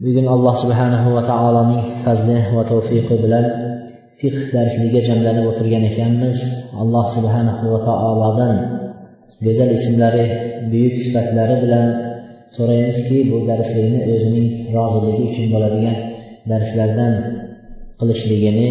Bugun 0.00 0.26
alloh 0.34 0.54
subhanahu 0.62 1.08
va 1.16 1.22
taoloning 1.30 1.82
fazli 2.04 2.38
va 2.56 2.62
tavfiqi 2.72 3.14
bilan 3.24 3.46
fiqh 4.20 4.40
darsligiga 4.54 5.00
jamlanib 5.08 5.44
o'tirgan 5.50 5.84
ekanmiz. 5.90 6.38
Alloh 6.82 7.06
subhanahu 7.16 7.64
va 7.72 7.80
taolodan 7.88 8.56
go'zal 9.44 9.70
ismlari 9.78 10.24
buyuk 10.72 10.94
sifatlari 11.02 11.56
bilan 11.64 11.86
so'raymizki 12.56 13.18
bu 13.30 13.36
darslikni 13.50 14.00
o'zining 14.12 14.46
roziligi 14.76 15.22
uchun 15.30 15.46
bo'ladigan 15.54 15.96
darslardan 16.50 17.12
qilishligini 18.00 18.68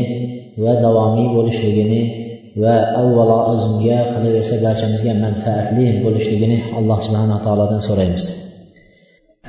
va 0.64 0.74
davomiy 0.86 1.28
bo'lishligini 1.38 2.02
va 2.64 2.76
avvalo 3.02 3.38
o'zimga 3.54 3.98
qilaversa 4.14 4.56
barchamizga 4.66 5.14
manfaatli 5.26 5.86
bo'lishligini 6.04 6.58
alloh 6.78 7.00
subhanaa 7.06 7.40
taolodan 7.46 7.82
so'raymiz. 7.88 8.24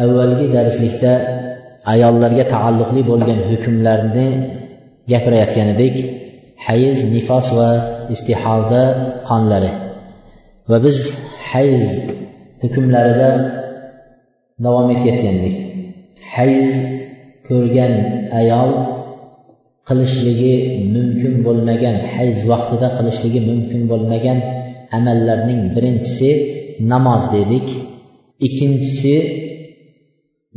Avvalgi 0.04 0.46
darslikda 0.56 1.12
ayollarga 1.92 2.44
taalluqli 2.54 3.02
bo'lgan 3.10 3.38
hukmlarni 3.50 4.26
gapirayotgan 5.10 5.68
edik 5.74 5.96
hayz 6.66 6.98
nifos 7.14 7.46
va 7.58 7.70
istiholda 8.14 8.82
qonlari. 9.28 9.72
Va 10.70 10.78
biz 10.84 10.98
hayz 11.50 11.84
hukmlarida 12.62 13.30
davom 14.64 14.86
etayotgan 14.94 15.34
edik 15.40 15.56
hayz 16.36 16.68
ko'rgan 17.48 17.92
ayol 18.40 18.70
qilishligi 19.88 20.54
mumkin 20.94 21.32
bo'lmagan 21.46 21.96
hayz 22.14 22.38
vaqtida 22.50 22.88
qilishligi 22.96 23.40
mumkin 23.50 23.80
bo'lmagan 23.90 24.38
amallarning 24.98 25.62
birinchisi 25.74 26.30
namoz 26.92 27.22
dedik. 27.36 27.66
Ikkinchisi 28.46 29.14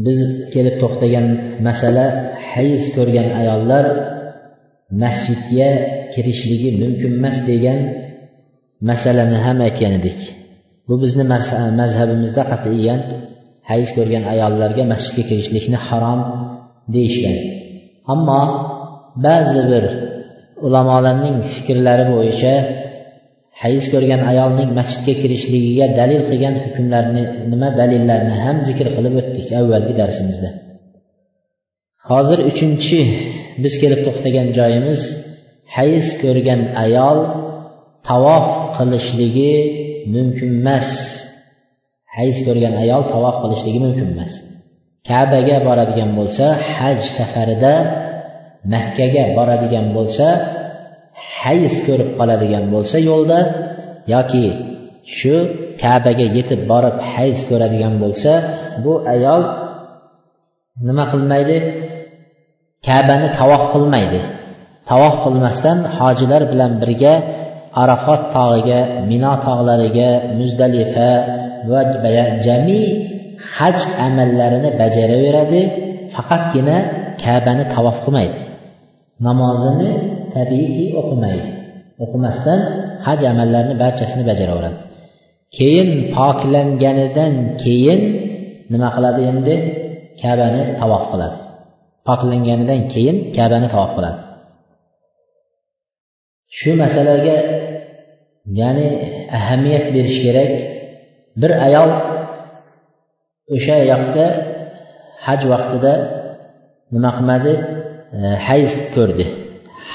biz 0.06 0.20
kelib 0.54 0.76
to'xtagan 0.82 1.26
masala 1.68 2.06
hayz 2.52 2.84
ko'rgan 2.96 3.28
ayollar 3.42 3.86
masjidga 5.04 5.70
kirishligi 6.14 6.70
mumkin 6.82 7.12
emas 7.20 7.38
degan 7.50 7.80
masalani 8.90 9.38
ham 9.46 9.58
aytgan 9.68 9.94
edik. 10.00 10.20
Bu 10.88 10.94
bizni 11.04 11.24
mazhabimizda 11.82 12.44
qat'iyan 12.52 13.00
hayz 13.72 13.90
ko'rgan 13.98 14.24
ayollarga 14.34 14.84
masjidga 14.94 15.24
kirishlikni 15.30 15.78
harom 15.88 16.20
deyishgan. 16.94 17.38
Ammo 18.14 18.44
ba'zi 19.26 19.62
bir 19.72 19.84
ulamolarning 20.66 21.36
fikrlari 21.54 22.06
bo'yicha 22.14 22.54
hayz 23.64 23.84
ko'rgan 23.94 24.22
ayolning 24.32 24.70
masjidga 24.80 25.14
kirishligiga 25.22 25.86
dalil 26.00 26.22
qilgan 26.30 26.56
hukmlarni 26.64 27.24
nima 27.52 27.70
dalillarni 27.80 28.36
ham 28.44 28.58
zikr 28.68 28.88
qilib 28.96 29.14
o'tdik 29.22 29.48
avvalgi 29.60 29.94
darsimizda. 30.02 30.50
Hozir 32.10 32.40
uchinchi 32.50 33.00
biz 33.64 33.74
kelib 33.82 34.00
to'xtagan 34.08 34.48
joyimiz 34.58 35.02
hayz 35.76 36.06
ko'rgan 36.22 36.62
ayol 36.86 37.18
tavof 38.08 38.46
qilishligi 38.78 39.54
mumkin 40.16 40.50
emas. 40.62 40.90
Hayz 42.18 42.38
ko'rgan 42.48 42.74
ayol 42.84 43.02
tavof 43.14 43.36
qilishligi 43.44 43.80
mumkin 43.86 44.08
emas. 44.14 44.34
Kabaga 45.10 45.58
boradigan 45.68 46.12
bo'lsa 46.20 46.46
haj 46.76 47.00
safarida 47.18 47.74
makkaga 48.74 49.24
boradigan 49.38 49.88
bo'lsa 49.98 50.28
hayz 51.44 51.74
ko'rib 51.88 52.10
qoladigan 52.20 52.66
bo'lsa 52.74 52.98
yo'lda 53.10 53.40
yoki 54.14 54.46
shu 55.18 55.36
kabaga 55.82 56.26
yetib 56.38 56.62
borib 56.72 56.98
hayz 57.14 57.38
ko'radigan 57.50 57.94
bo'lsa 58.04 58.32
bu 58.84 58.94
ayol 59.14 59.42
nima 60.88 61.04
qilmaydi? 61.14 61.58
Kabani 62.88 63.28
tavof 63.40 63.64
qilmaydi. 63.74 64.20
Tavof 64.90 65.16
qilmasdan 65.26 65.78
hojilar 65.98 66.42
bilan 66.52 66.72
birga 66.82 67.14
arafot 67.82 68.22
tog'iga 68.36 68.80
mino 69.10 69.34
tog'lariga 69.46 70.10
muzdalifa 70.40 71.12
va 71.72 71.82
jami 72.46 72.82
haj 73.56 73.78
amallarini 74.08 74.70
bajaraveradi 74.82 75.62
faqatgina 76.14 76.78
kabani 77.24 77.64
tavof 77.76 77.98
qilmaydi. 78.06 78.40
Namozini 79.26 79.92
tabiiyki 80.36 80.86
o'qimaydi. 81.00 81.50
O'qimasdan 82.04 82.60
haj 83.06 83.20
amallarini 83.32 83.76
barchasini 83.84 84.24
bajaraveradi. 84.30 84.80
Keyin 85.58 85.90
poklanganidan 86.18 87.34
keyin 87.64 88.02
nima 88.74 88.90
qiladi 88.96 89.22
endi? 89.32 89.56
Kabani 90.22 90.62
tavof 90.80 91.04
qiladi. 91.12 91.38
Poklanganidan 92.08 92.82
keyin 92.94 93.18
kabani 93.38 93.68
tavof 93.74 93.92
qiladi. 93.98 94.20
Shu 96.58 96.72
masalaga 96.84 97.38
ya'ni 98.60 98.88
ahamiyat 99.38 99.86
berish 99.96 100.20
kerak. 100.26 100.52
Bir 101.42 101.52
ayol 101.68 101.92
o'sha 103.56 103.78
yoqda 103.92 104.26
haj 105.26 105.42
vaqtida 105.52 105.94
nima 106.94 107.10
qilmadi? 107.18 107.54
Hayz 108.48 108.74
ko'rdi. 108.96 109.26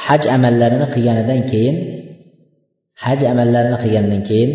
Haj 0.09 0.23
amallarini 0.37 0.87
qilganidan 0.95 1.41
keyin 1.51 1.77
haj 3.05 3.21
amallarini 3.33 3.79
qilgandan 3.85 4.23
keyin 4.29 4.51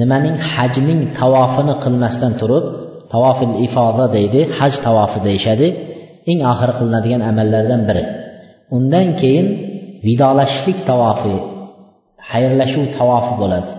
nimaning 0.00 0.36
hajning 0.52 1.00
tavofini 1.18 1.74
qilmasdan 1.84 2.32
turib 2.40 2.64
tavofil 3.12 3.54
ifoda 3.66 4.06
deydi 4.16 4.40
haj 4.58 4.74
tavofi 4.86 5.18
deyishadi. 5.26 5.68
Eng 6.30 6.40
oxiri 6.52 6.72
qilinadigan 6.78 7.22
amallardan 7.30 7.82
biri. 7.88 8.04
Undan 8.76 9.06
keyin 9.20 9.46
vidolashishlik 10.06 10.78
tavofi 10.90 11.36
xayrlashuv 12.30 12.84
tavofi 12.98 13.32
bo'ladi. 13.40 13.72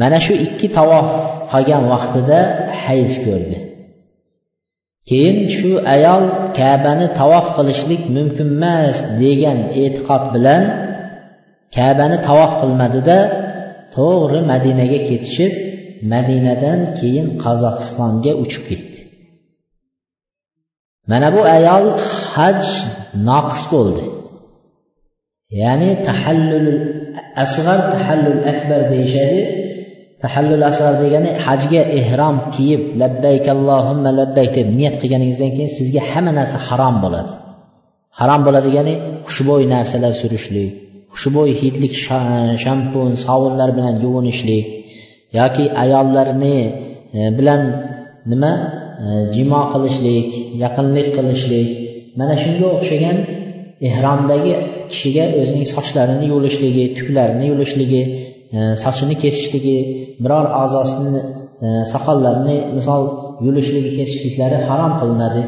Mana 0.00 0.18
shu 0.24 0.34
ikki 0.46 0.68
tavof 0.78 1.08
qolgan 1.52 1.82
vaqtida 1.92 2.38
hayz 2.84 3.12
ko'rdi. 3.26 3.56
Keyin 5.08 5.38
shu 5.56 5.70
ayol 5.94 6.24
kabani 6.58 7.06
tavof 7.18 7.46
qilishlik 7.56 8.02
mumkin 8.16 8.48
emas 8.56 8.96
degan 9.22 9.58
e'tiqod 9.82 10.24
bilan 10.34 10.62
kabani 11.76 12.18
tavof 12.28 12.52
qilmadida 12.60 13.18
to'g'ri 13.96 14.40
madinaga 14.52 14.98
ketishib 15.08 15.52
madinadan 16.12 16.80
keyin 16.98 17.26
qozog'istonga 17.44 18.32
uchib 18.42 18.64
ketdi. 18.70 19.00
Mana 21.10 21.28
bu 21.34 21.40
ayol 21.56 21.86
haj 22.34 22.62
noqis 23.28 23.62
bo'ldi. 23.72 24.04
Ya'ni 25.60 25.90
tahallul 26.08 26.70
asg'ar 27.44 27.80
tahallul 27.94 28.40
akbar 28.52 28.80
deyishadi. 28.92 29.40
Tahallul 30.22 30.64
asrar 30.70 30.94
degani 31.04 31.30
hajga 31.46 31.82
ehrom 32.00 32.36
kiyib 32.54 32.82
labbayk 33.02 33.46
allohimma 33.54 34.10
labbayk 34.20 34.52
deb 34.58 34.68
niyat 34.78 34.94
qilganingizdan 35.02 35.50
keyin 35.54 35.70
sizga 35.78 36.00
hamma 36.10 36.32
narsa 36.38 36.58
harom 36.68 36.96
bo'ladi. 37.04 37.32
Harom 38.20 38.40
bo'ladi 38.46 38.66
degani 38.70 38.94
xushbo'y 39.28 39.64
narsalar 39.74 40.12
surishlik 40.22 40.72
xushbo'y 41.14 41.52
hidlik 41.60 41.94
shampun 42.64 43.10
sovunlar 43.26 43.70
bilan 43.76 43.94
yuvinishlik 44.04 44.64
yoki 45.38 45.64
ayollarni 45.82 46.56
e, 47.18 47.20
bilan 47.38 47.62
nima 48.30 48.52
e, 49.04 49.06
jimo 49.34 49.62
qilishlik 49.72 50.28
yaqinlik 50.64 51.08
qilishlik. 51.16 51.68
Mana 52.18 52.34
shunga 52.42 52.66
o'xshagan 52.76 53.16
ehromdagi 53.88 54.52
kishiga 54.90 55.24
o'zining 55.40 55.66
sochlarini 55.74 56.26
yuvishligi 56.32 56.84
tuklarini 56.96 57.44
yuvishligi 57.50 58.02
E, 58.56 58.58
sochini 58.84 59.14
kesishligi 59.22 59.78
biror 60.24 60.46
a'zosini 60.62 61.20
e, 61.64 61.68
soqollarini 61.92 62.56
misol 62.76 63.02
yulishligi 63.46 63.90
kesishliklari 63.98 64.58
harom 64.68 64.92
qilinadi. 65.00 65.42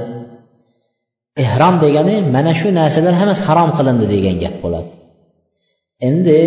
Ehrom 1.45 1.75
degani 1.85 2.15
mana 2.35 2.53
shu 2.61 2.69
narsalar 2.81 3.15
hammasi 3.21 3.43
harom 3.49 3.71
qilindi 3.79 4.07
degan 4.15 4.37
gap 4.43 4.57
bo'ladi. 4.65 4.91
Endi 6.09 6.39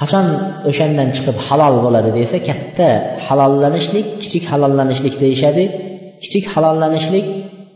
qachon 0.00 0.26
o'shandan 0.70 1.08
chiqib 1.16 1.36
halol 1.46 1.74
bo'ladi 1.84 2.10
desa 2.18 2.36
katta 2.48 2.88
halollanishlik 3.26 4.06
kichik 4.22 4.44
halollanishlik 4.52 5.14
deyishadi. 5.22 5.64
Kichik 6.22 6.44
halollanishlik 6.54 7.26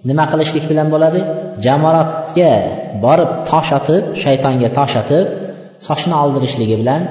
nima 0.09 0.25
qilishlik 0.33 0.65
bilan 0.71 0.89
bo'ladi? 0.95 1.21
Jamoratga 1.67 2.53
borib 3.05 3.31
tosh 3.51 3.71
otib 3.79 4.03
shaytonga 4.23 4.69
tosh 4.79 4.97
otib 5.03 5.27
sochni 5.89 6.15
oldirishligi 6.23 6.77
bilan 6.83 7.03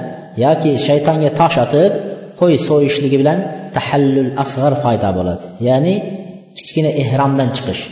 yoki 0.44 0.70
shaytonga 0.86 1.30
tosh 1.40 1.56
otib 1.64 1.92
qo'y 2.40 2.54
so'yishligi 2.68 3.16
bilan 3.22 3.38
tahallul 3.76 4.30
asg'ar 4.42 4.72
foyda 4.84 5.08
bo'ladi. 5.18 5.44
Ya'ni 5.68 5.94
kichkina 6.58 6.90
ehromdan 7.02 7.48
chiqish 7.56 7.82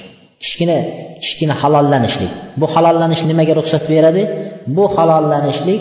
kichkina 0.42 0.76
kichkina 1.22 1.54
halollanishlik. 1.62 2.32
Bu 2.60 2.66
halollanish 2.74 3.22
nimaga 3.30 3.52
ruxsat 3.60 3.84
beradi? 3.92 4.22
Bu 4.76 4.84
halollanishlik 4.96 5.80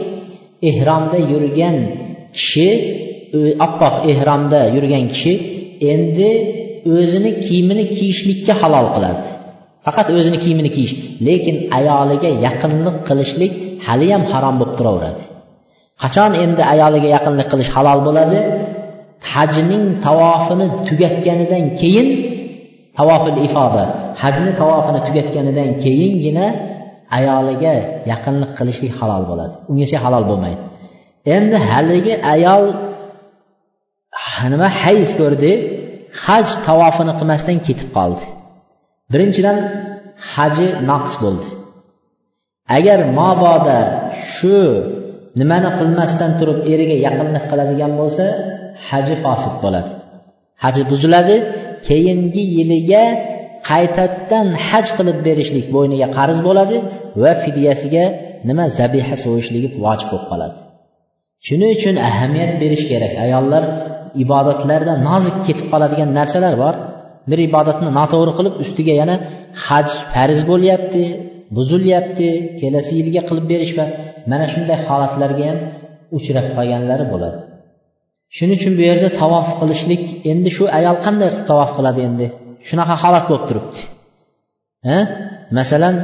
ehromda 0.69 1.17
yurgan 1.31 1.77
kishi 2.37 2.69
oppoq 3.65 3.95
ehromda 4.11 4.59
yurgan 4.75 5.05
kishi 5.13 5.33
endi 5.93 6.29
o'zini 6.97 7.31
kiyimini 7.45 7.85
kiyishlikka 7.95 8.53
halol 8.61 8.87
qiladi. 8.95 9.23
Faqat 9.85 10.07
o'zini 10.17 10.37
kiyimini 10.43 10.69
kiyish 10.75 10.93
lekin 11.27 11.55
ayoliga 11.77 12.29
yaqinlik 12.45 12.97
qilishlik 13.07 13.53
haliyam 13.85 14.23
harom 14.31 14.55
bo'lib 14.59 14.75
turaveradi. 14.79 15.23
Qachon 16.03 16.31
endi 16.43 16.61
ayoliga 16.73 17.09
yaqinlik 17.15 17.47
qilish 17.51 17.71
halol 17.75 17.99
bo'ladi? 18.07 18.39
Hajning 19.33 19.83
tavofini 20.05 20.67
tugatganidan 20.87 21.65
keyin 21.81 22.07
tavofil 22.97 23.37
ifoda. 23.47 23.83
Hajni 24.21 24.51
tavofini 24.61 24.99
tugatganidan 25.07 25.69
keyingina 25.83 26.45
ayoliga 27.17 27.73
yaqinlik 28.11 28.51
qilishlik 28.57 28.93
halol 28.99 29.23
bo'ladi. 29.31 29.55
Ungacha 29.71 29.97
halol 30.05 30.23
bo'lmaydi. 30.31 30.61
Endi 31.35 31.57
haligi 31.69 32.13
ayol 32.33 32.63
nima 34.53 34.67
hayz 34.81 35.09
ko'rdi? 35.19 35.51
Haj 36.25 36.47
tavofini 36.67 37.13
qilmasdan 37.19 37.57
ketib 37.67 37.89
qoldi. 37.97 38.25
Birinchidan 39.13 39.57
haji 40.33 40.67
naqs 40.89 41.15
bo'ldi. 41.23 41.47
Agar 42.77 42.99
mobodo 43.19 43.79
shu 44.33 44.57
nimani 45.39 45.69
qilmasdan 45.79 46.31
turib 46.39 46.59
eriga 46.73 46.95
yaqinlik 47.07 47.43
qiladigan 47.51 47.91
bo'lsa 47.99 48.25
haji 48.89 49.15
fosil 49.23 49.53
bo'ladi. 49.63 49.91
Haji 50.63 50.81
buziladi 50.91 51.35
keyingi 51.87 52.43
yiliga 52.57 53.03
qaytadan 53.69 54.47
haj 54.67 54.87
qilib 54.97 55.17
berishlik 55.27 55.65
bo'yniga 55.75 56.07
qarz 56.17 56.37
bo'ladi 56.47 56.77
va 57.21 57.31
fidyasiga 57.43 58.05
nima 58.49 58.65
zabiha 58.79 59.15
so'yishligi 59.23 59.69
vojib 59.85 60.07
bo'lib 60.11 60.27
qoladi. 60.31 60.57
Shuning 61.47 61.71
uchun 61.77 61.95
ahamiyat 62.09 62.51
berish 62.61 62.85
kerak. 62.91 63.13
Ayollar 63.25 63.63
ibodatlarda 64.23 64.93
nozik 65.07 65.35
ketib 65.47 65.67
qoladigan 65.73 66.09
narsalar 66.19 66.53
bor. 66.63 66.75
Bir 67.29 67.39
ibodatni 67.49 67.89
noto'g'ri 67.99 68.33
qilib 68.37 68.55
ustiga 68.63 68.93
yana 69.01 69.15
haj 69.65 69.87
farz 70.13 70.39
bo'lyapti. 70.51 71.03
Buzilyapti 71.55 72.29
kelasi 72.59 72.91
yilga 72.99 73.21
qilib 73.29 73.45
berish 73.53 73.73
va 73.79 73.85
mana 74.31 74.45
shunday 74.53 74.77
holatlarga 74.87 75.43
ham 75.49 75.59
uchrab 76.17 76.47
qolganlari 76.57 77.05
bo'ladi. 77.13 77.39
Shuning 78.35 78.57
uchun 78.59 78.73
bu 78.79 78.83
yerda 78.89 79.09
tavof 79.21 79.47
qilishlik 79.59 80.03
endi 80.31 80.49
shu 80.57 80.63
ayol 80.79 80.97
qanday 81.05 81.29
qilib 81.33 81.47
tavof 81.51 81.71
qiladi 81.77 82.01
endi? 82.07 82.25
Shunaqa 82.67 82.95
holat 83.03 83.25
bo'lib 83.29 83.45
turibdi. 83.49 83.79
Ha? 84.87 84.97
Masalan 85.57 85.95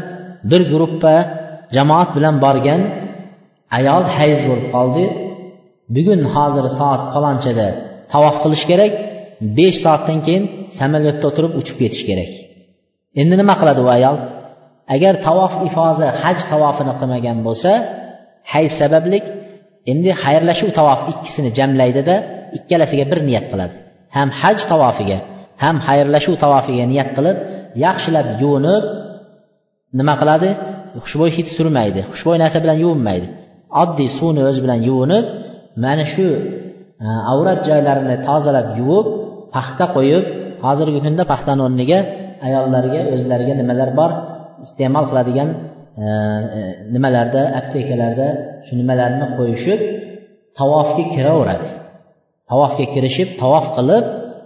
bir 0.51 0.61
gruppa 0.73 1.13
jamoat 1.75 2.09
bilan 2.17 2.35
borgan 2.45 2.81
ayol 3.77 4.03
hayz 4.17 4.39
bo'lib 4.49 4.67
qoldi. 4.75 5.05
Bugun 5.95 6.21
hozir 6.33 6.65
soat 6.79 7.01
palonchada 7.13 7.67
tavof 8.13 8.35
qilish 8.43 8.65
kerak 8.71 8.93
besh 9.57 9.77
soatdan 9.85 10.19
keyin 10.25 10.43
samolyotda 10.79 11.25
o'tirib 11.29 11.53
uchib 11.61 11.75
ketish 11.81 12.03
kerak. 12.09 12.31
Endi 13.21 13.35
nima 13.41 13.55
qiladi 13.61 13.81
u 13.87 13.89
ayol? 13.97 14.17
Agar 14.95 15.13
tavof 15.27 15.53
ifoza 15.67 16.07
haj 16.23 16.37
tavofini 16.51 16.93
qilmagan 16.99 17.37
bo'lsa 17.47 17.71
hay 18.51 18.65
sabablik 18.79 19.25
endi 19.91 20.11
xayrlashuv 20.23 20.69
tavof 20.79 20.99
ikkisini 21.13 21.49
jamlaydida 21.57 22.15
ikkalasiga 22.57 23.05
bir 23.11 23.19
niyat 23.27 23.45
qiladi. 23.51 23.75
Ham 24.15 24.29
haj 24.41 24.57
tavofiga 24.71 25.17
ham 25.63 25.75
xayrlashuv 25.87 26.35
tavofiga 26.43 26.85
niyat 26.91 27.09
qilib 27.17 27.37
yaxshilab 27.85 28.27
yuvinib 28.41 28.83
nima 29.99 30.13
qiladi? 30.21 30.49
Xushbo'y 31.05 31.31
hid 31.37 31.47
surmaydi 31.57 32.01
xushbo'y 32.11 32.37
narsa 32.43 32.57
bilan 32.63 32.77
yuvinmaydi. 32.83 33.27
Oddiy 33.81 34.09
suvni 34.17 34.41
o'zi 34.49 34.59
bilan 34.65 34.79
yuvinib 34.89 35.25
mana 35.83 36.05
shu 36.13 36.27
e, 37.05 37.07
avrat 37.33 37.59
joylarini 37.67 38.15
tozalab 38.27 38.67
yuvib 38.79 39.07
paxta 39.55 39.85
qo'yib 39.95 40.23
hozirgi 40.65 40.99
kunda 41.05 41.23
paxtani 41.31 41.61
o'rniga 41.67 41.99
ayollarga 42.47 43.01
o'zlariga 43.13 43.53
nimalar 43.61 43.89
bor? 43.99 44.11
Iste'mol 44.65 45.05
qiladigan 45.11 45.49
e, 45.53 46.05
e, 46.05 46.61
nimalarda 46.95 47.41
aptekalarda 47.59 48.27
shu 48.65 48.73
nimalarni 48.81 49.25
qo'yishib 49.37 49.79
tavofga 50.59 51.03
kiraveradi. 51.15 51.69
Tavofga 52.49 52.85
kirishib 52.93 53.29
tavof 53.41 53.65
qilib 53.77 54.05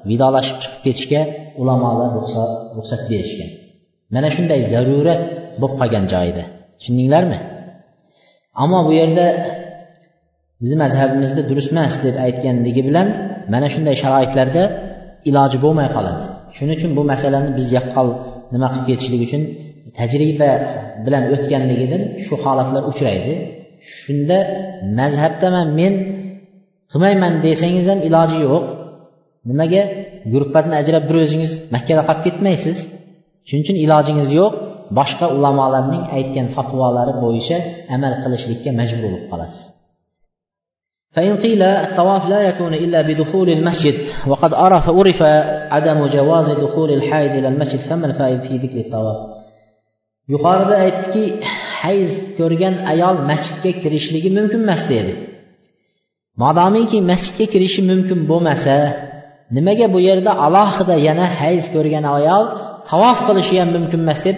vidolashib 0.10 0.57
chiqib 0.63 0.81
ketishga 0.86 1.21
ulamolar 1.62 2.10
ruxsat 2.77 3.01
berishgan. 3.12 3.50
Mana 4.15 4.30
shunday 4.36 4.60
zarurat 4.74 5.21
bo'lib 5.62 5.75
qolgan 5.81 6.06
joyida 6.13 6.44
tushundinglarmi? 6.80 7.38
Ammo 8.63 8.80
bu 8.88 8.92
yerda 9.01 9.25
bizni 10.62 10.77
mazhabimizda 10.83 11.42
durust 11.50 11.69
emas 11.75 11.94
deb 12.06 12.15
aytganligi 12.25 12.81
bilan 12.89 13.07
mana 13.54 13.68
shunday 13.74 13.95
sharoitlarda 14.04 14.63
iloji 15.30 15.57
bo'lmay 15.65 15.88
qoladi. 15.95 16.24
Shuning 16.56 16.75
uchun 16.80 16.92
bu 16.98 17.04
masalani 17.12 17.50
biz 17.57 17.68
yaqqol 17.77 18.10
nima 18.54 18.68
qilib 18.74 18.86
ketishlik 18.89 19.21
uchun 19.27 19.42
tajriba 19.99 20.50
bilan 21.05 21.23
o'tganligidan 21.35 22.02
shu 22.26 22.35
holatlar 22.44 22.82
uchraydi 22.90 23.35
shunda 23.99 24.38
mazhabdaman 24.99 25.69
men 25.81 25.94
qilmayman 26.90 27.32
desangiz 27.46 27.87
ham 27.90 28.00
iloji 28.08 28.38
yo'q 28.49 28.64
nimaga 29.50 29.82
guruhlardan 30.32 30.75
ajrab 30.82 31.02
bir 31.08 31.17
o'zingiz 31.25 31.52
makkada 31.75 32.02
qolib 32.08 32.23
ketmaysiz 32.26 32.79
shuning 33.49 33.62
uchun 33.64 33.76
ilojingiz 33.85 34.31
yo'q 34.40 34.52
boshqa 34.99 35.26
ulamolarning 35.37 36.05
aytgan 36.17 36.46
fatvolari 36.56 37.14
bo'yicha 37.25 37.58
amal 37.94 38.12
qilishlikka 38.23 38.70
majbur 38.81 39.08
bo'lib 39.14 39.26
qolasiz 39.32 39.64
فإن 41.17 41.37
قيل 41.37 41.62
الطواف 41.62 42.29
لا 42.29 42.40
يكون 42.49 42.73
إلا 42.75 43.02
بدخول 43.08 43.49
المسجد 43.49 43.94
وقد 44.31 44.55
عرف 44.55 44.85
عرف 44.96 45.23
عدم 45.75 46.06
جواز 46.06 46.49
دخول 46.50 46.90
الحائض 46.99 47.30
إلى 47.30 47.49
المسجد 47.49 47.78
فما 47.78 48.07
الفائد 48.07 48.40
في 48.40 48.54
ذكر 48.57 48.78
الطواف 48.87 49.16
yuqorida 50.32 50.75
aytdiki 50.86 51.24
hayz 51.82 52.12
ko'rgan 52.39 52.75
ayol 52.92 53.15
masjidga 53.30 53.72
kirishligi 53.84 54.30
mumkin 54.38 54.62
emas 54.65 54.84
dedi. 54.94 55.13
Modomiki 56.42 56.98
masjidga 57.12 57.46
kirishi 57.53 57.82
mumkin 57.92 58.20
bo'lmasa 58.32 58.75
nimaga 59.56 59.88
bu 59.94 60.00
yerda 60.08 60.32
alohida 60.46 60.96
yana 61.08 61.25
hayz 61.42 61.65
ko'rgan 61.75 62.06
ayol 62.18 62.46
tavof 62.89 63.18
qilishi 63.27 63.56
ham 63.62 63.70
mumkin 63.75 64.00
emas 64.06 64.20
deb 64.27 64.38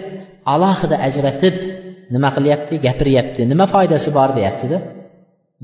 alohida 0.54 0.96
ajratib 1.06 1.56
nima 2.14 2.28
qilyapti 2.36 2.74
gapiryapti 2.86 3.40
nima 3.52 3.66
foydasi 3.74 4.08
bor 4.18 4.30
deyaptida. 4.38 4.78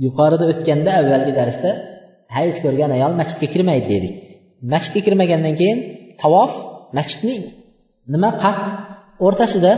Yuqorida 0.04 0.44
o'tganda 0.52 0.90
avvalgi 1.00 1.32
darsda 1.40 1.70
hayz 2.36 2.56
ko'rgan 2.64 2.90
ayol 2.96 3.12
masjidga 3.20 3.46
kirmaydi 3.54 3.86
dedik. 3.94 4.14
Masjidga 4.72 5.00
kirmagandan 5.06 5.54
keyin 5.60 5.78
tavof 6.22 6.52
masjidning 6.96 7.42
nima 8.14 8.30
qaq 8.42 8.58
o'rtasida 9.26 9.72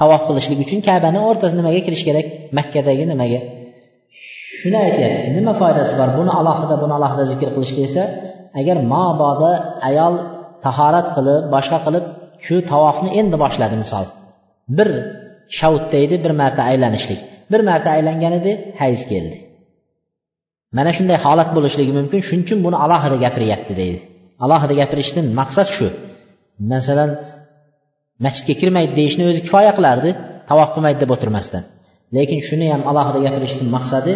tavof 0.00 0.22
qilishlik 0.28 0.58
uchun 0.64 0.80
kabani 0.88 1.18
o'rtasi 1.28 1.54
nimaga 1.60 1.80
kirish 1.86 2.04
kerak? 2.08 2.26
Makkadagi 2.58 3.04
nimaga? 3.12 3.40
Shuni 4.58 4.78
aytyapti. 4.86 5.28
Nima 5.38 5.52
foydasi 5.60 5.94
bor? 6.00 6.08
Buni 6.18 6.32
alohida 6.40 6.74
buni 6.82 6.92
alohida 6.98 7.24
zikr 7.32 7.48
qilishga 7.56 7.82
esa 7.88 8.02
agar 8.60 8.76
mabodo 8.92 9.50
ayol 9.88 10.14
tahorat 10.64 11.06
qilib 11.16 11.42
boshqa 11.54 11.78
qilib 11.86 12.04
shu 12.46 12.54
tavofni 12.70 13.10
endi 13.20 13.36
boshladi 13.44 13.76
misol. 13.82 14.06
Bir 14.78 14.88
shavutda 15.58 15.88
deydi 15.94 16.16
bir 16.24 16.32
marta 16.40 16.62
aylanishlik. 16.70 17.20
Bir 17.52 17.60
marta 17.68 17.88
aylangan 17.96 18.32
edi 18.40 18.52
hayz 18.80 19.02
keldi. 19.12 19.38
Mana 20.76 20.90
shunday 20.96 21.18
holat 21.24 21.50
bo'lishligi 21.56 21.92
mumkin. 21.98 22.20
Shuning 22.28 22.44
uchun 22.46 22.58
buni 22.66 22.76
alohida 22.84 23.16
gapiryapti 23.24 23.72
deydi. 23.80 24.00
Alohida 24.44 24.74
gapirishdan 24.80 25.26
maqsad 25.40 25.68
shu. 25.76 25.86
Masalan 26.72 27.10
masjidga 28.25 28.53
kirmaydi 28.61 28.93
deyishni 28.99 29.23
o'zi 29.29 29.41
kifoya 29.45 29.71
qilardi 29.77 30.09
tavof 30.49 30.69
qilmaydi 30.75 30.99
deb 31.03 31.11
o'tirmasdan 31.15 31.63
lekin 32.15 32.39
shuni 32.47 32.67
ham 32.73 32.81
alohida 32.89 33.19
gapirishdan 33.25 33.67
maqsadi 33.75 34.13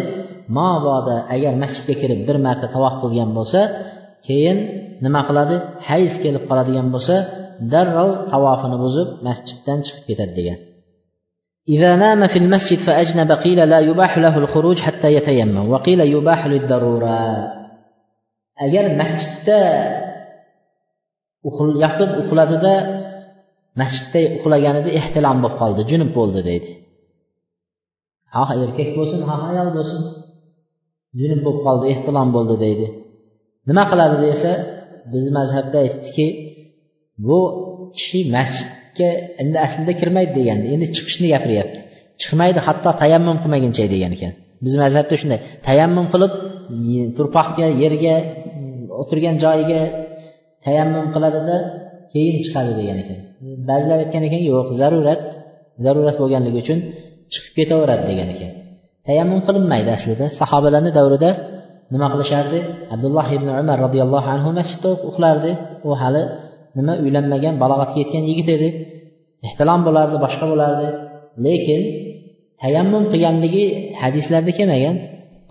mabodo 0.56 1.16
agar 1.34 1.52
masjidga 1.62 1.94
kirib 2.02 2.20
bir 2.28 2.36
marta 2.46 2.66
tavof 2.74 2.94
qilgan 3.02 3.30
bo'lsa 3.38 3.60
keyin 4.26 4.58
nima 5.04 5.20
qiladi 5.28 5.56
hayz 5.88 6.12
kelib 6.24 6.42
qoladigan 6.48 6.88
bo'lsa 6.94 7.16
darrov 7.72 8.10
tavofini 8.32 8.76
buzib 8.84 9.08
masjiddan 9.26 9.78
chiqib 9.86 10.04
ketadi 10.10 10.34
degan 10.40 10.60
إذا 11.74 11.96
نام 12.04 12.20
في 12.32 12.38
المسجد 12.44 12.78
فأجنب 12.86 13.30
قيل 13.32 13.60
لا 13.72 13.80
يباح 13.88 14.12
له 14.18 14.34
الخروج 14.42 14.78
حتى 14.86 15.08
يتيمم 15.16 15.70
وقيل 15.72 16.00
يباح 16.14 16.40
للضرورة 16.52 17.18
agar 18.66 18.84
masjidda 19.00 19.60
yotib 21.82 22.10
uxladida 22.22 22.74
masjidda 23.79 24.21
uxlaganida 24.37 24.89
ehtilom 24.99 25.37
bo'lib 25.43 25.57
qoldi 25.61 25.81
junub 25.91 26.11
bo'ldi 26.17 26.41
deydi. 26.49 26.71
Xoh 28.35 28.49
erkak 28.65 28.89
bo'lsin 28.97 29.19
xoh 29.29 29.41
ayol 29.51 29.69
bo'lsin. 29.77 30.01
Junub 31.19 31.39
bo'lib 31.45 31.61
qoldi 31.67 31.85
ehtilom 31.93 32.29
bo'ldi 32.35 32.55
deydi. 32.65 32.87
Nima 33.69 33.83
qiladi 33.91 34.17
desa 34.27 34.51
biz 35.13 35.25
mazhabda 35.37 35.77
aytibdiki 35.83 36.27
bu 37.27 37.39
kishi 37.97 38.19
masjidga 38.35 39.09
endi 39.41 39.57
aslida 39.65 39.93
kirmaydi 40.01 40.31
degandi 40.39 40.65
endi 40.75 40.85
chiqishni 40.95 41.27
gapiryapti. 41.33 41.79
Chiqmaydi 42.21 42.59
hatto 42.67 42.89
tayammum 43.01 43.37
qilmaguncha 43.43 43.85
degan 43.93 44.11
ekan. 44.17 44.33
Biz 44.65 44.73
mazhabda 44.83 45.15
shunday 45.21 45.39
tayammum 45.67 46.05
qilib 46.13 46.33
turpoqga 47.17 47.67
yerga 47.83 48.15
mm, 48.23 48.83
o'tirgan 49.01 49.35
joyiga 49.43 49.81
tayammum 50.65 51.05
qiladida 51.13 51.57
keyin 52.13 52.35
chiqadi 52.43 52.71
degan 52.79 52.97
ekan. 53.03 53.19
Ba'zilar 53.69 53.97
aytgan 54.03 54.23
ekan 54.27 54.41
yo'q 54.51 54.67
zarurat 54.81 55.21
zarurat 55.85 56.15
bo'lganligi 56.21 56.57
uchun 56.63 56.79
chiqib 57.31 57.53
ketaveradi 57.59 58.03
degan 58.11 58.27
ekan. 58.35 58.51
Tayammum 59.07 59.39
qilinmaydi 59.47 59.89
aslida. 59.97 60.25
Sahobalarni 60.39 60.91
davrida 60.97 61.29
nima 61.93 62.07
qilishardi? 62.13 62.59
Abdulloh 62.93 63.27
ibn 63.37 63.47
umar 63.61 63.77
roziyallohu 63.85 64.27
anhu 64.35 64.49
masjidda 64.59 64.89
uxlardi 65.09 65.51
u 65.87 65.91
hali 66.01 66.23
nima 66.77 66.93
uylanmagan 67.03 67.53
balog'atga 67.63 67.97
yetgan 68.03 68.23
yigit 68.29 68.49
edi. 68.55 68.69
Ehtilom 69.47 69.81
bo'lardi 69.87 70.17
boshqa 70.25 70.45
bo'lardi. 70.51 70.87
Lekin 71.45 71.81
tayammum 72.61 73.03
qilganligi 73.11 73.65
hadislarda 74.01 74.51
kelmagan. 74.59 74.95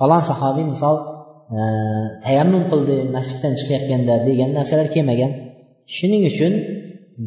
Falon 0.00 0.22
sahobiy 0.30 0.64
misol 0.72 0.96
e, 1.56 1.60
tayammum 2.24 2.62
qildi 2.70 2.96
masjiddan 3.16 3.52
chiqayotganda 3.58 4.14
degan 4.28 4.50
narsalar 4.58 4.88
kelmagan. 4.94 5.30
Shuning 5.96 6.22
uchun 6.32 6.52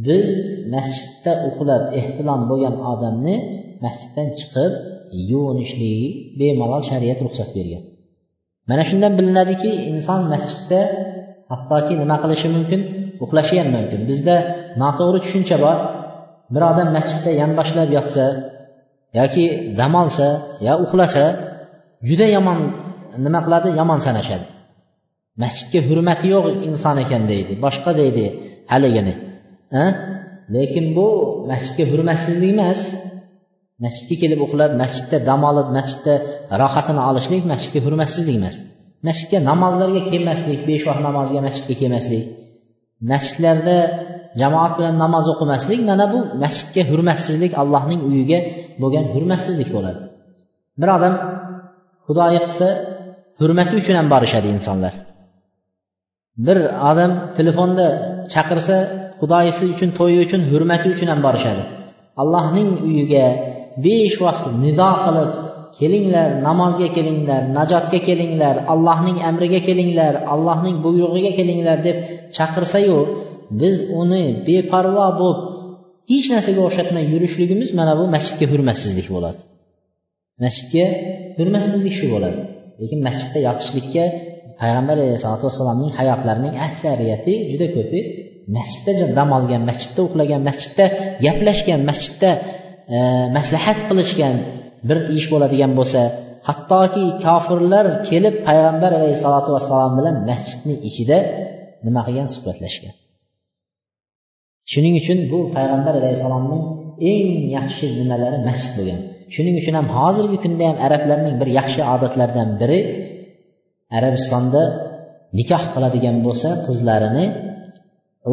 biz 0.06 0.30
masjidda 0.74 1.32
uxlab 1.50 1.84
ehtilom 2.00 2.42
bo'lgan 2.50 2.76
odamni 2.92 3.36
masjiddan 3.86 4.28
chiqib 4.40 4.72
yuvinishligi 5.32 6.08
bemalol 6.40 6.84
shariat 6.90 7.20
ruxsat 7.26 7.50
bergan. 7.58 7.84
Mana 8.70 8.84
shundan 8.90 9.14
bilinadiki 9.20 9.72
inson 9.92 10.22
masjidda 10.34 10.82
hattoki 11.52 11.94
nima 12.02 12.16
qilishi 12.24 12.48
mumkin? 12.56 12.82
Uxlashi 13.24 13.56
ham 13.60 13.70
mumkin. 13.78 14.00
Bizda 14.10 14.36
noto'g'ri 14.82 15.20
tushuncha 15.26 15.58
bor. 15.66 15.78
Bir 16.54 16.62
odam 16.72 16.90
masjidda 16.98 17.32
yonboshlab 17.42 17.90
yotsa 17.98 18.26
yoki 19.20 19.46
dam 19.80 19.94
olsa 20.04 20.28
yo 20.68 20.74
uxlasa 20.86 21.26
juda 22.08 22.28
yomon 22.36 22.60
nima 23.26 23.40
qiladi? 23.46 23.70
Yomon 23.80 24.00
sanashadi. 24.08 24.48
Masjidga 25.44 25.80
hurmati 25.88 26.26
yo'q 26.34 26.46
inson 26.70 26.96
ekan 27.04 27.24
deydi 27.32 27.54
boshqa 27.66 27.92
deydi 28.02 28.26
haligini. 28.74 29.14
Lekin 30.56 30.86
bu 30.98 31.08
masjidga 31.52 31.86
hurmatsizlik 31.92 32.52
emas. 32.56 32.82
Masjidga 33.86 34.16
kelib 34.22 34.40
uxlab 34.46 34.72
masjidda 34.82 35.18
dam 35.30 35.42
olib 35.50 35.68
masjidda 35.78 36.14
rohatini 36.62 37.02
olishlik 37.10 37.44
masjidga 37.52 37.80
hurmatsizlik 37.86 38.36
emas. 38.42 38.56
Masjidga 39.08 39.40
namozlarga 39.50 40.02
kelmaslik 40.12 40.62
besh 40.70 40.84
vaqt 40.90 41.02
namozga 41.08 41.40
masjidga 41.48 41.76
kelmaslik. 41.82 42.24
Masjidlarda 43.12 43.78
jamoat 44.42 44.74
bilan 44.78 44.96
namoz 45.04 45.26
o'qimaslik 45.34 45.80
mana 45.90 46.06
bu 46.14 46.20
masjidga 46.44 46.82
hurmatsizlik 46.92 47.52
allohning 47.62 48.02
uyiga 48.10 48.40
bo'lgan 48.82 49.06
hurmatsizlik 49.14 49.70
bo'ladi. 49.76 50.00
Bir 50.82 50.90
odam 50.98 51.14
xudoyi 52.08 52.40
qilsa 52.46 52.68
hurmati 53.40 53.74
uchun 53.82 53.96
ham 54.00 54.08
borishadi 54.14 54.48
insonlar 54.58 54.94
bir 56.46 56.58
odam 56.92 57.12
telefonda 57.38 57.86
chaqirsa 58.34 58.76
xudoyisi 59.20 59.64
uchun 59.74 59.90
to'yi 60.00 60.18
uchun 60.26 60.42
hurmati 60.52 60.88
uchun 60.94 61.08
ham 61.12 61.20
borishadi. 61.28 61.64
Allohning 62.22 62.70
uyiga 62.88 63.26
besh 63.86 64.16
vaqt 64.26 64.44
nido 64.64 64.92
qilib 65.06 65.32
kelinglar 65.80 66.30
namozga 66.48 66.88
kelinglar 66.98 67.42
najotga 67.58 68.00
kelinglar 68.08 68.56
allohning 68.74 69.18
amriga 69.30 69.60
kelinglar 69.68 70.14
allohning 70.34 70.76
buyrug'iga 70.86 71.32
kelinglar 71.40 71.78
deb 71.88 71.98
chaqirsayu 72.36 72.98
biz 73.62 73.76
uni 74.02 74.24
beparvo 74.48 75.08
bo'lib 75.22 75.40
hech 76.12 76.28
narsaga 76.34 76.62
o'xshatmay 76.68 77.06
yurishligimiz 77.14 77.70
mana 77.80 77.94
bu 78.00 78.06
masjidga 78.16 78.46
hurmatsizlik 78.52 79.08
bo'ladi. 79.16 79.40
Masjidga 80.44 80.86
hurmatsizlik 81.38 81.94
shu 82.00 82.08
bo'ladi. 82.14 82.40
Lekin 82.82 83.00
masjidda 83.08 83.40
yotishlikka 83.48 84.04
payg'ambar 84.62 84.96
alayhisalotu 85.04 85.44
vassalomning 85.48 85.92
hayotlarining 86.00 86.56
aksariyati 86.68 87.34
juda 87.52 87.68
ko'pi 87.76 88.00
masjidda 88.56 89.06
dam 89.18 89.30
olgan 89.38 89.62
masjidda 89.70 90.02
uxlagan 90.08 90.42
masjidda 90.50 90.86
gaplashgan 91.26 91.82
masjidda 91.90 92.30
e, 92.96 92.98
maslahat 93.38 93.80
qilishgan 93.88 94.36
bir 94.88 94.98
ish 95.18 95.28
bo'ladigan 95.34 95.72
bo'lsa 95.80 96.02
hattoki 96.48 97.06
kofirlar 97.26 97.86
kelib 98.10 98.36
payg'ambar 98.48 98.92
alayhissalotu 99.00 99.50
vassalom 99.56 99.94
bilan 100.00 100.16
masjidni 100.30 100.76
ichida 100.90 101.18
nima 101.86 102.02
qilgan? 102.08 102.28
Suhbatlashgan. 102.36 102.94
Shuning 104.72 104.94
uchun 105.02 105.20
bu 105.32 105.40
payg'ambar 105.56 105.94
alayhissalomning 106.02 106.64
eng 107.12 107.30
yaxshi 107.58 107.86
nimalari 108.00 108.38
masjid 108.50 108.72
bo'lgan. 108.78 109.00
Shuning 109.36 109.56
uchun 109.62 109.74
ham 109.80 109.88
hozirgi 109.98 110.38
kunda 110.44 110.64
ham 110.70 110.78
arablarning 110.86 111.36
bir 111.42 111.50
yaxshi 111.60 111.82
odatlaridan 111.94 112.50
biri 112.62 112.80
arabistonda 113.98 114.62
nikoh 115.40 115.64
qiladigan 115.74 116.18
bo'lsa 116.26 116.50
qizlarini 116.68 117.26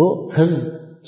u 0.03 0.05
qiz 0.35 0.53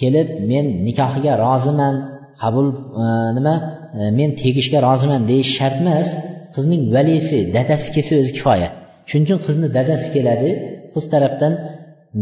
kelib 0.01 0.29
men 0.51 0.67
nikohiga 0.87 1.33
roziman 1.45 1.95
qabul 2.43 2.67
e, 3.03 3.07
nima 3.37 3.55
e, 3.99 4.01
men 4.19 4.31
tegishga 4.43 4.79
roziman 4.89 5.23
deyish 5.31 5.51
shart 5.59 5.77
emas. 5.85 6.09
Qizning 6.55 6.83
valisi 6.97 7.39
dadasi 7.57 7.89
kelsa 7.95 8.15
o'zi 8.23 8.33
kifoya. 8.39 8.69
Shuning 9.09 9.27
uchun 9.27 9.41
qizni 9.47 9.69
dadasi 9.79 10.09
keladi. 10.17 10.51
Qiz 10.93 11.05
tarafdan 11.13 11.53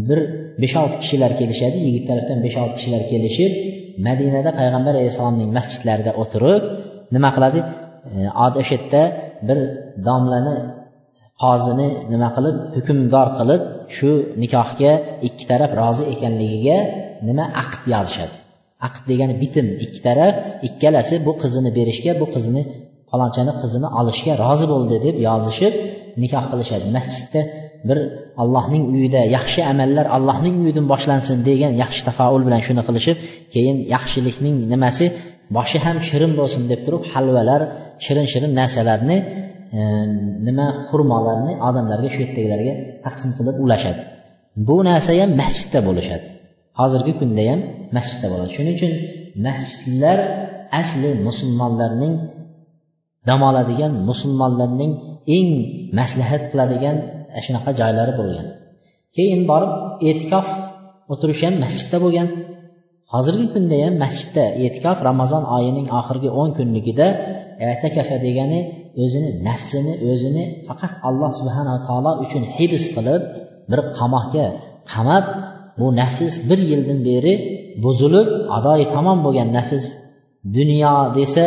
bir 0.08 0.20
besh 0.62 0.74
olti 0.82 0.96
kishilar 1.02 1.32
kelishadi 1.40 1.78
yigit 1.86 2.04
tarafdan 2.10 2.38
besh 2.46 2.56
olti 2.62 2.74
kishilar 2.78 3.02
kelishib 3.12 3.52
madinada 4.08 4.50
payg'ambar 4.60 4.92
alayhissalomning 4.98 5.50
masjidlarida 5.58 6.12
o'tirib 6.22 6.62
nima 7.14 7.30
qiladi? 7.36 7.60
E, 8.16 8.18
O'sha 8.44 8.74
yerda 8.76 9.02
bir 9.48 9.58
domlani 10.06 10.56
qozini 11.42 11.88
nima 12.12 12.28
qilib 12.36 12.56
hukmdor 12.76 13.28
qilib 13.38 13.62
shu 13.96 14.10
nikohga 14.42 14.92
ikki 15.28 15.44
taraf 15.50 15.70
rozi 15.80 16.04
ekanligiga 16.14 16.78
nima 17.28 17.44
aqd 17.62 17.82
yozishadi? 17.94 18.36
Aqd 18.86 19.02
degani 19.10 19.34
bitim 19.42 19.66
ikki 19.84 20.00
taraf 20.06 20.34
ikkalasi 20.68 21.14
bu 21.26 21.32
qizini 21.42 21.70
berishga 21.78 22.12
bu 22.20 22.26
qizni 22.34 22.62
falonchani 23.10 23.52
qizini 23.62 23.88
olishga 24.00 24.32
rozi 24.44 24.66
bo'ldi 24.72 24.96
deb 25.06 25.16
yozishib 25.28 25.74
nikoh 26.22 26.44
qilishadi. 26.50 26.84
Masjidda 26.96 27.40
bir 27.88 27.98
allohning 28.42 28.84
uyida 28.94 29.20
yaxshi 29.36 29.60
amallar 29.72 30.06
allohning 30.16 30.54
uyidan 30.62 30.86
boshlansin 30.92 31.38
degan 31.48 31.72
yaxshi 31.82 32.02
tafaul 32.08 32.42
bilan 32.46 32.60
shuni 32.66 32.82
qilishib 32.88 33.16
keyin 33.54 33.76
yaxshilikning 33.94 34.56
nimasi 34.72 35.04
boshi 35.56 35.78
ham 35.86 35.96
shirin 36.08 36.32
bo'lsin 36.40 36.62
deb 36.72 36.80
turib 36.86 37.02
halvalar 37.12 37.60
shirin 38.04 38.26
shirin 38.32 38.52
narsalarni 38.60 39.16
nima 40.46 40.66
xurmolarni 40.88 41.52
odamlarga 41.68 42.08
shu 42.14 42.20
yerdagilarga 42.24 42.74
taqsim 43.04 43.30
qilib 43.38 43.56
ulashadi. 43.64 44.02
Bu 44.68 44.76
narsa 44.88 45.12
ham 45.20 45.30
masjidda 45.42 45.80
bo'lishadi. 45.88 46.26
Hozirgi 46.80 47.12
kunda 47.20 47.42
ham 47.50 47.60
masjidda 47.96 48.26
bo'ladi. 48.32 48.50
Shuning 48.56 48.74
uchun 48.78 48.92
masjidlar 49.46 50.18
asli 50.80 51.10
musulmonlarning 51.26 52.14
dam 53.28 53.40
oladigan 53.48 53.92
musulmonlarning 54.08 54.92
eng 55.36 55.48
maslahat 55.98 56.42
qiladigan 56.50 56.96
e, 57.36 57.38
shunaqa 57.46 57.70
joylari 57.80 58.12
bo'lgan. 58.20 58.46
Keyin 59.16 59.40
borib 59.50 59.72
e'tikof 60.08 60.46
o'tirish 61.12 61.42
ham 61.46 61.54
masjidda 61.64 61.98
bo'lgan. 62.04 62.28
Hozirgi 63.14 63.46
kunda 63.54 63.76
ham 63.84 63.94
masjidda 64.04 64.44
e'tikof 64.64 64.96
ramazon 65.08 65.44
oyining 65.56 65.86
oxirgi 65.98 66.28
o'n 66.40 66.50
kunligida 66.58 67.06
etakafa 67.74 68.16
degani 68.26 68.60
o'zini 69.02 69.30
nafsini 69.48 69.92
o'zini 70.10 70.44
faqat 70.68 70.92
alloh 71.08 71.30
subhanava 71.40 71.80
taolo 71.88 72.12
uchun 72.24 72.42
hibs 72.56 72.84
qilib 72.94 73.22
bir 73.70 73.80
qamoqga 73.98 74.46
qamab 74.92 75.24
bu 75.78 75.86
nafs 76.00 76.34
bir 76.48 76.58
yildan 76.70 76.98
beri 77.08 77.34
buzilib 77.84 78.28
adoyi 78.56 78.84
tamom 78.94 79.18
bo'lgan 79.26 79.48
nafs 79.58 79.84
dunyo 80.56 80.94
desa 81.18 81.46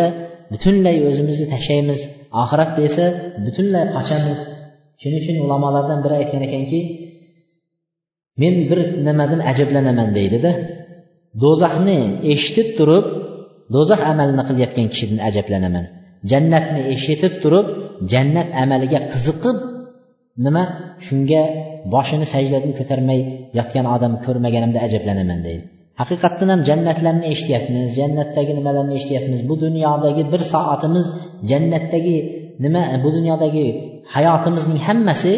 butunlay 0.51 0.97
o'zimizni 1.07 1.45
tashlaymiz 1.53 1.99
oxirat 2.41 2.71
desa 2.81 3.05
butunlay 3.45 3.85
qochamiz. 3.95 4.39
Shuning 5.01 5.19
uchun 5.23 5.37
ulamolardan 5.45 5.99
biri 6.03 6.15
aytgan 6.21 6.41
ekanki 6.47 6.79
men 8.41 8.55
bir 8.69 8.79
nimadan 9.07 9.41
ajablanaman 9.51 10.09
deydida 10.17 10.51
do'zaxni 11.43 11.99
eshitib 12.33 12.67
turib 12.77 13.05
do'zax 13.75 14.01
amalini 14.11 14.43
qilayotgan 14.49 14.87
kishidan 14.93 15.19
ajablanaman. 15.29 15.85
Jannatni 16.31 16.81
eshitib 16.93 17.33
turib 17.43 17.67
jannat 18.11 18.49
amaliga 18.63 18.99
qiziqib 19.13 19.57
nima? 20.45 20.63
Shunga 21.07 21.41
boshini 21.93 22.25
sajdadan 22.33 22.71
ko'tarmay 22.79 23.19
yotgan 23.57 23.85
odam 23.95 24.13
ko'rmaganimda 24.25 24.79
ajablanaman 24.87 25.39
deydi. 25.47 25.63
Haqiqatdan 26.01 26.49
ham 26.53 26.61
jannatlarni 26.69 27.25
eshityapmiz 27.33 27.87
jannatdagi 27.99 28.51
nimalarni 28.59 28.93
eshityapmiz? 28.99 29.39
Bu 29.49 29.55
dunyodagi 29.65 30.23
bir 30.33 30.41
soatimiz 30.53 31.05
jannatdagi 31.51 32.17
nima? 32.63 32.83
Bu 33.03 33.09
dunyodagi 33.17 33.65
hayotimizning 34.15 34.79
hammasi 34.87 35.33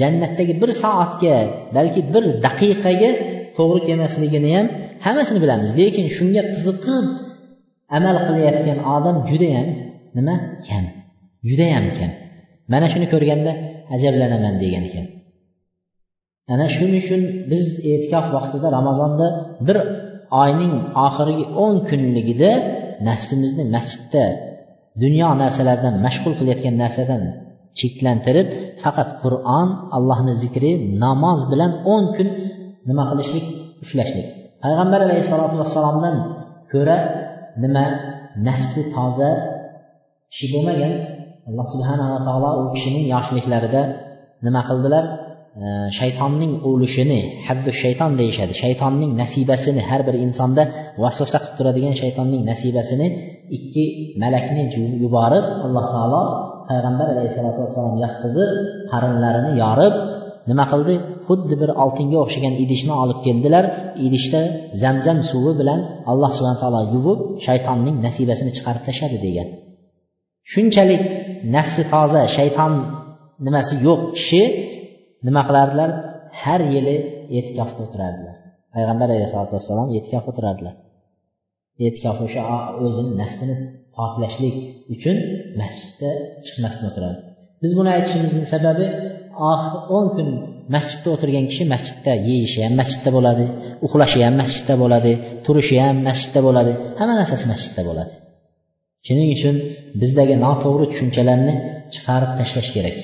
jannatdagi 0.00 0.54
bir 0.62 0.70
soatga 0.82 1.36
balki 1.76 2.00
bir 2.14 2.24
daqiqaga 2.46 3.10
to'g'ri 3.56 3.80
kelmasligini 3.88 4.50
ham 4.56 4.66
hammasini 5.06 5.38
bilamiz. 5.44 5.70
Lekin 5.80 6.06
shunga 6.16 6.42
qiziqib 6.54 7.06
amal 7.96 8.16
qilayotgan 8.26 8.78
odam 8.96 9.16
judayam 9.30 9.68
nima? 10.16 10.34
Kam. 10.66 10.84
Judayam 11.48 11.86
kam. 11.98 12.10
Mana 12.72 12.86
shuni 12.92 13.06
ko'rganda 13.12 13.52
ajablanaman 13.94 14.54
degan 14.62 14.84
ekan. 14.88 15.06
Ana 16.52 16.66
shuning 16.74 16.96
uchun 17.02 17.22
biz 17.50 17.66
e'tikof 17.90 18.26
vaqtida 18.36 18.68
ramazonda 18.78 19.26
bir 19.66 19.76
oyning 20.42 20.74
oxirgi 21.06 21.44
o'n 21.64 21.74
kunligida 21.88 22.50
nafsimizni 23.08 23.64
masjidda 23.74 24.24
dunyo 25.02 25.28
narsalaridan 25.42 25.94
mashg'ul 26.06 26.34
qilayotgan 26.38 26.74
narsadan 26.82 27.22
cheklantirib 27.78 28.48
faqat 28.82 29.08
qur'on 29.22 29.68
allohni 29.96 30.34
zikri 30.42 30.72
namoz 31.04 31.40
bilan 31.52 31.72
o'n 31.92 32.04
kun 32.16 32.28
nima 32.88 33.04
qilishlik? 33.10 33.46
Ushlashlik. 33.84 34.26
Payg'ambar 34.64 35.00
alayhissalotu 35.06 35.56
vassalomdan 35.62 36.16
ko'ra 36.72 36.96
nima? 37.64 37.84
Nafsi 38.48 38.82
toza 38.94 39.30
kishi 40.32 40.46
bo'lmagan. 40.54 40.92
Alloh 41.48 41.66
subhanava 41.74 42.18
taolo 42.26 42.50
u 42.60 42.64
kishining 42.74 43.04
yoshliklarida 43.14 43.82
nima 44.46 44.60
qildilar? 44.68 45.04
Shaytonning 45.98 46.52
o'lishini 46.68 47.20
haddu 47.48 47.70
shayton 47.82 48.10
deyishadi 48.20 48.54
shaytonning 48.62 49.10
nasibasini 49.22 49.82
har 49.90 50.00
bir 50.08 50.14
insonda 50.26 50.62
vasvasa 51.02 51.38
qilib 51.42 51.56
turadigan 51.58 51.94
shaytonning 52.02 52.42
nasibasini 52.50 53.06
ikki 53.56 53.84
malakni 54.22 54.62
yuborib 55.04 55.44
alloh 55.66 55.84
taolo 55.94 56.22
payg'ambar 56.68 57.06
alayhissalotu 57.14 57.58
vassalom 57.64 57.94
yotqizib 58.04 58.50
qarinlarini 58.92 59.52
yorib 59.62 59.94
nima 60.50 60.64
qildi? 60.72 60.94
Xuddi 61.28 61.54
bir 61.62 61.70
oltinga 61.82 62.18
o'xshagan 62.24 62.54
idishni 62.64 62.94
olib 63.02 63.18
keldilar. 63.26 63.64
Idishda 64.06 64.40
zamzam 64.82 65.18
suvi 65.30 65.52
bilan 65.60 65.80
alloh 66.10 66.30
subhana 66.36 66.58
taolo 66.62 66.80
yuvib 66.94 67.20
shaytonning 67.46 67.96
nasibasini 68.06 68.50
chiqarib 68.56 68.82
tashladi 68.88 69.18
degan. 69.26 69.48
Shunchalik 70.52 71.02
nafsi 71.56 71.82
toza 71.92 72.22
shayton 72.36 72.72
nimasi 73.46 73.74
yo'q 73.86 74.00
kishi 74.16 74.42
nima 75.26 75.42
qilardilar? 75.48 75.90
Har 76.42 76.60
yili 76.74 76.96
e'tikofda 77.38 77.80
o'tirardilar. 77.86 78.36
Payg'ambar 78.74 79.08
alayhisalotu 79.14 79.52
vassalom 79.58 79.88
e'tikof 79.96 80.24
o'tirardilar. 80.30 80.74
E'tikof 81.86 82.18
o'sha 82.26 82.42
o'zini 82.84 83.12
nafsini 83.22 83.56
poklashlik 83.96 84.56
uchun 84.94 85.16
masjidda 85.60 86.10
chiqmasdan 86.44 86.84
o'tiradi 86.90 87.18
biz 87.62 87.72
buni 87.78 87.90
aytishimizning 87.96 88.46
sababi 88.54 88.86
o'n 89.96 90.06
kun 90.16 90.28
masjidda 90.74 91.08
o'tirgan 91.14 91.44
kishi 91.50 91.64
masjidda 91.74 92.12
yeyishi 92.28 92.58
ham 92.64 92.74
masjidda 92.80 93.10
bo'ladi 93.16 93.44
uxlashi 93.86 94.20
ham 94.26 94.34
masjidda 94.42 94.74
bo'ladi 94.82 95.12
turishi 95.46 95.76
ham 95.84 95.96
masjidda 96.08 96.40
bo'ladi 96.46 96.72
hamma 96.98 97.14
narsasi 97.20 97.44
masjidda 97.52 97.82
bo'ladi. 97.88 98.12
Shuning 99.06 99.28
uchun 99.36 99.56
bizdagi 100.00 100.34
noto'g'ri 100.44 100.86
tushunchalarni 100.92 101.54
chiqarib 101.94 102.30
tashlash 102.38 102.70
kerak. 102.76 102.96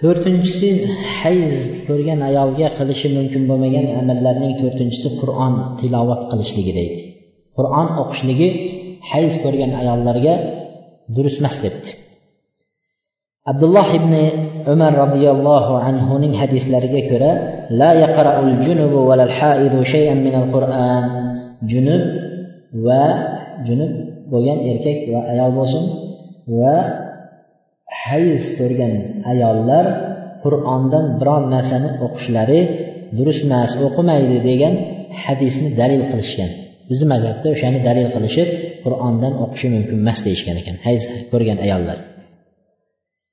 To'rtinchisi 0.00 0.68
hayz 1.18 1.54
ko'rgan 1.88 2.20
ayolga 2.28 2.68
qilishi 2.78 3.08
mumkin 3.16 3.42
bo'lmagan 3.50 3.86
amallarning 4.00 4.52
to'rtinchisi 4.60 5.08
qur'on 5.20 5.54
tilovat 5.80 6.22
qilishligi 6.30 6.72
deydi 6.78 7.00
qur'on 7.58 7.88
o'qishligi 8.02 8.48
hayz 9.10 9.32
ko'rgan 9.44 9.72
ayollarga 9.80 10.34
durust 11.14 11.38
emas 11.42 11.56
debdi. 11.64 11.90
Abdulloh 13.50 13.88
ibn 13.98 14.12
umar 14.74 14.92
roziyallohu 15.04 15.74
anhuning 15.88 16.32
hadislariga 16.40 17.00
ko'ra 17.10 17.30
la 17.80 17.90
yaqra'ul 18.04 18.52
junubu 18.66 19.00
valal 19.10 19.32
haidu 19.38 19.78
shay'an 19.92 20.18
minal 20.26 20.48
qur'an. 20.54 21.04
Junub 21.72 22.02
va 22.86 23.04
junub 23.68 23.92
bo'lgan 24.32 24.58
erkak 24.70 24.98
va 25.12 25.20
ayol 25.32 25.50
bo'lsin 25.58 25.84
va 26.60 26.76
hayz 28.04 28.42
ko'rgan 28.58 28.92
ayollar 29.32 29.84
qur'ondan 30.44 31.04
biron 31.20 31.44
narsani 31.54 31.88
o'qishlari 32.04 32.60
durust 33.18 33.42
emas 33.48 33.70
o'qimaydi 33.86 34.36
degan 34.50 34.74
hadisni 35.24 35.68
dalil 35.80 36.02
qilishgan. 36.10 36.50
Bizni 36.90 37.06
mazhabda 37.14 37.46
o'shani 37.54 37.78
dalil 37.88 38.08
qilishib 38.14 38.48
qur'ondan 38.84 39.32
o'qishi 39.44 39.68
mumkin 39.74 39.96
emas 40.04 40.18
deyishgan 40.26 40.56
ekan 40.62 40.76
hayz 40.86 41.02
ko'rgan 41.32 41.58
ayollar. 41.66 41.98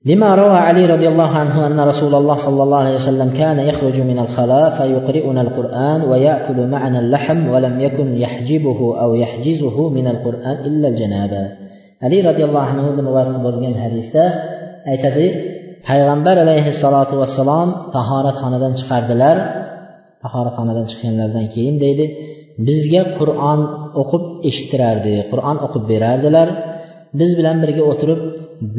لما 0.05 0.35
روى 0.35 0.59
علي 0.69 0.87
رضي 0.87 1.09
الله 1.09 1.29
عنه 1.29 1.67
أن 1.67 1.81
رسول 1.81 2.15
الله 2.15 2.39
صلى 2.47 2.63
الله 2.63 2.79
عليه 2.79 2.95
وسلم 2.95 3.31
كان 3.31 3.59
يخرج 3.59 4.01
من 4.01 4.19
الخلاء 4.19 4.71
فيقرئنا 4.79 5.41
القرآن 5.43 6.01
ويأكل 6.03 6.67
معنا 6.67 6.99
اللحم 7.01 7.49
ولم 7.49 7.81
يكن 7.81 8.17
يحجبه 8.17 9.01
أو 9.03 9.15
يحجزه 9.15 9.89
من 9.89 10.07
القرآن 10.07 10.57
إلا 10.69 10.89
الجنابة 10.89 11.49
علي 12.03 12.21
رضي 12.21 12.45
الله 12.45 12.61
عنه 12.61 13.01
رواية 13.01 13.43
bo'lgan 13.45 13.75
hadisda 13.85 14.25
aytadi 14.93 15.27
payg'ambar 15.89 16.37
alayhissalotu 16.45 17.15
vassalom 17.21 17.69
tahoratxonadan 17.97 18.73
chiqardilar 18.81 19.37
tahoratxonadan 20.25 20.87
chiqqanlaridan 20.91 21.47
keyin 21.55 21.77
deydi 21.85 22.07
bizga 22.69 23.03
qur'on 23.19 23.61
o'qib 24.01 24.25
eshittirardi 24.49 25.15
qur'on 25.31 25.57
o'qib 25.67 25.83
berardilar 25.93 26.49
biz 27.20 27.32
bilan 27.40 27.58
birga 27.64 27.84
o'tirib 27.92 28.22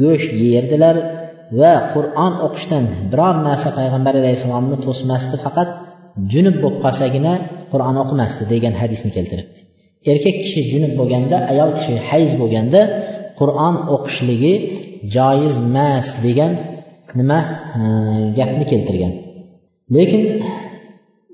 go'sht 0.01 0.31
yerdilar 0.53 0.95
va 1.59 1.73
qur'on 1.93 2.33
o'qishdan 2.45 2.83
biror 3.11 3.35
narsa 3.47 3.69
payg'ambar 3.79 4.13
alayhissalomni 4.21 4.77
to'smasdi 4.85 5.35
faqat 5.45 5.69
junub 6.33 6.55
bo'lib 6.63 6.79
qolsagina 6.85 7.33
qur'on 7.71 7.95
o'qimasdi 8.03 8.43
degan 8.53 8.73
hadisni 8.81 9.09
keltiribdi. 9.17 9.59
Erkak 10.11 10.35
kishi 10.43 10.61
junub 10.71 10.93
bo'lganda 10.99 11.37
ayol 11.51 11.71
kishi 11.77 11.93
hayz 12.09 12.31
bo'lganda 12.41 12.81
qur'on 13.39 13.75
o'qishligi 13.95 14.53
joiz 15.15 15.55
emas 15.67 16.07
degan 16.25 16.51
nima 17.19 17.39
gapni 18.37 18.65
keltirgan. 18.71 19.13
Lekin 19.95 20.21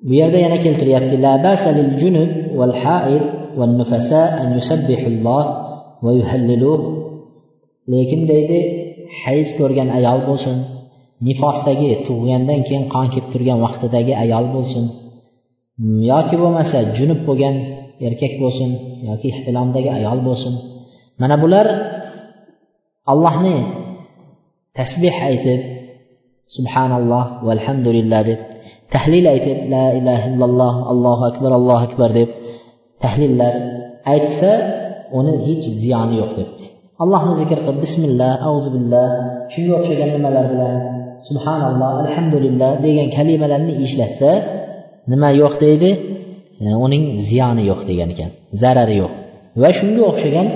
bu 0.07 0.13
yerda 0.19 0.37
yana 0.45 0.57
keltiryapti 0.65 1.15
la 1.25 1.33
basa 1.47 1.69
lil 1.77 1.91
junub 2.01 2.31
val 2.59 2.75
haid 2.83 3.23
val 3.59 3.73
nufasa 3.79 4.21
an 4.41 4.47
yusabbihulloh 4.57 5.43
lekin 7.93 8.21
deydi 8.31 8.59
hayz 9.23 9.49
ko'rgan 9.59 9.89
ayol 9.97 10.19
bo'lsin 10.29 10.57
nifosdagi 11.27 11.89
tug'gandan 12.07 12.59
keyin 12.67 12.85
qon 12.93 13.05
kelib 13.13 13.27
turgan 13.33 13.59
vaqtidagi 13.65 14.13
ayol 14.23 14.45
bo'lsin 14.55 14.85
yoki 16.11 16.35
bo'lmasa 16.41 16.77
junub 16.97 17.19
bo'lgan 17.27 17.55
erkak 18.07 18.33
bo'lsin 18.41 18.69
yoki 19.09 19.27
ihtilomdagi 19.33 19.89
ayol 19.99 20.19
bo'lsin. 20.27 20.53
Mana 21.21 21.35
bular 21.43 21.67
allohni 23.11 23.57
tasbeh 24.77 25.15
aytib 25.29 25.61
subhanalloh 26.55 27.25
valhamdulillah 27.47 28.21
deb 28.29 28.39
tahlil 28.93 29.25
aytib 29.33 29.57
la 29.73 29.85
ilaha 29.99 30.25
illalloh 30.31 30.75
allohu 30.91 31.23
akbar 31.31 31.51
allohu 31.59 31.83
akbar 31.87 32.09
deb 32.19 32.29
tahlillar 33.03 33.53
aytsa 34.13 34.51
uni 35.19 35.33
hech 35.47 35.65
ziyoni 35.81 36.15
yo'q 36.21 36.31
debdi. 36.39 36.63
Allohni 37.03 37.33
zikr 37.41 37.57
qilib 37.65 37.79
bismillah 37.85 38.31
auzu 38.49 38.69
billah. 38.75 39.07
Shunga 39.53 39.73
o'xshagan 39.79 40.09
nimalar 40.15 40.45
bilan 40.53 40.75
subhanalloh 41.27 41.89
alhamdulillah 42.03 42.71
degan 42.85 43.07
kalimalarni 43.17 43.73
ishlatsa 43.85 44.31
nima 45.11 45.29
yo'q? 45.41 45.53
deydi. 45.65 45.91
E, 46.65 46.67
uning 46.85 47.03
ziyoni 47.27 47.63
yo'q 47.71 47.81
degan 47.89 48.09
ekan 48.13 48.29
zarari 48.61 48.95
yo'q. 49.01 49.13
Va 49.61 49.69
shunga 49.77 50.03
o'xshagan 50.11 50.47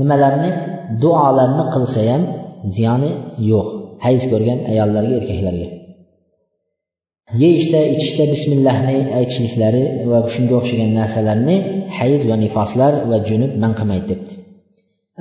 nimalarni 0.00 0.50
duolarni 1.02 1.64
qilsa 1.74 2.00
ham 2.10 2.22
ziyoni 2.76 3.10
yo'q. 3.52 3.68
Hayz 4.04 4.22
ko'rgan 4.32 4.58
ayollarga 4.72 5.14
erkaklarga. 5.20 5.68
Yeyishda 7.42 7.80
ichishda 7.94 8.24
bismillahni 8.32 8.98
aytishliklari 9.18 9.82
va 10.10 10.18
shunga 10.34 10.54
o'xshagan 10.60 10.90
narsalarni 11.00 11.56
hayz 11.98 12.20
va 12.30 12.36
nifoslar 12.44 12.92
va 13.10 13.16
junub 13.28 13.52
man 13.62 13.72
qilmaydi 13.78 14.06
debdi. 14.12 14.32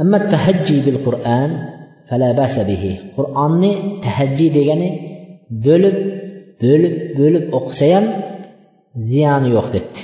Amma 0.01 0.17
tahajji 0.33 0.77
bil 0.85 0.99
qur'an 1.07 1.49
fala 2.09 2.29
basa 2.41 2.61
bihi. 2.69 2.91
Qur'onni 3.17 3.71
tahajji 4.05 4.47
degani 4.57 4.89
bo'lib 5.65 5.97
bo'lib 6.63 6.93
bo'lib 7.19 7.43
o'qisa 7.57 7.85
ham 7.93 8.05
ziyoni 9.09 9.49
yo'q 9.57 9.67
debdi. 9.75 10.01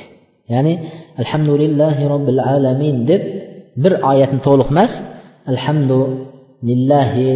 Ya'ni 0.53 0.73
alhamdulillahi 1.21 2.03
robbil 2.13 2.41
alamin 2.55 2.95
deb 3.11 3.21
bir 3.83 3.93
oyatni 4.11 4.39
to'liq 4.47 4.69
emas 4.73 4.93
alhamdu 5.51 5.99
lillahi 6.69 7.27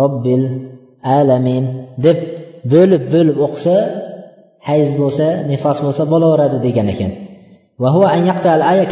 robbil 0.00 0.44
alamin 1.18 1.64
deb 2.06 2.18
bo'lib 2.72 3.02
bo'lib 3.14 3.36
o'qisa 3.46 3.76
hayz 4.68 4.90
bo'lsa 5.00 5.26
nifos 5.50 5.78
bo'lsa 5.84 6.02
bo'laveradi 6.12 6.58
degan 6.66 6.88
ekan. 6.94 7.12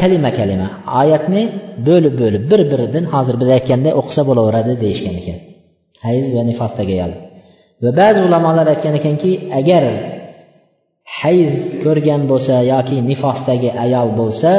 Kalima 0.02 0.30
kalima. 0.38 0.68
Oyatni 1.00 1.42
bo'lib 1.88 2.14
bo'lib 2.22 2.42
bir 2.50 2.60
biridan 2.70 3.04
hozir 3.14 3.34
biz 3.40 3.48
aytganday 3.56 3.92
o'qisa 4.00 4.22
bo'laveradi 4.28 4.72
deyishgan 4.84 5.14
ekan. 5.20 5.38
Hayz 6.06 6.26
va 6.34 6.42
nifosdagi 6.50 6.92
ayol 6.98 7.12
va 7.82 7.90
ba'zi 8.00 8.20
ulamolar 8.28 8.66
aytgan 8.74 8.94
ekanki 9.00 9.30
agar 9.58 9.84
hayz 11.20 11.52
ko'rgan 11.84 12.22
bo'lsa 12.30 12.54
yoki 12.72 12.96
nifosdagi 13.10 13.70
ayol 13.84 14.08
bo'lsa 14.20 14.52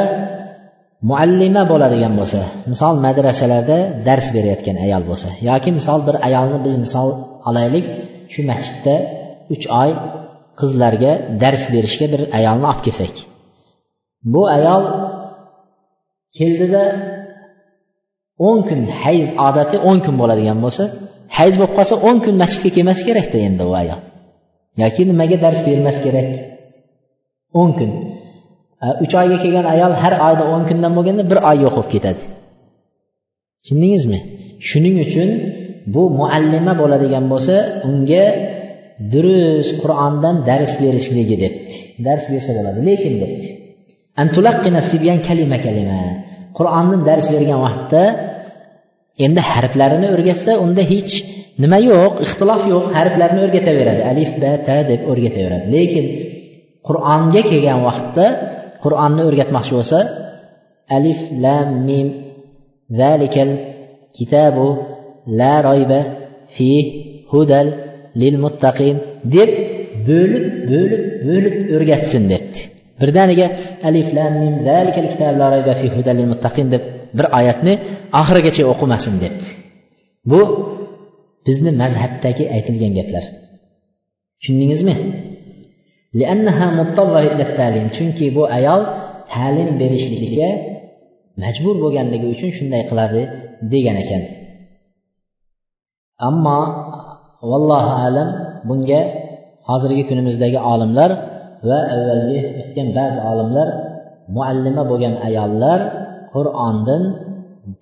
muallima 1.10 1.62
bo'ladigan 1.72 2.14
bo'lsa 2.20 2.40
misol 2.72 2.94
madrasalarda 3.06 3.78
dars 4.08 4.26
berayotgan 4.34 4.76
ayol 4.86 5.02
bo'lsa 5.10 5.28
yoki 5.50 5.70
misol 5.78 6.00
bir 6.08 6.16
ayolni 6.28 6.58
biz 6.66 6.74
misol 6.84 7.08
olaylik 7.48 7.86
shu 8.32 8.40
masjidda 8.50 8.94
uch 9.54 9.66
oy 9.82 9.90
qizlarga 10.60 11.12
dars 11.42 11.64
berishga 11.74 12.06
bir 12.12 12.20
ayolni 12.38 12.66
olib 12.70 12.82
kelsak. 12.86 13.14
Bu 14.32 14.42
ayol 14.56 14.82
keldida 16.38 16.84
o'n 18.48 18.58
kun 18.68 18.80
hayz 19.02 19.28
odati 19.48 19.76
o'n 19.88 19.98
kun 20.04 20.14
bo'ladigan 20.20 20.58
bo'lsa 20.64 20.84
hayz 21.38 21.54
bo'lib 21.60 21.74
qolsa 21.78 21.94
o'n 22.08 22.16
kun 22.24 22.34
masjidga 22.42 22.70
kelmas 22.76 23.00
kerakda 23.08 23.38
endi 23.48 23.64
u 23.70 23.72
ayol. 23.82 24.00
Yoki 24.82 25.02
nimaga 25.10 25.36
dars 25.44 25.60
bermas 25.66 25.98
kerak? 26.04 26.28
O'n 27.60 27.70
kun. 27.78 27.90
E, 28.84 28.86
uch 29.04 29.14
oyga 29.22 29.36
kelgan 29.44 29.66
ayol 29.74 29.92
har 30.02 30.14
oyda 30.28 30.44
o'n 30.54 30.62
kundan 30.68 30.92
bo'lganda 30.96 31.24
bir 31.30 31.38
oy 31.50 31.56
yo'q 31.64 31.74
bo'lib 31.76 31.90
ketadi. 31.94 32.22
Tushundingizmi? 33.62 34.18
Shuning 34.68 34.96
uchun 35.04 35.28
bu 35.94 36.02
muallima 36.18 36.72
bo'ladigan 36.80 37.24
bo'lsa 37.32 37.56
unga 37.88 38.24
durust 39.12 39.72
qur'ondan 39.82 40.36
dars 40.48 40.72
berishligi 40.82 41.36
debdi 41.44 41.74
dars 42.06 42.24
bersa 42.32 42.50
bo'ladi. 42.58 42.78
Lekin 42.88 43.14
debdi 43.22 43.48
kalima 45.28 45.58
kalima. 45.66 46.00
Qur'onni 46.58 46.96
dars 47.08 47.26
bergan 47.34 47.60
vaqtda 47.66 48.02
endi 49.24 49.40
harflarini 49.50 50.08
o'rgatsa 50.14 50.52
unda 50.64 50.82
hech 50.92 51.12
nima 51.62 51.78
yo'q 51.90 52.12
ixtilof 52.24 52.62
yo'q 52.72 52.84
harflarni 52.96 53.40
o'rgataveradi. 53.46 54.02
Alif 54.12 54.30
ba 54.42 54.52
ta 54.66 54.76
deb 54.90 55.00
o'rgataveradi. 55.10 55.66
Lekin 55.76 56.04
qur'onga 56.86 57.42
kelgan 57.50 57.80
vaqtda 57.88 58.26
qur'onni 58.84 59.22
o'rgatmoqchi 59.28 59.72
bo'lsa 59.78 59.98
alif 60.96 61.20
lam 61.44 61.68
mim 61.88 62.06
zalikal 63.00 63.50
kitabu 64.16 64.66
la 65.40 65.54
royba 65.68 66.00
fi 66.56 66.70
hudal 67.32 67.68
lil 68.20 68.36
muttaqin 68.44 68.96
deb 69.34 69.50
bo'lib 70.08 70.44
bo'lib 70.70 71.04
bo'lib 71.28 71.54
o'rgatsin 71.74 72.22
debdi. 72.32 72.58
Birdaniga 73.00 73.46
alif 73.88 74.08
lam 74.16 74.32
mim 74.42 74.54
zalikal 74.68 75.08
kitabu 75.12 75.36
la 75.42 75.46
royba 75.54 75.72
fi 75.80 75.86
hudal 75.96 76.16
lil 76.20 76.28
muttaqin 76.32 76.66
deb 76.74 76.82
bir 77.16 77.26
oyatni 77.38 77.74
oxirigacha 78.20 78.62
o'qimasin 78.72 79.14
debdi. 79.24 79.46
Bu 80.30 80.40
bizni 81.46 81.70
mazhabdagi 81.82 82.44
aytilgan 82.56 82.92
gaplar. 82.98 83.24
Tushundingizmi? 84.40 84.94
Chunki 87.96 88.26
bu 88.36 88.42
ayol 88.58 88.80
ta'lim 89.32 89.70
berishligiga 89.80 90.50
majbur 91.42 91.74
bo'lganligi 91.82 92.26
uchun 92.34 92.50
shunday 92.58 92.82
qiladi 92.90 93.22
degan 93.72 93.96
ekan. 94.04 94.22
Ammo 96.28 96.60
vallohu 97.50 97.92
alam 98.06 98.28
bunga 98.68 99.00
hozirgi 99.68 100.02
kunimizdagi 100.10 100.58
olimlar 100.72 101.10
va 101.68 101.78
avvalgi 101.94 102.40
o'tgan 102.60 102.88
ba'zi 102.98 103.18
olimlar 103.30 103.68
muallima 104.36 104.82
bo'lgan 104.90 105.14
ayollar 105.28 105.80
qur'ondan 106.34 107.02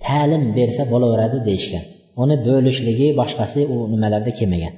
ta'lim 0.07 0.43
bersa 0.59 0.83
bo'laveradi 0.93 1.39
deyishgan. 1.49 1.85
Uni 2.23 2.37
bo'lishligi 2.49 3.09
boshqasi 3.21 3.61
u 3.75 3.77
nimalarda 3.93 4.31
kelmagan. 4.39 4.75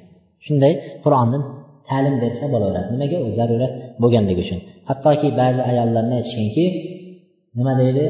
Shunday 0.47 0.73
qur'ondan 1.05 1.43
ta'lim 1.91 2.15
bersa 2.25 2.45
bo'laveradi. 2.55 2.89
Nimaga? 2.95 3.17
U 3.27 3.29
zarurat 3.39 3.73
bo'lganligi 4.03 4.41
uchun. 4.47 4.59
Hattoki 4.89 5.29
ba'zi 5.41 5.61
ayollarni 5.71 6.15
aytishganki 6.19 6.65
nima 7.59 7.73
deydi? 7.83 8.05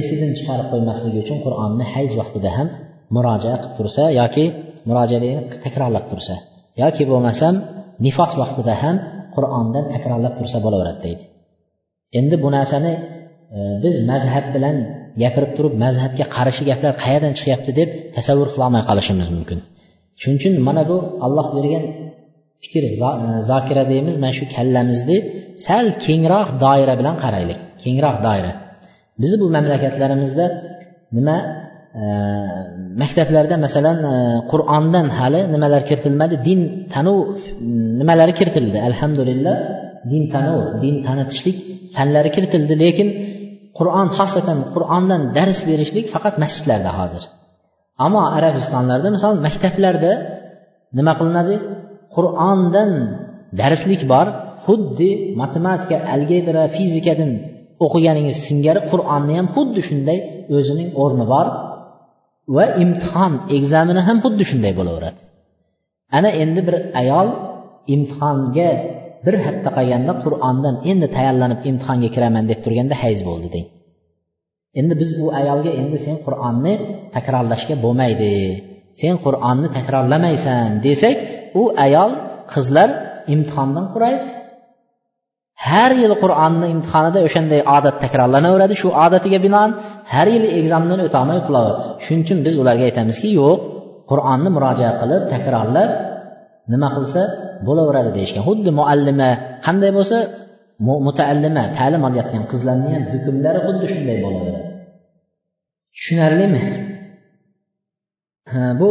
Esidan 0.00 0.30
chiqarib 0.38 0.66
qo'ymasligi 0.72 1.18
uchun 1.24 1.38
qur'onni 1.44 1.84
hayz 1.94 2.12
vaqtida 2.20 2.50
ham 2.56 2.68
murojaat 3.16 3.62
qilib 3.62 3.74
tursa 3.78 4.02
yoki 4.20 4.44
murojaatini 4.88 5.32
takrorlab 5.64 6.04
tursa 6.10 6.34
yoki 6.82 7.02
bo'lmasam 7.10 7.54
nifos 8.04 8.32
vaqtida 8.42 8.74
ham 8.82 8.96
qur'ondan 9.34 9.84
takrorlab 9.94 10.34
tursa 10.38 10.58
bo'laveradi 10.64 11.00
deydi. 11.06 11.24
Endi 12.18 12.36
bu 12.42 12.48
narsani 12.56 12.92
e, 13.56 13.58
biz 13.84 13.96
mazhab 14.10 14.46
bilan 14.54 14.76
gapirib 15.22 15.52
turib 15.56 15.74
mazhabga 15.84 16.24
qarshi 16.36 16.62
gaplar 16.70 16.92
qayerdan 17.04 17.32
chiqyapti 17.38 17.70
deb 17.80 17.88
tasavvur 18.16 18.48
qilolmay 18.54 18.82
qolishimiz 18.90 19.28
mumkin. 19.36 19.58
Shuning 20.20 20.38
uchun 20.40 20.54
mana 20.68 20.82
bu 20.90 20.96
olloh 21.26 21.46
bergan 21.56 21.84
fikr 22.64 22.82
e, 22.88 22.90
zokira 23.50 23.84
deymiz 23.92 24.14
mana 24.22 24.34
shu 24.38 24.44
kallamizni 24.56 25.16
sal 25.66 25.86
kengroq 26.04 26.48
doira 26.64 26.94
bilan 27.00 27.16
qaraylik. 27.24 27.58
Kengroq 27.82 28.16
doira. 28.26 28.52
Bizni 29.20 29.36
bu 29.42 29.46
mamlakatlarimizda 29.56 30.46
nima 31.16 31.36
maktablarda 33.02 33.56
masalan 33.66 33.98
e, 34.12 34.14
qur'ondan 34.52 35.06
hali 35.18 35.40
nimalar 35.54 35.82
kiritilmadi? 35.88 36.34
Din 36.48 36.60
tanuv 36.94 37.18
nimalari 38.00 38.32
kiritildi? 38.38 38.78
Alhamdulillah 38.88 39.56
din 40.12 40.22
tanuv 40.34 40.60
din 40.82 40.96
tanitishlik 41.06 41.56
fanlari 41.96 42.30
kiritildi. 42.36 42.74
Lekin 42.84 43.08
qur'on 43.78 44.08
xosatan 44.16 44.58
qur'ondan 44.74 45.22
dars 45.36 45.58
berishlik 45.68 46.06
faqat 46.14 46.34
masjidlarda 46.42 46.90
hozir. 46.98 47.22
Ammo 48.04 48.22
arabistonlarda 48.38 49.08
misol 49.16 49.34
maktablarda 49.46 50.12
nima 50.98 51.12
qilinadi? 51.18 51.54
Qur'ondan 52.16 52.90
darslik 53.60 54.02
bor. 54.12 54.26
Xuddi 54.66 55.10
matematika 55.40 55.96
algebra 56.14 56.62
fizikadan 56.76 57.30
o'qiganingiz 57.84 58.38
singari 58.48 58.80
qur'onni 58.90 59.34
ham 59.38 59.46
xuddi 59.54 59.80
shunday 59.88 60.18
o'zining 60.56 60.88
o'rni 61.02 61.26
bor. 61.34 61.46
Va 62.56 62.64
imtihon 62.82 63.32
egzamini 63.56 64.02
ham 64.08 64.18
xuddi 64.24 64.44
shunday 64.50 64.72
bo'laveradi. 64.78 65.20
Ana 66.16 66.30
endi 66.42 66.60
bir 66.68 66.76
ayol 67.00 67.28
imtihonga 67.94 68.68
bir 69.26 69.34
hafta 69.46 69.70
qolganda 69.76 70.12
qur'ondan 70.24 70.76
endi 70.90 71.06
tayyorlanib 71.16 71.60
imtihonga 71.70 72.08
kiraman 72.14 72.44
deb 72.50 72.58
turganda 72.64 72.94
hayz 73.02 73.20
bo'ldi 73.28 73.48
deng. 73.54 73.66
Endi 74.80 74.94
biz 75.00 75.10
bu 75.20 75.26
ayolga 75.40 75.70
endi 75.80 75.96
sen 76.06 76.16
qur'onni 76.26 76.74
takrorlashga 77.14 77.74
bo'lmaydi 77.84 78.32
sen 79.00 79.14
qur'onni 79.24 79.68
takrorlamaysan 79.76 80.68
desak 80.86 81.16
u 81.60 81.62
ayol 81.86 82.10
qizlar 82.52 82.88
imtihondan 83.34 83.86
quraydi 83.94 84.20
har 85.68 85.90
yili 86.00 86.16
qur'onni 86.22 86.66
imtihonida 86.74 87.18
o'shanday 87.26 87.60
odat 87.76 87.96
takrorlanaveradi. 88.04 88.74
Shu 88.82 88.88
odatiga 89.04 89.38
binoan 89.46 89.70
har 90.12 90.26
yili 90.34 90.48
egzamdan 90.58 91.00
o'tolmay 91.06 91.38
qolaveradi 91.46 91.82
shuning 92.04 92.22
uchun 92.26 92.38
biz 92.46 92.54
ularga 92.62 92.84
aytamizki 92.90 93.28
yo'q 93.40 93.58
qur'onni 94.10 94.50
murojaat 94.56 94.96
qilib 95.02 95.22
takrorlab 95.34 95.90
nima 96.72 96.88
qilsa 96.96 97.22
bo'laveradi 97.66 98.10
deyishgan. 98.18 98.42
Xuddi 98.48 98.70
muallima 98.80 99.30
qanday 99.66 99.90
bo'lsa 99.98 100.16
mutaallima 101.06 101.64
ta'lim 101.78 102.02
olayotgan 102.08 102.42
qizlarni 102.52 102.88
ham 102.94 103.04
hukmlari 103.12 103.58
xuddi 103.66 103.86
shunday 103.92 104.16
bo'laveradi. 104.24 104.60
Tushunarlimi? 105.96 106.62
Bu 108.80 108.88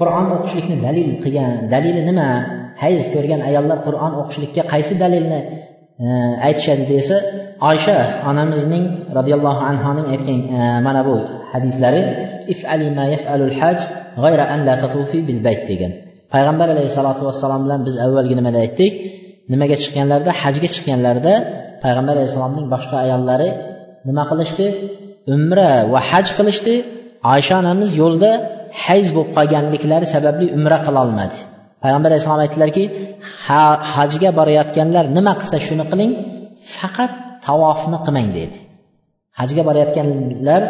qur'on 0.00 0.26
o'qishlikni 0.36 0.76
dalil 0.86 1.08
qilgan 1.24 1.52
dalili 1.74 2.02
nima? 2.10 2.28
Hayz 2.82 3.04
ko'rgan 3.14 3.40
ayollar 3.48 3.78
qur'on 3.86 4.12
o'qishlikka 4.20 4.62
qaysi 4.72 4.94
dalilni 5.02 5.40
aytishadi 6.46 6.84
desa 6.92 7.16
oysha 7.70 7.96
onamizning 8.30 8.84
roziyallohu 9.18 9.60
anhoning 9.70 10.06
aytgan 10.14 10.38
e, 10.56 10.60
mana 10.86 11.00
bu 11.08 11.16
hadislari 11.52 12.00
ifali 12.52 12.86
ma 12.98 13.04
yafalul 13.14 13.54
haj 13.60 13.78
g'ayra 14.22 14.44
an 14.54 14.60
la 14.68 14.74
tatufi 14.82 15.18
bil 15.28 15.40
bayt 15.46 15.62
degan. 15.70 15.92
Payg'ambar 16.34 16.68
alayhissalotu 16.74 17.22
vassalom 17.28 17.60
bilan 17.66 17.80
biz 17.86 17.94
avvalgi 18.04 18.34
nimada 18.40 18.58
aytdik? 18.64 18.92
Nimaga 19.52 19.76
chiqqanlarida 19.82 20.32
hajga 20.42 20.68
chiqqanlarida 20.74 21.34
payg'ambar 21.84 22.14
alayhissalomning 22.18 22.66
boshqa 22.74 22.96
ayollari 23.04 23.48
nima 24.08 24.22
qilishdi? 24.30 24.66
Umra 25.34 25.70
va 25.92 26.00
haj 26.10 26.26
qilishdi. 26.38 26.74
Oysha 27.34 27.54
onamiz 27.62 27.90
yo'lda 28.02 28.30
hayz 28.84 29.08
bo'lib 29.16 29.30
qolganliklari 29.38 30.06
sababli 30.14 30.46
umra 30.58 30.78
qilolmadi 30.86 31.38
payg'ambar 31.82 32.10
alayhissalom 32.10 32.42
aytdilarki 32.46 32.84
hajga 33.94 34.30
borayotganlar 34.38 35.04
nima 35.16 35.32
qilsa 35.40 35.58
shuni 35.66 35.84
qiling 35.92 36.12
faqat 36.76 37.12
tavofni 37.46 37.98
qilmang 38.04 38.28
dedi. 38.38 38.58
Hajga 39.38 39.62
borayotganlar 39.68 40.62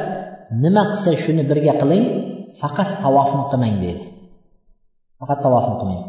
nima 0.65 0.83
qilsa 0.93 1.11
shuni 1.23 1.43
birga 1.51 1.75
qiling 1.81 2.05
faqat 2.61 2.89
tavofni 3.05 3.45
qilmang 3.51 3.77
dedi. 3.85 4.05
Faqat 5.21 5.39
tavofni 5.47 5.77
qilmang 5.81 6.03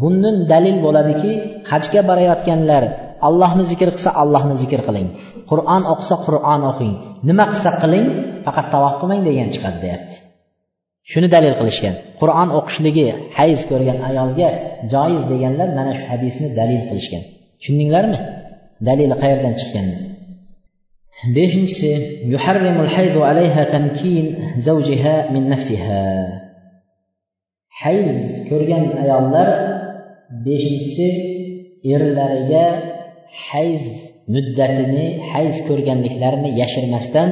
bundan 0.00 0.36
dalil 0.52 0.76
bo'ladiki 0.84 1.32
hajga 1.70 2.00
borayotganlar 2.10 2.82
allohni 3.28 3.64
zikr 3.70 3.88
qilsa 3.94 4.10
allohni 4.22 4.54
zikr 4.62 4.80
qiling. 4.88 5.08
Qur'on 5.50 5.82
o'qisa 5.92 6.16
qur'on 6.26 6.60
o'qing. 6.70 6.92
Nima 7.28 7.44
qilsa 7.52 7.70
qiling 7.82 8.06
faqat 8.46 8.66
tavof 8.74 8.94
qilmang 9.00 9.20
degan 9.28 9.48
chiqadi 9.54 9.78
deyapti. 9.84 10.16
Shuni 11.12 11.28
dalil 11.34 11.54
qilishgan. 11.60 11.94
Qur'on 12.20 12.48
o'qishligi 12.58 13.06
hayz 13.38 13.60
ko'rgan 13.70 13.98
ayolga 14.08 14.48
joiz 14.92 15.22
deganlar 15.32 15.68
mana 15.78 15.92
shu 15.98 16.04
hadisni 16.12 16.48
dalil 16.60 16.82
qilishgan. 16.88 17.22
Tushundinglarmi? 17.60 18.18
Dalili 18.88 19.14
qayerdan 19.22 19.54
chiqqan? 19.60 19.86
Beshinchisi 21.36 21.92
yuharrimul 22.32 22.90
hayzu 22.96 23.20
alayha 23.30 23.62
tamkin 23.74 24.24
zawjiha 24.66 25.14
min 25.34 25.42
nafsiha. 25.52 26.04
Hayz 27.82 28.10
ko'rgan 28.50 28.84
ayollar 29.02 29.48
beshinchisi 30.46 31.08
erlariga 31.94 32.66
hayz 33.48 33.84
muddatini 34.34 35.06
hayz 35.32 35.56
ko'rganliklarini 35.68 36.50
yashirmasdan 36.62 37.28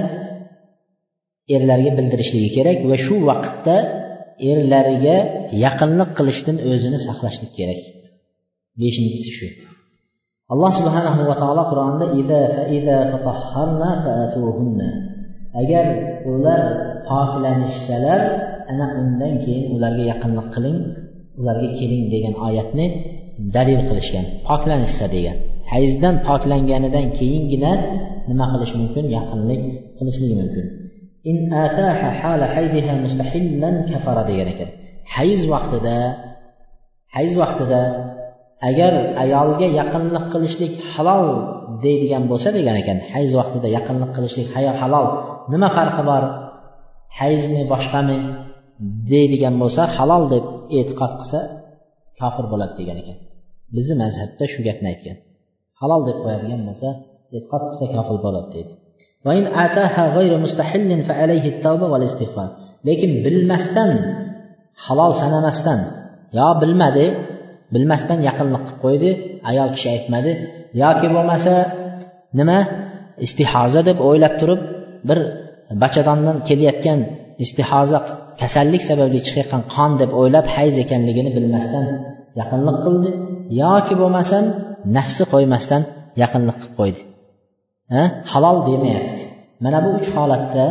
erlarga 1.54 1.90
bildirishligi 1.98 2.50
kerak 2.56 2.78
va 2.90 2.96
shu 3.06 3.16
vaqtda 3.30 3.76
erlariga 4.50 5.16
yaqinlik 5.64 6.10
qilishdan 6.18 6.56
o'zini 6.70 6.98
saqlashlik 7.06 7.52
kerak. 7.58 7.80
Beshinchisi 8.80 9.30
shu. 9.38 9.46
Alloh 10.52 10.72
subhanahu 10.80 11.20
va 11.28 11.34
taolo 11.42 11.62
qur'onda 11.70 12.04
agar 15.60 15.86
ular 16.32 16.62
poklanishsalar 17.10 18.20
ana 18.70 18.86
undan 19.00 19.32
keyin 19.44 19.64
ularga 19.74 20.04
yaqinlik 20.12 20.48
qiling 20.54 20.78
ularga 21.40 21.68
keling 21.78 22.02
degan 22.14 22.34
oyatni 22.46 22.86
dalil 23.56 23.80
qilishgan. 23.88 24.24
Poklanishsa 24.48 25.06
degan. 25.16 25.36
Hayzdan 25.72 26.14
poklanganidan 26.28 27.06
keyingina 27.18 27.72
nima 28.30 28.46
qilish 28.52 28.72
mumkin? 28.80 29.04
Yaqinlik 29.16 29.62
qilishligi 29.98 30.34
mumkin. 30.40 30.66
In 31.30 31.36
ataha 31.64 32.08
hala 32.20 32.46
haydiha 32.56 32.92
mustahillan 33.04 33.76
kafara 33.90 34.22
degan 34.30 34.48
ekan. 34.54 34.68
Hayz 35.16 35.40
vaqtida 35.52 35.96
hayz 37.16 37.32
vaqtida 37.42 37.80
agar 38.68 38.92
ayolga 39.24 39.66
yaqinlik 39.80 40.24
qilishlik 40.32 40.74
halol 40.92 41.26
deydigan 41.84 42.24
bo'lsa 42.30 42.48
degan 42.58 42.76
ekan. 42.82 42.98
Hayz 43.12 43.30
vaqtida 43.40 43.68
yaqinlik 43.76 44.10
qilishlik 44.16 44.48
halol 44.82 45.06
nima 45.52 45.68
farqi 45.76 46.02
bor? 46.10 46.24
Hayzmi 47.18 47.62
boshqami 47.72 48.18
deydigan 49.12 49.54
bo'lsa 49.62 49.82
halol 49.96 50.24
deb 50.34 50.44
e'tiqod 50.78 51.12
qilsa 51.20 51.40
kofir 52.20 52.44
bo'ladi 52.52 52.74
degan 52.80 52.96
ekan. 53.02 53.18
Bizni 53.74 53.94
mazhabda 54.02 54.44
shu 54.52 54.60
gapni 54.68 54.86
aytgan. 54.92 55.16
Halol 55.80 56.02
deb 56.08 56.18
qo'yadigan 56.24 56.60
bo'lsa 56.68 56.88
e'tiqod 57.36 57.62
qilsa 57.68 57.84
kofir 57.96 58.16
bo'ladi 58.26 58.48
deydi. 58.56 58.72
Lekin 62.88 63.12
bilmasdan 63.24 63.90
halol 64.84 65.12
sanamasdan 65.22 65.80
yo 66.38 66.48
bilmadi 66.62 67.06
bilmasdan 67.74 68.18
yaqinlik 68.28 68.62
qilib 68.66 68.78
qo'ydi 68.84 69.10
ayol 69.50 69.68
kishi 69.74 69.88
aytmadi 69.96 70.32
yoki 70.82 71.06
bo'lmasa 71.14 71.54
nima 72.38 72.58
istihoza 73.26 73.80
deb 73.88 73.98
o'ylab 74.08 74.34
turib 74.40 74.60
bir 75.08 75.18
bachadondan 75.82 76.36
kelayotgan 76.48 76.98
istihoza 77.44 77.98
kasallik 78.40 78.82
sababli 78.90 79.18
chiqayotgan 79.26 79.62
qon 79.74 79.90
deb 80.00 80.10
o'ylab 80.20 80.46
hayz 80.56 80.74
ekanligini 80.84 81.30
bilmasdan 81.36 81.84
yaqinlik 82.40 82.78
qildi 82.84 83.10
yoki 83.62 83.94
bo'lmasam 84.00 84.44
nafsi 84.96 85.24
qo'ymasdan 85.32 85.82
yaqinlik 86.22 86.56
qilib 86.62 86.74
qo'ydi. 86.80 87.00
halol 88.31 88.57
demayapti 88.69 89.23
mana 89.63 89.77
bu 89.85 89.89
uch 89.99 90.09
holatda 90.17 90.65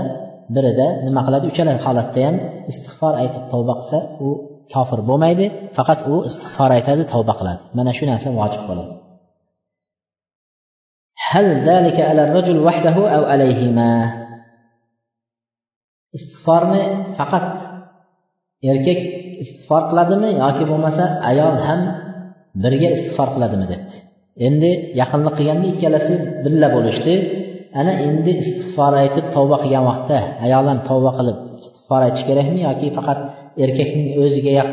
birida 0.54 0.86
nima 1.06 1.20
qiladi 1.26 1.44
uchala 1.52 1.72
holatda 1.84 2.20
ham 2.26 2.36
istig'for 2.70 3.14
aytib 3.22 3.44
tavba 3.52 3.74
qilsa 3.80 3.98
u 4.26 4.28
kofir 4.74 5.00
bo'lmaydi 5.08 5.46
faqat 5.76 6.00
u 6.12 6.14
istig'for 6.28 6.70
aytadi 6.78 7.02
tavba 7.12 7.32
qiladi 7.40 7.62
mana 7.78 7.90
shu 7.98 8.04
narsa 8.10 8.28
vojib 8.40 8.64
bo'ladi 8.70 8.94
هل 11.32 11.46
ذلك 11.68 11.96
على 12.08 12.22
الرجل 12.26 12.56
وحده 12.66 12.96
أو 13.16 13.22
عليهما 13.32 13.90
istig'forni 16.16 16.82
faqat 17.18 17.46
erkak 18.70 19.00
istig'for 19.42 19.82
qiladimi 19.90 20.30
yoki 20.42 20.64
bo'lmasa 20.70 21.04
ayol 21.30 21.56
ham 21.66 21.80
birga 22.62 22.88
istig'for 22.96 23.28
qiladimi 23.34 23.66
debdi 23.72 23.96
Endi 24.47 24.71
yaqinlik 25.01 25.33
qilganda 25.39 25.67
ikkalasi 25.73 26.13
birga 26.43 26.67
bo'lishdi. 26.75 27.13
Ana 27.79 27.93
endi 28.07 28.31
istig'for 28.43 28.93
aytib 29.03 29.25
tavba 29.35 29.57
qilgan 29.63 29.83
vaqtda 29.89 30.17
ayol 30.45 30.65
ham 30.71 30.79
tavba 30.89 31.11
qilib 31.17 31.37
istig'for 31.61 32.01
aytish 32.07 32.23
kerakmi 32.29 32.59
yoki 32.67 32.87
faqat 32.97 33.19
erkakning 33.63 34.07
o'ziga 34.23 34.63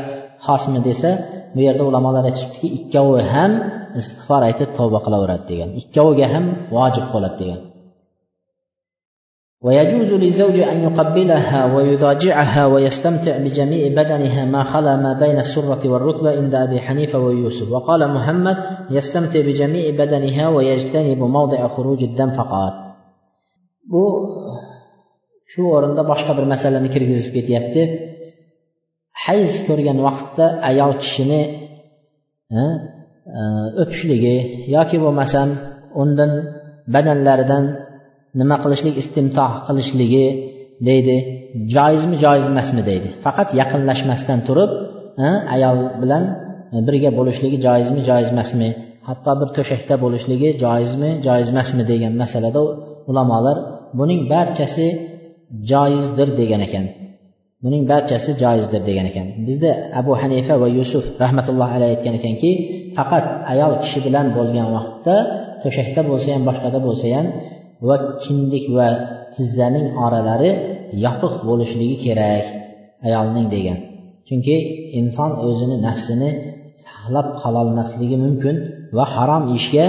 xosmi 0.46 0.80
desa 0.88 1.10
bu 1.54 1.60
yerda 1.66 1.82
ulamolar 1.90 2.24
aytishibdiki 2.30 2.68
ikkovi 2.78 3.20
ham 3.34 3.52
istig'for 4.00 4.42
aytib 4.48 4.68
tavba 4.78 4.98
qilaveradi 5.06 5.44
degan 5.50 5.70
ikkoviga 5.80 6.26
ham 6.34 6.44
vojib 6.76 7.06
bo'ladi 7.14 7.36
degan. 7.42 7.60
ويجوز 9.63 10.13
للزوج 10.13 10.59
أن 10.59 10.83
يقبلها 10.83 11.75
ويضاجعها 11.75 12.65
ويستمتع 12.65 13.37
بجميع 13.37 13.87
بدنها 14.03 14.45
ما 14.45 14.63
خلا 14.63 14.95
ما 14.95 15.13
بين 15.13 15.39
السرة 15.39 15.89
والركبة 15.89 16.29
عند 16.37 16.55
أبي 16.55 16.79
حنيفة 16.79 17.19
ويوسف 17.19 17.71
وقال 17.71 18.13
محمد 18.13 18.57
يستمتع 18.89 19.41
بجميع 19.41 19.85
بدنها 20.05 20.49
ويجتنب 20.49 21.17
موضع 21.17 21.67
خروج 21.67 22.03
الدم 22.03 22.29
فقط 22.29 22.89
bu 23.93 24.05
shu 25.51 25.61
o'rinda 25.75 26.03
boshqa 26.11 26.31
bir 26.37 26.45
masalani 26.53 26.89
kirgizib 26.95 27.31
ketyapti 27.37 27.81
hayz 29.25 29.53
ko'rgan 29.67 29.97
vaqtda 30.07 30.45
ayol 30.69 30.93
kishini 31.03 31.41
o'pishligi 33.81 34.37
yoki 34.75 34.97
bo'lmasam 35.03 35.49
undan 36.01 36.31
badanlaridan 36.93 37.63
nima 38.40 38.56
qilishlik 38.64 38.94
istimtoh 39.02 39.50
qilishligi 39.66 40.26
deydi. 40.88 41.16
Joizmi 41.74 42.16
joiz 42.24 42.44
emasmi 42.52 42.82
deydi. 42.90 43.08
Faqat 43.24 43.48
yaqinlashmasdan 43.60 44.38
turib 44.48 44.70
ayol 45.54 45.78
bilan 46.02 46.24
birga 46.86 47.10
bo'lishligi 47.18 47.58
joizmi 47.66 48.00
joiz 48.08 48.28
emasmi? 48.34 48.68
Hatto 49.08 49.32
bir 49.40 49.48
to'shakda 49.56 49.94
bo'lishligi 50.04 50.48
joizmi 50.64 51.10
joiz 51.26 51.48
emasmi 51.52 51.82
degan 51.92 52.12
masalada 52.22 52.60
ulamolar 53.10 53.56
buning 53.98 54.20
barchasi 54.32 54.86
joizdir 55.70 56.28
degan 56.40 56.60
ekan. 56.68 56.84
Buning 57.64 57.82
barchasi 57.92 58.30
joizdir 58.42 58.82
degan 58.88 59.06
ekan. 59.10 59.26
Bizda 59.46 59.70
abu 60.00 60.12
hanifa 60.22 60.54
va 60.62 60.68
yusuf 60.78 61.04
rahmatullohi 61.22 61.72
alayhi 61.78 61.92
aytgan 61.96 62.14
ekanki 62.20 62.50
faqat 62.96 63.24
ayol 63.52 63.72
kishi 63.82 63.98
bilan 64.06 64.26
bo'lgan 64.36 64.68
vaqtda 64.76 65.16
to'shakda 65.62 66.00
bo'lsa 66.10 66.28
ham 66.34 66.42
boshqada 66.48 66.78
bo'lsa 66.86 67.06
ham 67.16 67.26
va 67.87 67.95
kindik 68.23 68.65
va 68.77 68.87
tizzaning 69.35 69.87
oralari 70.05 70.51
yopiq 71.05 71.33
bo'lishligi 71.47 71.97
kerak 72.05 72.45
ayolning 73.07 73.47
degan 73.55 73.77
chunki 74.27 74.55
inson 74.99 75.31
o'zini 75.47 75.77
nafsini 75.87 76.29
saqlab 76.85 77.27
qololmasligi 77.41 78.17
mumkin 78.25 78.55
va 78.97 79.05
harom 79.15 79.43
ishga 79.57 79.85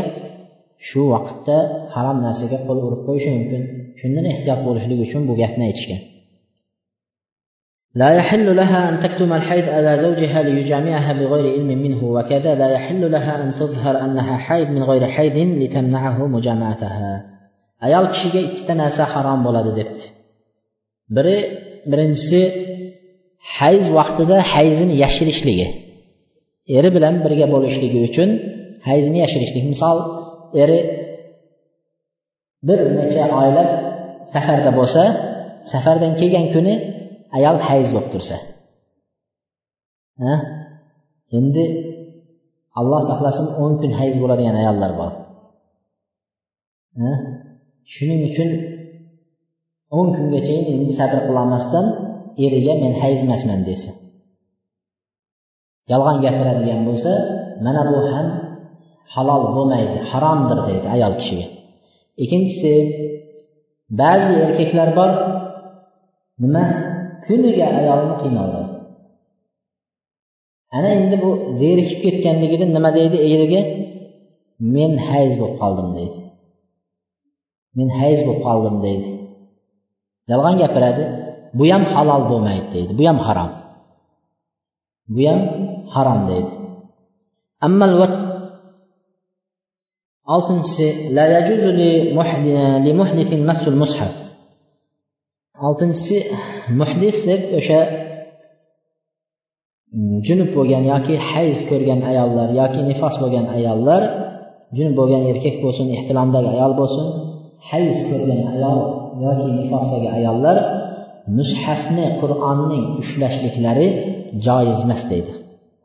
shu 0.88 1.00
vaqtda 1.14 1.56
harom 1.94 2.18
narsaga 2.26 2.58
qo'l 2.66 2.78
urib 2.86 3.00
qo'yishi 3.08 3.30
mumkin 3.36 3.62
shundan 4.00 4.24
ehtiyot 4.32 4.60
bo'lishlik 4.66 4.98
uchun 5.06 5.22
bu 5.28 5.32
gapni 5.42 5.64
aytishgan 5.70 6.02
لا 7.94 8.10
يحل 8.18 8.56
لها 8.56 8.80
أن 8.90 9.00
تكتم 9.04 9.32
الحيض 9.32 9.66
على 9.76 9.98
زوجها 9.98 10.42
ليجامعها 10.42 11.12
بغير 11.12 11.46
علم 11.54 11.70
منه 11.84 12.04
وكذا 12.04 12.54
لا 12.54 12.68
يحل 12.70 13.02
لها 13.10 13.42
أن 13.44 13.54
تظهر 13.60 13.94
أنها 14.04 14.36
حيض 14.36 14.68
من 14.70 14.82
غير 14.82 15.06
حيض 15.06 15.36
لتمنعه 15.62 16.26
مجامعتها 16.26 17.12
ayol 17.85 18.05
kishiga 18.13 18.39
ikkita 18.47 18.73
narsa 18.81 19.03
harom 19.13 19.39
bo'ladi 19.47 19.71
debdi. 19.79 20.03
Biri 21.15 21.37
birinchisi 21.91 22.41
hayz 23.57 23.83
vaqtida 23.97 24.37
hayzini 24.53 24.95
yashirishligi. 25.03 25.67
Eri 26.77 26.89
bilan 26.95 27.15
birga 27.23 27.47
bo'lishligi 27.53 27.99
uchun 28.09 28.29
hayzni 28.87 29.17
yashirishlik 29.23 29.65
misol 29.73 29.97
eri 30.63 30.79
bir 32.67 32.79
necha 32.99 33.23
oylab 33.41 33.69
safarda 34.33 34.71
bo'lsa 34.79 35.03
safardan 35.71 36.13
kelgan 36.19 36.45
kuni 36.53 36.73
ayol 37.37 37.57
hayz 37.67 37.87
bo'lib 37.95 38.09
tursa. 38.13 38.37
Endi 41.37 41.63
alloh 42.79 43.01
saqlasin 43.09 43.47
o'n 43.63 43.73
kun 43.81 43.91
hayz 43.99 44.15
bo'ladigan 44.21 44.55
ayollar 44.61 44.91
bor. 44.99 45.11
Shuning 47.93 48.21
uchun 48.29 48.49
o'n 49.97 50.07
kungacha 50.15 50.55
endi 50.71 50.93
sabr 50.99 51.19
qilolmasdan 51.27 51.85
eriga 52.45 52.73
men 52.83 52.93
hayz 53.01 53.19
emasman 53.25 53.61
desa. 53.69 53.91
Yolg'on 55.91 56.17
gapiradigan 56.25 56.81
bo'lsa 56.87 57.11
mana 57.65 57.81
bu 57.89 57.97
ham 58.13 58.27
halol 59.13 59.43
bo'lmaydi 59.55 59.97
haromdir 60.11 60.59
deydi 60.67 60.87
ayol 60.95 61.13
kishiga. 61.19 61.47
Ikkinchisi 62.23 62.73
ba'zi 64.01 64.33
erkaklar 64.45 64.89
bor 64.99 65.11
nima 66.43 66.65
kuniga 67.25 67.67
ayolni 67.79 68.15
qiynaveradi 68.21 68.73
ana 70.77 70.89
endi 70.99 71.15
bu 71.23 71.29
zerikib 71.61 71.99
ketganligida 72.05 72.65
nima 72.75 72.89
deydi 72.97 73.17
eriga 73.33 73.61
men 74.75 74.91
hayz 75.07 75.33
bo'lib 75.41 75.57
qoldim 75.61 75.89
deydi. 75.97 76.17
Men 77.77 77.87
hayz 77.99 78.19
bo'lib 78.25 78.41
qoldim 78.47 78.75
deydi. 78.85 79.09
Yolg'on 80.31 80.55
gapiradi 80.61 81.03
bu 81.57 81.63
ham 81.71 81.83
halol 81.93 82.23
bo'lmaydi 82.31 82.67
deydi 82.75 82.91
bu 82.99 83.03
ham 83.09 83.19
harom 83.27 83.51
bu 85.15 85.21
ham 85.29 85.39
harom 85.95 86.21
deydi. 86.29 86.51
Ammal 87.65 87.91
oltinchisi 90.33 90.87
la 91.15 91.25
yajuzu 91.35 91.69
li 92.85 92.91
muhdisin 92.99 93.39
massul 93.49 93.75
mushaf 93.83 94.13
oltinchisi 95.67 96.17
muhdis 96.79 97.17
deb 97.29 97.41
o'sha 97.59 97.79
mm, 99.95 100.15
junub 100.27 100.49
bo'lgan 100.57 100.83
yoki 100.93 101.15
hayz 101.29 101.59
ko'rgan 101.69 102.01
ayollar 102.11 102.47
yoki 102.61 102.79
nifos 102.89 103.15
bo'lgan 103.21 103.45
ayollar 103.57 104.01
junub 104.77 104.95
bo'lgan 104.99 105.23
erkak 105.31 105.55
bo'lsin 105.63 105.87
ehtilomdagi 105.97 106.49
ayol 106.55 106.73
bo'lsin 106.81 107.07
hayz 107.70 107.96
ko'rgan 108.08 108.40
ayol 108.54 108.78
yoki 109.24 109.48
nifosdagi 109.60 110.08
ayollar 110.18 110.56
mushafni 111.38 112.06
qur'onning 112.20 112.84
ushlashliklari 113.02 113.88
joiz 114.46 114.78
emas 114.86 115.02
deydi 115.10 115.32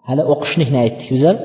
hali 0.08 0.23
o'qishlikni 0.34 0.78
aytdik 0.86 1.08
bizlar 1.15 1.36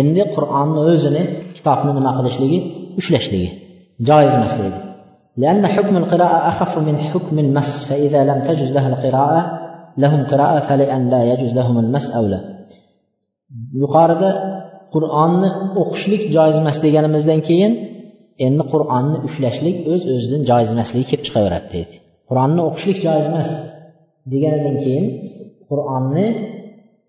endi 0.00 0.22
qur'onni 0.34 0.80
o'zini 0.90 1.22
kitobni 1.56 1.90
nima 1.98 2.10
qilishligi 2.18 2.58
ushlashligi 3.00 3.50
joiz 4.08 4.32
emas 4.40 4.54
deydi 4.62 4.80
لأن 5.42 5.66
حكم 5.74 5.96
القراءة 6.02 6.38
أخف 6.52 6.72
من 6.88 6.96
حكم 7.08 7.36
المس 7.44 7.72
فإذا 7.88 8.20
لم 8.30 8.38
تجز 8.48 8.70
لها 8.76 8.88
القراءة 8.92 9.42
لهم 10.02 10.20
قراءة 10.32 10.58
فلأن 10.68 11.02
لا 11.10 11.20
يجوز 11.32 11.52
لهم 11.58 11.76
المس 11.84 12.06
أولى 12.20 12.40
yuqorida 13.82 14.30
qur'onni 14.94 15.48
o'qishlik 15.82 16.22
joiz 16.36 16.56
emas 16.62 16.76
deganimizdan 16.84 17.40
keyin 17.48 17.72
endi 18.46 18.64
qur'onni 18.72 19.18
ushlashlik 19.28 19.76
o'z 19.92 20.02
öz 20.02 20.16
o'zidan 20.16 20.42
joiz 20.50 20.68
emasligi 20.74 21.06
kelib 21.10 21.24
chiqaveradi 21.28 21.68
deydi 21.74 21.96
qur'onni 22.28 22.60
o'qishlik 22.68 22.98
joiz 23.06 23.24
emas 23.32 23.50
deganidan 24.32 24.76
keyin 24.84 25.06
qur'onni 25.70 26.26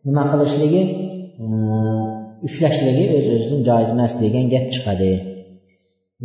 nima 0.07 0.23
qilishligi 0.31 0.81
ushlashligi 2.47 3.05
o'z 3.17 3.25
o'zidan 3.35 3.61
joiz 3.69 3.89
emas 3.95 4.11
degan 4.23 4.45
gap 4.53 4.65
chiqadi 4.75 5.13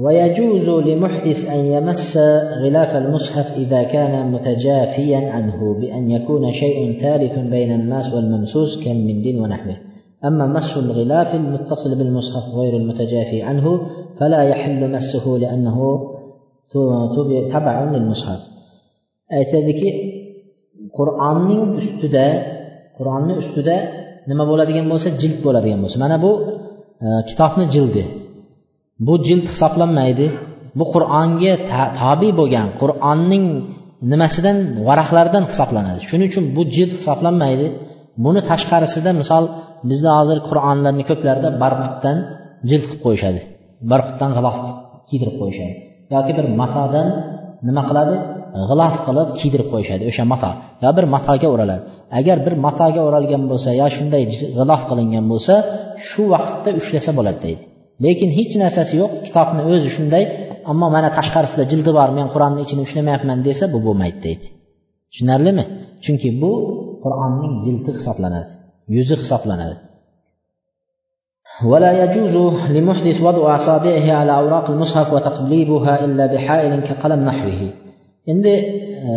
ويجوز 0.05 0.69
لمحدث 0.89 1.41
أن 1.55 1.61
يمس 1.75 2.17
غلاف 2.63 2.97
المصحف 2.97 3.49
إذا 3.63 3.83
كان 3.83 4.33
متجافيا 4.33 5.21
عنه 5.35 5.81
بأن 5.81 6.11
يكون 6.11 6.53
شيء 6.53 6.79
ثالث 7.03 7.39
بين 7.39 7.71
الماس 7.81 8.07
والممسوس 8.15 8.85
كالمنديل 8.85 9.37
ونحوه 9.41 9.77
أما 10.29 10.47
مس 10.57 10.77
الغلاف 10.77 11.35
المتصل 11.35 11.95
بالمصحف 11.99 12.45
غير 12.55 12.77
المتجافي 12.77 13.43
عنه 13.43 13.67
فلا 14.19 14.43
يحل 14.43 14.81
مسه 14.97 15.25
لأنه 15.43 15.79
تبع 17.53 17.77
للمصحف 17.93 18.41
aytadiki 19.39 19.89
qur'onning 20.99 21.63
ustida 21.81 22.27
qur'onni 22.99 23.35
ustida 23.43 23.77
nima 24.31 24.45
bo'ladigan 24.51 24.87
bo'lsa 24.93 25.09
jild 25.21 25.39
bo'ladigan 25.47 25.81
bo'lsa 25.85 25.99
mana 26.05 26.17
bu 26.25 26.33
e, 27.05 27.09
kitobni 27.29 27.65
jildi 27.75 28.03
bu 29.07 29.15
jild 29.27 29.45
hisoblanmaydi 29.53 30.27
bu 30.79 30.85
qur'onga 30.95 31.53
tobe 32.01 32.29
bo'lgan 32.41 32.69
qur'onning 32.81 33.45
nimasidan 34.13 34.57
varaqlaridan 34.89 35.45
hisoblanadi 35.51 36.01
shuning 36.11 36.29
uchun 36.33 36.45
bu 36.57 36.63
jild 36.75 36.93
hisoblanmaydi 36.99 37.67
buni 38.26 38.42
tashqarisida 38.50 39.12
misol 39.22 39.44
bizda 39.90 40.12
hozir 40.20 40.38
qur'onlarni 40.50 41.04
ko'plarida 41.10 41.50
barqutdan 41.64 42.18
jild 42.70 42.84
qilib 42.90 43.02
qo'yishadi. 43.06 43.42
Barqutdan 43.92 44.32
g'ilof 44.38 44.58
kiydirib 45.10 45.36
qo'yishadi. 45.42 45.74
Yoki 46.16 46.32
bir 46.38 46.46
matodan 46.62 47.08
nima 47.68 47.84
qiladi? 47.90 48.16
G'ilof 48.70 48.96
qilib 49.08 49.30
kiydirib 49.40 49.68
qo'yishadi 49.74 50.04
o'sha 50.10 50.24
mato. 50.32 50.52
Yo 50.84 50.90
bir 50.98 51.06
matoga 51.16 51.48
o'raladi. 51.54 51.84
Agar 52.20 52.38
bir 52.46 52.54
matoga 52.66 53.02
o'ralgan 53.08 53.44
bo'lsa 53.52 53.70
yo 53.82 53.88
shunday 53.98 54.24
g'ilof 54.58 54.82
qilingan 54.90 55.26
bo'lsa 55.32 55.54
shu 56.10 56.24
vaqtda 56.34 56.70
ushlasa 56.80 57.12
bo'ladi 57.18 57.40
deydi. 57.46 57.64
Lekin 58.06 58.30
hech 58.38 58.54
narsasi 58.64 58.94
yo'q 59.02 59.12
kitobni 59.26 59.62
o'zi 59.72 59.90
shunday 59.96 60.24
ammo 60.72 60.88
mana 60.96 61.10
tashqarisida 61.18 61.64
jildi 61.72 61.92
bor 62.00 62.10
men 62.18 62.28
qur'onni 62.34 62.60
ichini 62.66 62.82
ushlamayapman 62.88 63.40
desa 63.48 63.66
bu 63.74 63.80
bo'lmaydi 63.88 64.20
deydi. 64.28 64.48
Tushunarlimi? 65.12 65.64
Chunki 66.06 66.30
bu 66.42 66.52
qur'onning 67.05 67.53
jildi 67.65 67.91
hisoblanadi 67.99 68.51
yuzi 68.97 69.15
hisoblanadi 69.23 69.77
ولا 71.71 71.93
يجوز 72.03 72.35
لمحدث 72.77 73.17
وضع 73.27 73.57
أصابعه 73.57 74.07
على 74.19 74.33
أوراق 74.41 74.67
المصحف 74.71 75.13
وتقليبها 75.13 76.05
إلا 76.05 76.25
بحائل 76.33 76.73
كقلم 76.89 77.21
نحوه 77.29 77.61
endi 78.33 78.55
e, 79.11 79.13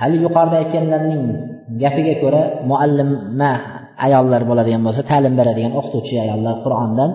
hali 0.00 0.16
yuqorida 0.24 0.56
aytganlarning 0.62 1.22
gapiga 1.82 2.14
ko'ra 2.22 2.42
muallima 2.70 3.52
ayollar 4.06 4.42
bo'ladigan 4.50 4.82
bo'lsa 4.86 5.02
ta'lim 5.10 5.34
beradigan 5.40 5.72
o'qituvchi 5.78 6.14
ayollar 6.24 6.54
qur'ondan 6.64 7.10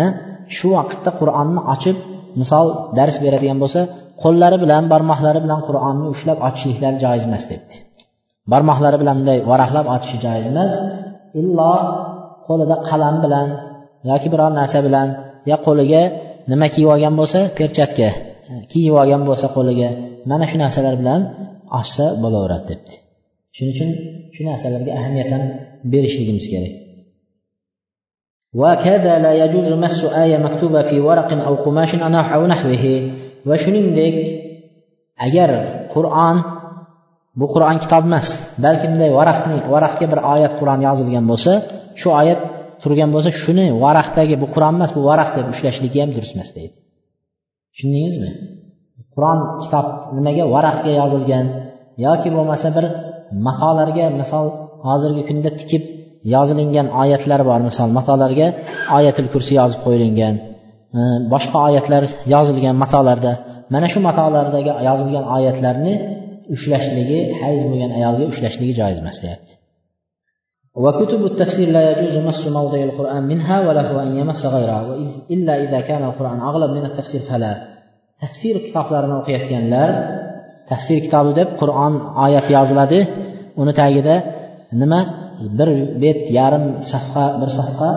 e, 0.00 0.02
shu 0.56 0.68
vaqtda 0.76 1.10
qur'onni 1.20 1.60
ochib 1.74 1.96
misol 2.40 2.66
dars 2.98 3.16
beradigan 3.24 3.58
bo'lsa 3.62 3.80
qo'llari 4.22 4.56
bilan 4.64 4.82
barmoqlari 4.92 5.40
bilan 5.44 5.60
qur'onni 5.68 6.06
ushlab 6.14 6.38
ochishliklari 6.48 6.96
joiz 7.04 7.22
emas 7.28 7.44
debdi 7.52 7.74
barmoqlari 8.52 8.96
bilan 9.02 9.14
bunday 9.20 9.38
varaqlab 9.50 9.86
ochishi 9.94 10.16
joiz 10.24 10.46
emas 10.52 10.72
illo 11.40 11.72
qo'lida 12.46 12.76
qalam 12.88 13.14
bilan 13.24 13.46
yoki 14.10 14.28
biror 14.32 14.50
narsa 14.60 14.78
bilan 14.86 15.06
yo 15.50 15.56
qo'liga 15.66 16.02
nima 16.50 16.66
kiyib 16.74 16.88
olgan 16.94 17.14
bo'lsa 17.20 17.40
perchatka 17.58 18.08
kiyib 18.72 18.94
olgan 19.02 19.22
bo'lsa 19.28 19.46
qo'liga 19.56 19.88
mana 20.30 20.44
shu 20.50 20.56
narsalar 20.64 20.94
bilan 21.00 21.20
ochsa 21.78 22.04
bo'laveradi 22.22 22.64
debdi 22.70 22.94
shuning 23.56 23.72
uchun 23.74 23.90
shu 24.34 24.40
narsalarga 24.48 24.90
ahamiyat 24.98 25.28
ham 25.34 25.42
berishligimiz 25.92 26.46
kerak 26.54 26.74
وكذا 28.60 29.14
لا 29.24 29.32
يجوز 29.42 29.68
مس 29.84 29.98
آية 30.22 30.38
مكتوبة 30.46 30.82
في 30.82 30.96
ورق 31.00 31.30
أو 31.48 31.54
قماش 31.64 31.90
أو 32.34 32.42
نحوه 32.52 32.84
وشنingdek 33.48 34.16
agar 35.26 35.50
qur'on 35.94 36.36
bu 37.39 37.45
qur'on 37.53 37.77
kitob 37.83 38.03
emas 38.09 38.27
balki 38.65 38.85
bunday 38.91 39.09
varaqni 39.19 39.55
varaqga 39.73 40.05
bir 40.11 40.19
oyat 40.33 40.53
qur'on 40.59 40.79
yozilgan 40.87 41.25
bo'lsa 41.31 41.51
shu 41.99 42.07
oyat 42.21 42.39
turgan 42.81 43.09
bo'lsa 43.15 43.29
shuni 43.43 43.65
varaqdagi 43.83 44.35
bu 44.41 44.47
qur'on 44.53 44.73
emas 44.77 44.91
bu 44.97 45.01
varaq 45.09 45.29
deb 45.37 45.45
ushlashligi 45.53 45.97
ham 46.03 46.11
durust 46.15 46.33
emas 46.37 46.49
deydi. 46.57 46.75
Tushundingizmi? 47.73 48.31
Qur'on 49.13 49.39
kitob 49.63 49.85
nimaga 50.17 50.43
varaqga 50.55 50.91
yozilgan 51.01 51.45
yoki 52.05 52.29
bo'lmasa 52.35 52.67
bir 52.77 52.85
matolarga 53.47 54.05
misol 54.19 54.45
hozirgi 54.87 55.23
kunda 55.29 55.49
tikib 55.59 55.83
yozilingan 56.33 56.87
oyatlar 57.01 57.41
bor 57.49 57.59
misol 57.69 57.89
matolarga 57.97 58.47
oyatil 58.97 59.27
kursi 59.33 59.53
yozib 59.59 59.79
qo'yilgan 59.85 60.35
e, 60.99 61.01
boshqa 61.33 61.57
oyatlar 61.67 62.03
yozilgan 62.33 62.75
matolarda 62.83 63.31
mana 63.73 63.87
shu 63.93 63.99
matolardagi 64.09 64.71
yozilgan 64.89 65.25
oyatlarni 65.37 65.93
ushlashligi 66.54 67.20
hayz 67.40 67.62
bo'lgan 67.70 67.90
ayolga 67.98 68.24
ushlashligi 68.32 68.74
joiz 68.80 68.98
emas 69.04 69.18
deyapti 69.24 69.54
وكتب 70.84 71.22
التفسير 71.30 71.68
لا 71.76 71.82
يجوز 71.90 72.16
مس 72.28 72.42
موضع 72.58 72.80
القرآن 72.88 73.22
منها 73.32 73.56
وله 73.66 73.88
أن 74.02 74.10
يمس 74.20 74.42
غيرها 74.54 74.82
إلا 75.34 75.54
إذا 75.64 75.80
كان 75.88 76.02
القرآن 76.10 76.38
أغلب 76.50 76.70
من 76.76 76.84
التفسير 76.90 77.20
فلا 77.30 77.52
tafsir 78.22 78.54
kitoblarini 78.66 79.14
o'qiyotganlar 79.20 79.88
tafsir 80.70 80.98
kitobi 81.04 81.32
deb 81.40 81.48
qur'on 81.60 81.94
oyat 82.24 82.46
yoziladi 82.56 82.98
uni 83.62 83.72
tagida 83.80 84.14
nima 84.80 85.00
bir 85.58 85.68
bet 86.02 86.20
yarim 86.38 86.64
safha 86.92 87.26
bir 87.40 87.50
safha 87.58 87.90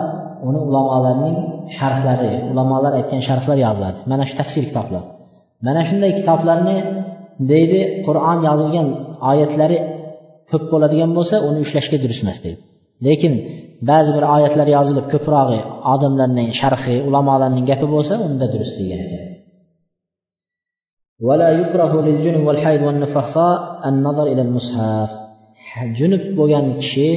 uni 0.47 0.59
ulamolarning 0.67 1.37
sharhlari 1.77 2.33
ulamolar 2.51 2.91
aytgan 2.99 3.21
sharhlar 3.27 3.57
yoziladi 3.65 3.99
mana 4.11 4.23
shu 4.29 4.35
tafsir 4.41 4.63
kitoblar 4.69 5.03
mana 5.67 5.81
shunday 5.89 6.11
kitoblarni 6.19 6.77
deydi 7.51 7.79
qur'on 8.05 8.37
yozilgan 8.47 8.87
oyatlari 9.31 9.77
ko'p 10.51 10.63
bo'ladigan 10.73 11.11
bo'lsa 11.17 11.35
uni 11.47 11.59
ushlashga 11.65 11.97
durust 12.03 12.21
emas 12.25 12.37
deydi 12.45 12.61
lekin 13.07 13.33
ba'zi 13.89 14.11
bir 14.17 14.23
oyatlar 14.35 14.67
yozilib 14.77 15.05
ko'prog'i 15.13 15.59
odamlarning 15.93 16.49
sharhi 16.59 16.95
ulamolarning 17.07 17.65
gapi 17.71 17.87
bo'lsa 17.95 18.13
unda 18.27 18.45
durust 18.53 18.75
degan 18.81 19.01
ekan 19.07 19.23
ولا 21.27 21.49
يكره 21.61 21.93
للجنب 22.07 22.47
والحيض 22.47 22.81
والنفساء 22.87 23.57
النظر 23.89 24.25
إلى 24.33 24.41
المصحف 24.47 25.11
junub 25.99 26.23
bo'lgan 26.39 26.65
kishi 26.81 27.09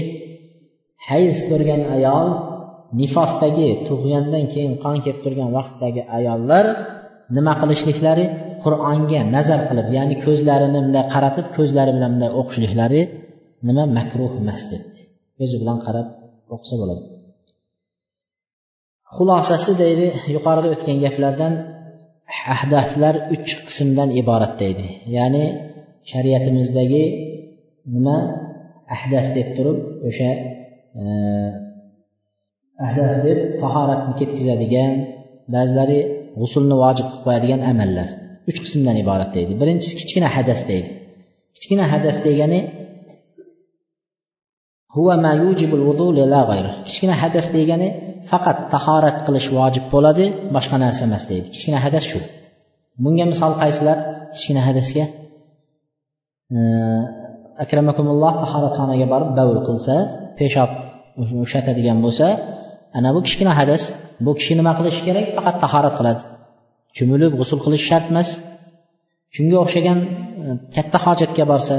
hayz 1.08 1.36
ko'rgan 1.48 1.82
ayol 1.96 2.26
nifosdagi 3.00 3.68
tug'gandan 3.88 4.44
keyin 4.52 4.72
qon 4.82 4.96
kelib 5.04 5.20
turgan 5.24 5.50
vaqtdagi 5.58 6.02
ayollar 6.18 6.64
nima 7.36 7.52
qilishliklari 7.60 8.24
qur'onga 8.65 9.21
nazar 9.35 9.59
qilib 9.69 9.87
ya'ni 9.97 10.15
ko'zlarini 10.25 10.79
bunday 10.85 11.05
qaratib 11.13 11.47
ko'zlari 11.57 11.91
bilan 11.97 12.11
bunday 12.13 12.31
o'qishliklari 12.39 13.01
nima 13.67 13.83
makruh 13.97 14.31
emas 14.41 14.61
debdi 14.71 15.01
ko'zi 15.37 15.55
bilan 15.61 15.77
qarab 15.85 16.07
o'qisa 16.55 16.75
bo'ladi. 16.81 17.03
Xulosasi 19.15 19.71
deydi 19.83 20.07
yuqorida 20.35 20.67
o'tgan 20.75 20.97
gaplardan 21.05 21.53
ahdaflar 22.55 23.15
uch 23.35 23.49
qismdan 23.67 24.09
iborat 24.21 24.53
deydi. 24.63 24.85
Ya'ni 25.17 25.45
shariatimizdagi 26.11 27.03
nima 27.95 28.17
ahdas 28.95 29.27
deb 29.37 29.47
turib 29.55 29.77
o'sha 30.07 30.31
e, 30.99 31.03
deb 33.25 33.39
tahoratni 33.61 34.13
ketkazadigan 34.19 34.91
ba'zilari 35.55 35.99
g'usulni 36.39 36.75
vojib 36.83 37.07
qilib 37.09 37.23
qo'yadigan 37.25 37.61
amallar. 37.71 38.09
Uch 38.49 38.59
qismdan 38.63 38.95
iborat 39.03 39.29
deydi. 39.37 39.53
Birinchisi 39.61 39.93
kichkina 39.99 40.29
hadas 40.35 40.61
deydi. 40.69 40.89
Kichkina 41.55 41.85
hadas 41.93 42.17
degani 42.27 42.59
kichkina 46.87 47.15
hadas 47.23 47.47
degani 47.55 47.87
faqat 48.29 48.57
tahorat 48.73 49.17
qilish 49.25 49.47
vojib 49.57 49.85
bo'ladi 49.93 50.25
boshqa 50.55 50.77
narsa 50.83 51.01
emas 51.09 51.23
deydi. 51.31 51.47
Kichkina 51.53 51.79
hadas 51.85 52.05
shu. 52.11 52.19
Bunga 53.03 53.25
misol 53.33 53.53
qaysilar? 53.61 53.97
Kichkina 54.35 54.61
hadasga 54.67 55.03
akramakumulloh 57.63 58.33
tahoratxonaga 58.43 59.05
borib 59.13 59.29
bavul 59.39 59.59
qilsa 59.67 59.95
peshob 60.39 60.71
ushlatadigan 61.45 61.97
bo'lsa 62.05 62.27
ana 62.97 63.09
bu 63.15 63.19
kichkina 63.27 63.53
hadas. 63.59 63.83
Bu 64.25 64.31
kishi 64.39 64.53
nima 64.59 64.71
qilishi 64.77 65.01
kerak? 65.07 65.25
Faqat 65.37 65.55
tahorat 65.63 65.93
qiladi. 65.99 66.21
Cho'milib 66.97 67.31
g'usul 67.39 67.59
qilish 67.65 67.85
shart 67.89 68.07
emas. 68.11 68.29
Shunga 69.35 69.57
o'xshagan 69.63 69.99
e, 70.03 70.07
katta 70.75 70.97
hojatga 71.05 71.43
borsa 71.51 71.75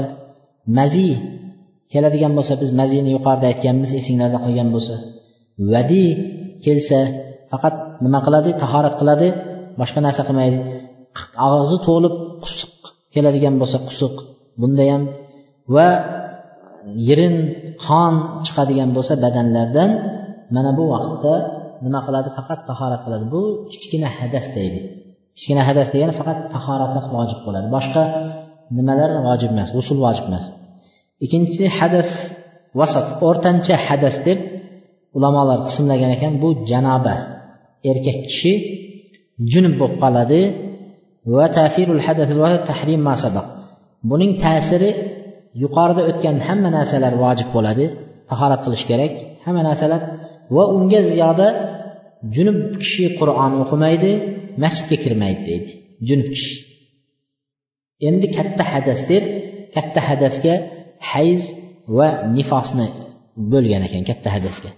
mazi 0.77 1.09
keladigan 1.91 2.33
bo'lsa 2.37 2.53
biz 2.61 2.69
mazini 2.79 3.09
yuqorida 3.15 3.45
aytganmiz 3.51 3.89
esinglarda 3.99 4.37
qolgan 4.45 4.69
bo'lsa. 4.75 4.95
Vadi 5.73 6.05
kelsa 6.65 6.99
faqat 7.51 7.75
nima 8.05 8.19
qiladi? 8.25 8.49
Tahorat 8.63 8.95
qiladi 9.01 9.27
boshqa 9.79 9.99
narsa 10.05 10.21
qilmaydi. 10.27 10.59
Og'zi 11.47 11.77
to'lib 11.87 12.15
qusiq 12.43 12.73
keladigan 13.13 13.55
bo'lsa 13.61 13.77
qusiq 13.87 14.13
bunda 14.61 14.83
ham. 14.91 15.03
Va 15.75 15.89
yirin 17.07 17.35
qon 17.85 18.13
chiqadigan 18.45 18.89
bo'lsa 18.95 19.13
badanlardan 19.23 19.89
mana 20.55 20.71
bu 20.77 20.83
vaqtda 20.93 21.33
nima 21.85 21.99
qiladi? 22.07 22.29
Faqat 22.37 22.59
tahorat 22.69 23.01
qiladi. 23.05 23.25
Bu 23.33 23.41
kichkina 23.71 24.09
hadas 24.17 24.47
deydi. 24.57 24.79
Kichkina 25.35 25.61
hadas 25.69 25.87
degani 25.93 26.13
faqat 26.19 26.37
tahorati 26.53 26.99
vojib 27.15 27.39
bo'ladi. 27.45 27.67
Boshqa 27.75 28.03
nimalar 28.77 29.09
vojib 29.27 29.49
emas 29.55 29.69
g'usul 29.75 29.97
vojib 30.05 30.25
emas. 30.29 30.45
Ikkinchisi 31.25 31.65
hadas 31.77 32.09
vasat 32.79 33.07
o'rtancha 33.27 33.75
hadas 33.87 34.15
deb 34.27 34.39
ulamolar 35.17 35.59
qismlagan 35.67 36.11
ekan 36.17 36.33
bu 36.41 36.49
janoba. 36.71 37.15
Erkak 37.89 38.17
kishi 38.27 38.53
junub 39.51 39.73
bo'lib 39.81 39.97
qoladi. 40.03 40.41
Va 41.35 41.45
tafirul 41.59 42.01
tahrim 42.69 43.01
buning 44.09 44.31
ta'siri 44.43 44.89
yuqorida 45.63 46.01
o'tgan 46.09 46.37
hamma 46.47 46.69
narsalar 46.77 47.13
vojib 47.23 47.49
bo'ladi. 47.55 47.85
Tahorat 48.29 48.61
qilish 48.65 48.85
kerak. 48.89 49.13
Hamma 49.45 49.61
narsalar 49.69 50.01
va 50.55 50.63
unga 50.77 51.01
ziyoda 51.11 51.47
junub 52.35 52.57
kishi 52.81 53.05
qur'on 53.19 53.53
o'qimaydi 53.63 54.11
masjidga 54.63 54.97
kirmaydi 55.03 55.41
deydi 55.49 55.71
junub 56.07 56.27
kishi. 56.35 56.53
Endi 58.07 58.27
katta 58.37 58.63
hadas 58.73 59.01
deb 59.11 59.23
katta 59.75 59.99
hadasga 60.09 60.53
hayz 61.11 61.41
va 61.97 62.07
nifosni 62.37 62.87
bo'lgan 63.51 63.81
ekan 63.87 64.03
katta 64.09 64.29
hadasga. 64.35 64.71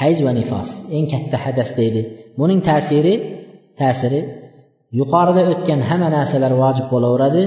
Hayz 0.00 0.18
va 0.26 0.32
nifos 0.40 0.70
eng 0.96 1.06
katta 1.14 1.36
hadas 1.44 1.70
deydi. 1.78 2.02
Buning 2.38 2.60
ta'siri 2.68 3.14
ta'siri 3.80 4.20
yuqorida 4.98 5.42
o'tgan 5.52 5.80
hamma 5.88 6.08
narsalar 6.16 6.52
vojib 6.62 6.86
bo'laveradi. 6.92 7.42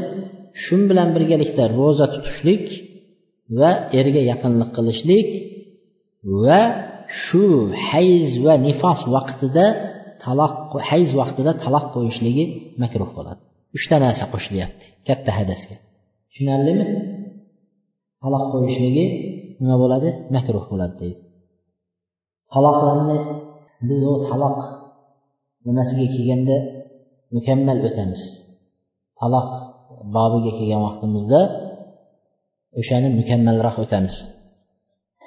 Shu 0.64 0.76
bilan 0.90 1.10
birgalikda 1.16 1.64
ro'za 1.80 2.06
tutishlik 2.14 2.66
va 3.60 3.72
erga 4.00 4.22
yaqinlik 4.32 4.70
qilishlik 4.78 5.28
va 6.44 6.62
shu 7.24 7.46
hayz 7.90 8.30
va 8.46 8.54
nifos 8.68 9.02
vaqtida 9.16 9.66
taloq 10.24 10.56
hayz 10.90 11.10
vaqtida 11.22 11.52
taloq 11.64 11.86
qo'yishligi 11.96 12.46
makruh 12.84 13.10
bo'ladi. 13.18 13.42
Uchta 13.78 13.96
narsa 14.06 14.26
qo'shilyapti 14.34 14.86
katta 15.08 15.32
hadasga. 15.40 15.76
Tushunarlimi? 16.30 16.86
Taloq 18.24 18.44
qo'yishligi 18.54 19.06
nima 19.62 19.76
bo'ladi? 19.84 20.10
Makruh 20.36 20.66
bo'ladi 20.72 20.96
deydi. 21.02 21.22
Taloqlarni 22.54 23.18
biz 23.90 24.02
u 24.12 24.14
taloq 24.30 24.58
nimasiga 25.68 26.06
kelganda 26.14 26.58
mukammal 27.36 27.78
o'tamiz. 27.88 28.24
Taloq 29.20 29.50
bobiga 30.16 30.52
kelgan 30.58 30.82
vaqtimizda 30.88 31.40
o'shani 32.80 33.08
mukammalroq 33.20 33.76
o'tamiz. 33.84 34.16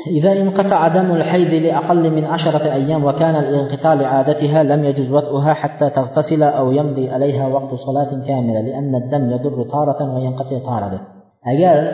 إذا 0.07 0.33
انقطع 0.33 0.89
دم 0.89 1.15
الحيض 1.15 1.55
لأقل 1.63 2.11
من 2.11 2.25
عشرة 2.25 2.73
أيام 2.73 3.05
وكان 3.05 3.37
الانقطاع 3.37 3.95
لعادتها 3.95 4.63
لم 4.63 4.85
يجز 4.85 5.13
وطئها 5.13 5.55
حتى 5.55 5.91
تغتسل 5.91 6.43
أو 6.43 6.73
يمضي 6.73 7.11
عليها 7.11 7.49
وقت 7.49 7.75
صلاة 7.75 8.27
كاملة 8.27 8.61
لأن 8.61 8.95
الدم 8.95 9.31
يدر 9.31 9.63
طارة 9.63 10.15
وينقطع 10.15 10.59
طارة 10.59 11.01
أجل 11.47 11.93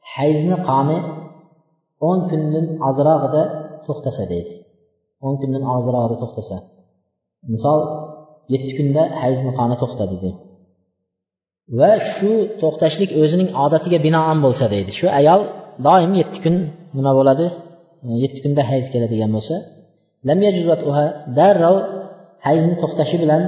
حيزن 0.00 0.54
قانة 0.54 1.04
أون 2.02 2.30
كنن 2.30 2.82
أزراغ 2.82 3.32
ده 3.32 3.70
تختسى 3.88 4.26
ديت. 4.28 4.46
أون 5.24 5.36
كنن 5.36 5.70
أزراغ 5.76 6.06
ده 6.08 6.14
تختسى 6.20 6.60
مثال 7.48 7.80
يتكن 8.50 8.92
ده 8.92 9.02
حيزن 9.08 9.50
قانة 9.50 9.74
تختى 9.74 10.06
ديت. 10.06 10.34
وشو 11.74 12.46
تختشلك 12.60 13.12
أوزنين 13.12 13.56
عادتك 13.56 13.94
بناء 13.94 14.40
بولسى 14.40 14.68
ديت. 14.68 14.90
شو 14.90 15.06
أيال 15.06 15.59
doim 15.86 16.12
yetti 16.20 16.38
kun 16.44 16.56
nima 16.96 17.12
bo'ladi? 17.18 17.46
Yetti 18.22 18.38
kunda 18.44 18.62
hayz 18.70 18.86
keladigan 18.94 19.30
bo'lsa 19.36 19.54
darrov 21.38 21.76
hayzni 22.46 22.76
to'xtashi 22.82 23.16
bilan 23.22 23.42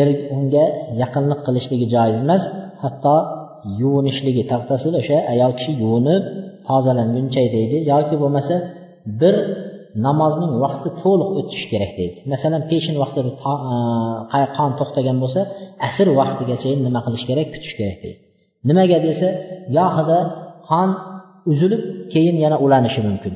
er 0.00 0.08
unga 0.36 0.64
yaqinlik 1.02 1.40
qilishligi 1.46 1.86
joiz 1.94 2.18
emas 2.24 2.42
hatto 2.82 3.16
yuvinishligi 3.80 4.44
taqtasil 4.52 4.92
o'sha 5.00 5.18
ayol 5.32 5.52
kishi 5.58 5.72
yuvinib 5.82 6.22
tozalanguncha 6.68 7.42
deydi. 7.56 7.76
Yoki 7.92 8.14
bo'lmasa 8.22 8.54
bir 9.20 9.34
namozning 10.06 10.52
vaqti 10.64 10.88
to'liq 11.02 11.30
o'tishi 11.38 11.66
kerak 11.72 11.92
deydi. 12.00 12.18
Masalan 12.32 12.62
peshin 12.70 12.96
vaqtida 13.02 13.30
e, 14.38 14.40
qon 14.56 14.70
to'xtagan 14.80 15.16
bo'lsa 15.22 15.40
asr 15.88 16.06
vaqtigacha 16.20 16.68
nima 16.86 17.00
qilish 17.06 17.24
kerak? 17.30 17.46
Kutish 17.54 17.74
kerak 17.80 17.98
deydi. 18.04 18.18
Nimaga 18.68 18.98
desa 19.06 19.28
gohida 19.76 20.18
qon 20.70 20.88
uzilib 21.50 21.82
keyin 22.12 22.36
yana 22.44 22.56
ulanishi 22.64 23.00
mumkin. 23.08 23.34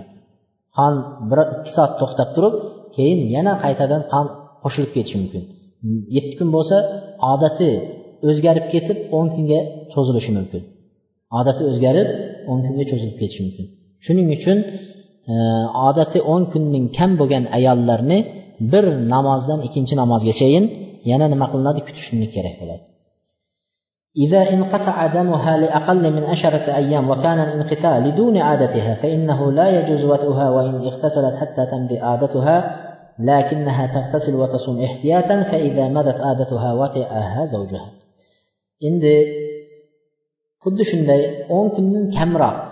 Qon 0.76 0.94
bir 1.30 1.38
ikki 1.54 1.70
soat 1.76 1.92
to'xtab 2.00 2.28
turib 2.36 2.54
keyin 2.96 3.20
yana 3.36 3.52
qaytadan 3.64 4.02
qon 4.12 4.26
qo'shilib 4.62 4.90
ketishi 4.96 5.16
mumkin. 5.22 5.42
Yetti 6.16 6.34
kun 6.38 6.48
bo'lsa 6.56 6.76
odati 7.32 7.70
o'zgarib 8.28 8.66
ketib 8.74 8.98
o'n 9.16 9.26
kunga 9.34 9.60
cho'zilishi 9.92 10.30
mumkin. 10.38 10.62
Odati 11.38 11.62
o'zgarib 11.70 12.08
o'n 12.50 12.58
kunga 12.64 12.84
cho'zilib 12.90 13.16
ketishi 13.20 13.42
mumkin. 13.46 13.66
Shuning 14.04 14.28
uchun 14.36 14.58
e, 15.32 15.34
odati 15.88 16.18
o'n 16.32 16.42
kunning 16.52 16.84
kam 16.96 17.10
bo'lgan 17.20 17.44
ayollarni 17.58 18.18
bir 18.72 18.84
namozdan 19.14 19.60
ikkinchi 19.66 19.94
namozgachayin 20.02 20.64
yana 21.10 21.26
nima 21.32 21.46
qilinadi? 21.52 21.80
Kutishlik 21.86 22.30
kerak 22.36 22.54
bo'ladi. 22.62 22.82
إذا 24.16 24.50
انقطع 24.50 25.06
دمها 25.06 25.56
لأقل 25.56 26.12
من 26.12 26.24
عشرة 26.24 26.76
أيام 26.76 27.10
وكان 27.10 27.38
الانقطاع 27.38 27.98
لدون 27.98 28.36
عادتها 28.36 28.94
فإنه 28.94 29.52
لا 29.52 29.80
يجوز 29.80 30.04
وطئها 30.04 30.50
وإن 30.50 30.74
اغتسلت 30.74 31.34
حتى 31.40 31.66
تمضي 31.66 31.98
عادتها 31.98 32.56
لكنها 33.18 33.86
تغتسل 33.86 34.34
وتصوم 34.34 34.82
احتياطا 34.82 35.42
فإذا 35.42 35.88
مضت 35.88 36.20
عادتها 36.20 36.72
وطئها 36.72 37.46
زوجها. 37.46 37.90
endi 38.88 39.14
xuddi 40.62 40.84
shunday 40.90 41.22
o'n 41.56 41.66
kundan 41.76 42.04
kamroq 42.16 42.70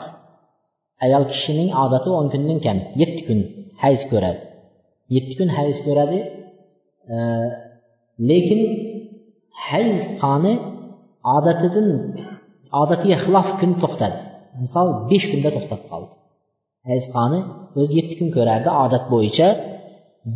ayol 1.04 1.24
kishining 1.32 1.70
odati 1.84 2.08
o'n 2.18 2.26
kundan 2.32 2.58
kam 2.66 2.78
yetti 3.00 3.22
kun 3.28 3.40
hayz 3.82 4.02
ko'radi 4.10 4.42
yetti 5.14 5.34
kun 5.38 5.48
hayz 5.58 5.76
ko'radi 5.86 6.18
lekin 8.30 8.60
hayz 9.68 9.98
qoni 10.22 10.54
odatidan 11.36 11.88
odatiga 12.80 13.16
xilof 13.24 13.48
kun 13.60 13.72
to'xtadi. 13.82 14.18
Misol 14.62 14.88
besh 15.10 15.26
kunda 15.32 15.50
to'xtab 15.56 15.82
qoldi. 15.90 16.14
Hayz 16.88 17.04
qoni 17.16 17.40
o'zi 17.80 17.92
yetti 18.00 18.14
kun 18.20 18.28
ko'rardi 18.36 18.70
odat 18.84 19.04
bo'yicha. 19.12 19.48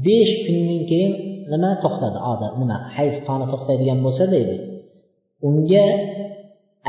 Besh 0.06 0.34
kundan 0.44 0.82
keyin 0.90 1.12
nima 1.52 1.70
to'xtadi? 1.84 2.18
Odat 2.32 2.52
nima? 2.60 2.76
Hayz 2.96 3.16
qoni 3.26 3.46
to'xtaydigan 3.52 3.98
bo'lsa 4.06 4.24
deydi. 4.34 4.56
Unga 5.48 5.86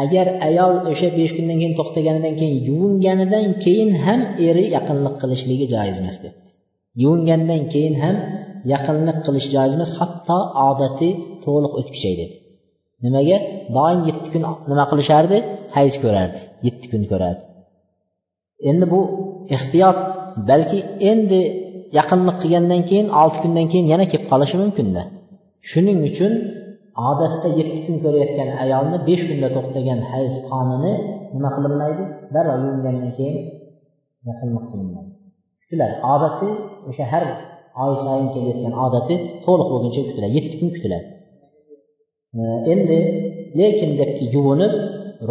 agar 0.04 0.28
ayol 0.48 0.74
o'sha 0.92 1.10
besh 1.20 1.34
kundan 1.38 1.58
keyin 1.62 1.76
to'xtaganidan 1.80 2.34
keyin 2.40 2.58
yuvinganidan 2.70 3.48
keyin 3.64 3.92
ham 4.06 4.22
eri 4.48 4.66
yaqinlik 4.76 5.16
qilishligi 5.22 5.66
joiz 5.74 5.98
emas 6.02 6.18
debdi. 6.24 6.50
Yuvingandan 7.04 7.64
keyin 7.74 7.96
ham 8.04 8.16
yaqinlik 8.74 9.18
qilish 9.26 9.48
joiz 9.56 9.74
emas 9.78 9.92
hatto 10.00 10.40
odati 10.70 11.10
to'liq 11.46 11.74
o'tgichay 11.80 12.16
dedi 12.22 12.38
nimaga? 13.06 13.38
Doim 13.78 14.00
yetti 14.10 14.28
kun 14.34 14.44
nima 14.72 14.86
qilishardi? 14.92 15.38
Hayz 15.76 15.96
ko'rardi. 16.04 16.40
Yetti 16.68 16.86
kun 16.92 17.04
ko'rardi. 17.12 17.44
Endi 18.70 18.86
bu 18.94 19.00
ehtiyot 19.56 20.00
balki 20.50 20.80
endi 21.12 21.40
yaqinlik 22.00 22.38
qilgandan 22.44 22.82
keyin 22.90 23.08
olti 23.22 23.38
kundan 23.44 23.66
keyin 23.72 23.88
yana 23.94 24.06
kelib 24.12 24.28
qolishi 24.32 24.56
mumkinda. 24.64 25.02
Shuning 25.70 26.00
uchun 26.10 26.34
odatda 27.08 27.48
yetti 27.60 27.80
kun 27.86 27.96
ko'rayotgan 28.04 28.50
ayolni 28.64 28.98
besh 29.08 29.24
kunda 29.30 29.48
to'xtagan 29.56 30.00
hayz 30.12 30.34
qonini 30.50 30.94
nima 31.36 31.50
qilinmaydi 31.56 32.04
darrov 32.34 32.58
yuvingandan 32.66 33.12
keyin 33.18 33.38
yaqinlik 34.30 34.66
qilinmaydi 34.72 35.12
kutiladi 35.62 35.96
odati 36.14 36.50
o'sha 36.90 37.06
har 37.14 37.26
oy 37.84 37.94
sayin 38.06 38.28
kelayotgan 38.34 38.74
odati 38.86 39.16
to'liq 39.46 39.68
bo'lguncha 39.74 40.02
kutiladi 40.10 40.34
yetti 40.38 40.56
kun 40.60 40.70
kutiladi 40.76 41.08
endi 42.74 43.00
lekin 43.60 43.92
debdi 44.00 44.24
yuvinib 44.36 44.74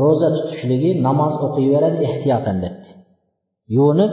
ro'za 0.00 0.28
tutishligi 0.36 0.90
namoz 1.06 1.34
o'qiyveradi 1.46 1.98
ehtiyotan 2.08 2.56
debdi. 2.64 2.88
Yuvinib 3.76 4.12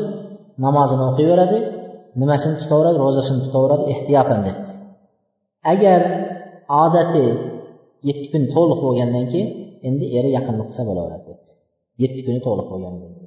namozini 0.65 1.03
o'qiyveradi 1.09 1.57
nimasini 2.21 2.55
tutaveradi 2.61 2.97
ro'zasini 3.05 3.39
tutaveradi 3.45 3.83
ehtiyotan 3.93 4.39
debdi. 4.47 4.71
Agar 5.73 6.01
odati 6.83 7.25
yetti 8.07 8.27
kun 8.33 8.43
to'liq 8.55 8.79
bo'lgandan 8.85 9.25
keyin 9.31 9.49
endi 9.87 10.05
eri 10.17 10.29
yaqinlik 10.37 10.67
qilsa 10.69 10.83
bo'laveradi 10.89 11.25
debdi. 11.31 11.51
Yetti 12.03 12.21
kuni 12.27 12.39
to'liq 12.47 12.67
bo'lgandan 12.73 13.11
keyin. 13.17 13.24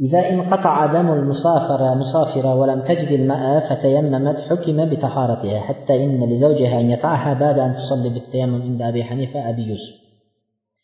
إذا 0.00 0.30
انقطع 0.30 0.86
دم 0.86 1.12
المسافرة 1.12 1.94
مسافرة 1.94 2.54
ولم 2.54 2.80
تجد 2.80 3.08
الماء 3.08 3.68
فتيممت 3.68 4.40
حكم 4.40 4.84
بطهارتها 4.84 5.60
حتى 5.60 6.04
إن 6.04 6.30
لزوجها 6.30 6.80
أن 6.80 6.90
يطعها 6.90 7.34
بعد 7.34 7.58
أن 7.58 7.74
تصلي 7.74 8.08
بالتيمم 8.08 8.62
عند 8.62 8.82
أبي 8.82 9.04
حنيفة 9.04 9.50
أبي 9.50 9.62
يوسف. 9.62 9.94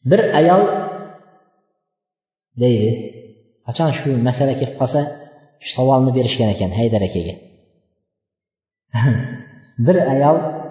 بر 0.05 0.21
أيال 0.21 0.89
ديدي 2.57 3.13
عشان 3.67 3.93
شو 3.93 4.11
مسألة 4.11 4.53
كيف 4.53 4.83
قصة؟ 4.83 5.19
سوال 5.77 6.05
نبيرش 6.05 6.39
كان 6.39 6.53
كان؟ 6.53 6.71
هيدا 6.71 6.99
ركية 6.99 7.39
بر 9.87 10.03
أيال 10.11 10.63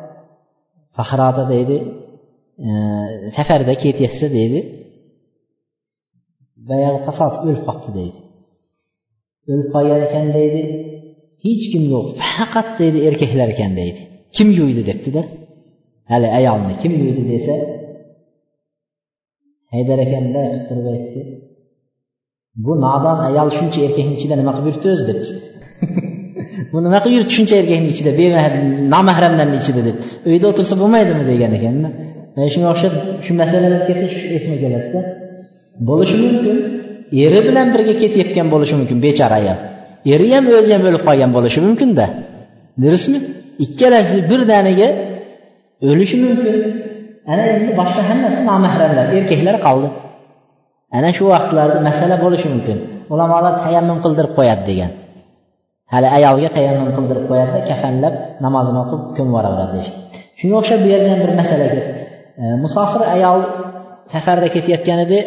صحرادة 0.97 1.47
ديدي 1.47 1.81
آه، 2.59 3.29
سفر 3.37 3.61
دكيت 3.61 4.01
يسد 4.01 4.31
ديدي 4.31 4.81
بيا 6.57 7.05
قصات 7.05 7.31
أول 7.31 7.55
فقط 7.55 7.91
ديدي 7.91 8.30
o'lib 9.49 9.67
qolgan 9.75 10.01
ekan 10.07 10.27
deydi. 10.37 10.61
Hech 11.45 11.65
kim 11.71 11.83
yo'q 11.93 12.07
faqat 12.31 12.67
deydi 12.81 12.99
erkaklar 13.09 13.47
ekan 13.55 13.71
deydi. 13.79 14.01
Kim 14.35 14.47
yuvdi 14.59 14.81
debdida. 14.89 15.21
Hali 16.11 16.27
ayolni 16.39 16.73
kim 16.81 16.91
yuvdi 17.01 17.23
desa 17.33 17.53
haydar 19.73 19.97
ekan 20.05 20.23
bunday 20.27 20.45
qilib 20.51 20.65
turib 20.69 20.87
aytdi. 20.93 21.21
Bu 22.65 22.73
nodon 22.85 23.17
ayol 23.29 23.49
shuncha 23.57 23.79
erkakni 23.87 24.13
ichida 24.17 24.35
nima 24.41 24.51
qilib 24.55 24.67
yuribdi 24.69 24.87
o'zi 24.93 25.05
debdi. 25.09 25.33
Bu 26.71 26.77
nima 26.85 26.99
qilib 27.03 27.15
yuribdi 27.17 27.33
shuncha 27.37 27.55
erkakni 27.61 27.89
ichida 27.93 28.11
nomahramlarni 28.93 29.57
ichida 29.61 29.81
deb 29.87 29.97
uyda 30.31 30.45
o'tirsa 30.51 30.73
bo'lmaydimi 30.81 31.23
degan 31.31 31.51
ekanda. 31.59 31.89
Mana 32.35 32.47
shunga 32.53 32.67
o'xshab 32.73 32.93
shu 33.25 33.31
masalalar 33.41 33.81
kelsa 33.87 34.05
shu 34.15 34.25
esimga 34.37 34.59
keladida 34.63 34.99
bo'lishi 35.87 36.15
mumkin. 36.25 36.57
Eri 37.24 37.39
bilan 37.47 37.68
birga 37.74 37.93
ketayotgan 38.01 38.47
bo'lishi 38.53 38.76
mumkin 38.80 38.97
bechora 39.05 39.36
ayol. 39.41 39.57
Eri 40.14 40.28
ham 40.36 40.45
o'zi 40.57 40.72
ham 40.76 40.84
o'lib 40.89 41.03
qolgan 41.07 41.32
bo'lishi 41.38 41.59
mumkinda 41.68 42.05
durustmi 42.84 43.20
ikkalasi 43.66 44.18
birdaniga 44.30 44.88
o'lishi 45.89 46.18
mumkin. 46.26 46.55
Ana 47.32 47.43
endi 47.55 47.72
boshqa 47.80 48.01
hammasi 48.09 48.39
nomahramlar 48.49 49.05
erkaklar 49.18 49.55
qoldi. 49.68 49.88
Ana 50.97 51.09
shu 51.18 51.24
vaqtlarda 51.34 51.80
masala 51.88 52.16
bo'lishi 52.24 52.47
mumkin. 52.53 52.78
Ulamolar 53.14 53.53
tayammum 53.66 53.97
qildirib 54.03 54.34
qo'yadi 54.38 54.64
degan. 54.70 54.91
Hali 55.93 56.07
ayolga 56.18 56.49
tayammum 56.57 56.89
qildirib 56.97 57.26
qo'yadida 57.30 57.59
kafanlab 57.70 58.14
namozini 58.45 58.80
o'qib 58.84 59.01
ko'mib 59.16 59.32
yuboraveradi 59.32 59.74
deyishdi 59.76 59.97
shunga 60.41 60.55
o'xshab 60.62 60.80
bu 60.84 60.88
yerda 60.93 61.09
ham 61.14 61.20
bir 61.24 61.32
masala 61.41 61.66
e, 61.74 62.45
musofir 62.64 63.01
ayol 63.16 63.39
safarda 64.14 64.47
ketayotgan 64.55 64.99
edi 65.05 65.20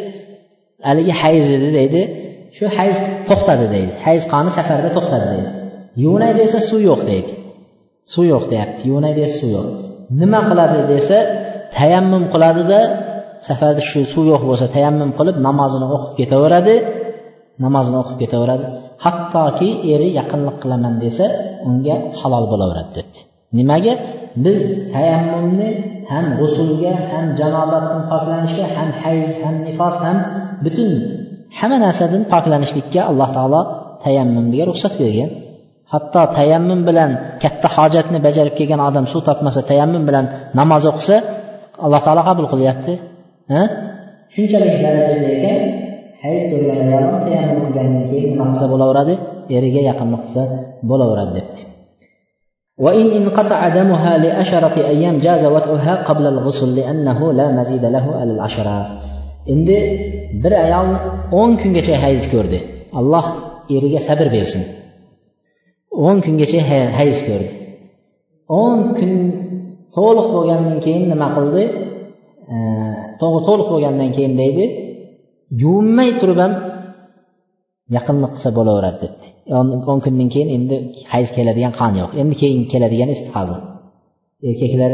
haligi 0.89 1.13
hayz 1.23 1.47
edi 1.57 1.69
deydi. 1.79 2.01
Shu 2.57 2.65
hayz 2.79 2.97
to'xtadi 3.29 3.67
deydi. 3.75 3.93
Hayz 4.05 4.23
qoni 4.33 4.51
safarda 4.59 4.91
to'xtadi 4.97 5.27
deydi. 5.35 5.51
Yuvinay 6.03 6.33
desa 6.41 6.59
suv 6.69 6.81
yo'q 6.91 7.01
deydi. 7.11 7.33
Suv 8.13 8.25
yo'q 8.33 8.45
deyapti. 8.53 8.81
Yuvinay 8.91 9.13
desa 9.21 9.35
suv 9.41 9.51
yo'q. 9.57 9.69
Nima 10.21 10.41
qiladi 10.49 10.79
desa 10.93 11.19
tayammum 11.77 12.25
qiladida 12.33 12.81
safarda 13.49 13.83
shu 13.91 14.01
suv 14.13 14.25
yo'q 14.33 14.43
bo'lsa 14.51 14.67
tayammum 14.77 15.11
qilib 15.19 15.37
namozini 15.49 15.87
o'qib 15.97 16.13
ketaveradi. 16.21 16.75
Namozini 17.65 17.97
o'qib 18.03 18.17
ketaveradi. 18.23 18.67
Hattoki 19.05 19.69
eri 19.95 20.09
yaqinlik 20.19 20.57
qilaman 20.63 20.95
desa 21.05 21.25
unga 21.69 21.97
halol 22.21 22.45
bo'laveradi 22.53 22.91
debdi. 22.99 23.21
Nimaga? 23.59 23.95
Biz 24.45 24.61
tayammumni 24.95 25.69
ham 26.13 26.27
g'usulga 26.39 26.93
ham 27.11 27.25
janobatdan 27.41 28.03
poklanishga 28.11 28.67
ham 28.77 28.89
hayz 29.03 29.31
ham 29.43 29.57
nifos 29.67 29.97
ham 30.07 30.19
butun 30.66 30.92
hamma 31.60 31.78
narsadan 31.86 32.22
poklanishlikka 32.34 33.00
alloh 33.12 33.30
taolo 33.38 33.62
tayammumga 34.06 34.64
ruxsat 34.70 34.94
bergan 35.02 35.30
hatto 35.94 36.22
tayammum 36.38 36.80
bilan 36.88 37.12
katta 37.44 37.68
hojatni 37.76 38.20
bajarib 38.28 38.54
kelgan 38.60 38.82
odam 38.90 39.06
suv 39.12 39.22
topmasa 39.30 39.62
tayammum 39.70 40.04
bilan 40.10 40.26
namoz 40.60 40.84
o'qisa 40.92 41.18
alloh 41.86 42.02
taolo 42.06 42.22
qabul 42.30 42.46
qilyapti 42.54 42.94
shunchalik 44.34 44.76
darajada 44.84 45.28
ekan 45.36 45.60
hayz 46.26 46.44
ko'rgan 46.52 46.80
ayol 46.98 47.16
tayammum 47.26 47.58
qilgandan 47.66 48.04
keyin 48.12 48.30
nima 48.34 48.46
qilsa 48.52 48.66
bo'laveradi 48.74 49.14
eriga 49.58 49.82
yaqinlik 49.90 50.22
qilsa 50.26 50.44
bo'laveradi 50.90 51.34
debdi 51.40 51.64
وإن 52.86 53.08
انقطع 53.20 53.60
دمها 53.70 54.18
لعشرة 54.18 54.76
أيام 54.94 55.16
جاز 55.20 55.46
وطئها 55.46 55.94
قبل 56.08 56.26
الغسل 56.28 56.76
لأنه 56.76 57.34
لا 57.34 57.52
مزيد 57.52 57.86
له 57.86 58.06
على 58.20 58.32
العشرة 58.32 58.78
endi 59.53 59.77
bir 60.43 60.53
ayol 60.65 60.89
o'n 61.41 61.51
kungacha 61.61 61.95
hayz 62.05 62.25
ko'rdi. 62.35 62.59
Alloh 62.99 63.27
eriga 63.77 64.01
sabr 64.09 64.27
bersin. 64.37 64.63
O'n 66.07 66.17
kungacha 66.25 66.61
hayz 66.99 67.19
ko'rdi. 67.29 67.53
O'n 68.63 68.79
kun 68.99 69.13
to'liq 69.97 70.29
bo'lgandan 70.37 70.79
keyin 70.85 71.05
nima 71.13 71.29
qildi? 71.37 71.63
To'liq 73.23 73.69
bo'lgandan 73.73 74.11
keyin 74.17 74.35
deydi 74.43 74.65
yuvinmay 75.63 76.11
turib 76.21 76.39
ham 76.45 76.53
yaqinlik 77.97 78.31
qilsa 78.35 78.51
bo'laveradi 78.59 78.99
debdi. 79.05 79.27
O'n 79.93 79.99
kundan 80.05 80.29
keyin 80.35 80.49
endi 80.57 80.77
hayz 81.13 81.29
keladigan 81.37 81.73
qon 81.81 81.93
yo'q. 82.01 82.11
Endi 82.23 82.35
keyin 82.43 82.63
keladigan 82.73 83.11
istihoza 83.17 83.57
erkaklar 84.49 84.93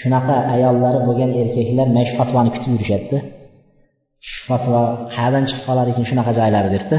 shunaqa 0.00 0.36
ayollari 0.54 1.00
bo'lgan 1.08 1.30
erkaklar 1.42 1.86
mana 1.94 2.04
shu 2.08 2.14
fatvoni 2.20 2.50
kutib 2.54 2.70
yurishadida 2.74 3.18
shu 4.29 4.39
fatvo 4.49 4.81
qayerdan 5.15 5.43
chiqib 5.49 5.63
qolar 5.67 5.85
ekan 5.91 6.05
shunaqa 6.09 6.31
joylari 6.39 6.69
debdi 6.75 6.97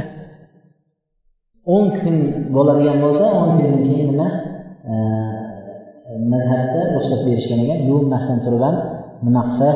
o'n 1.75 1.87
kun 1.99 2.17
bo'ladigan 2.57 2.99
bo'lsa 3.05 3.25
o'n 3.41 3.49
kundan 3.57 3.83
keyin 3.89 4.07
nima 4.13 4.29
mazhabda 6.33 6.81
ruxsat 6.97 7.21
berishgan 7.27 7.59
ekan 7.65 7.79
yuvinmasdan 7.89 8.39
turib 8.45 8.63
ham 8.67 8.77
nima 9.27 9.43
qilsa 9.49 9.69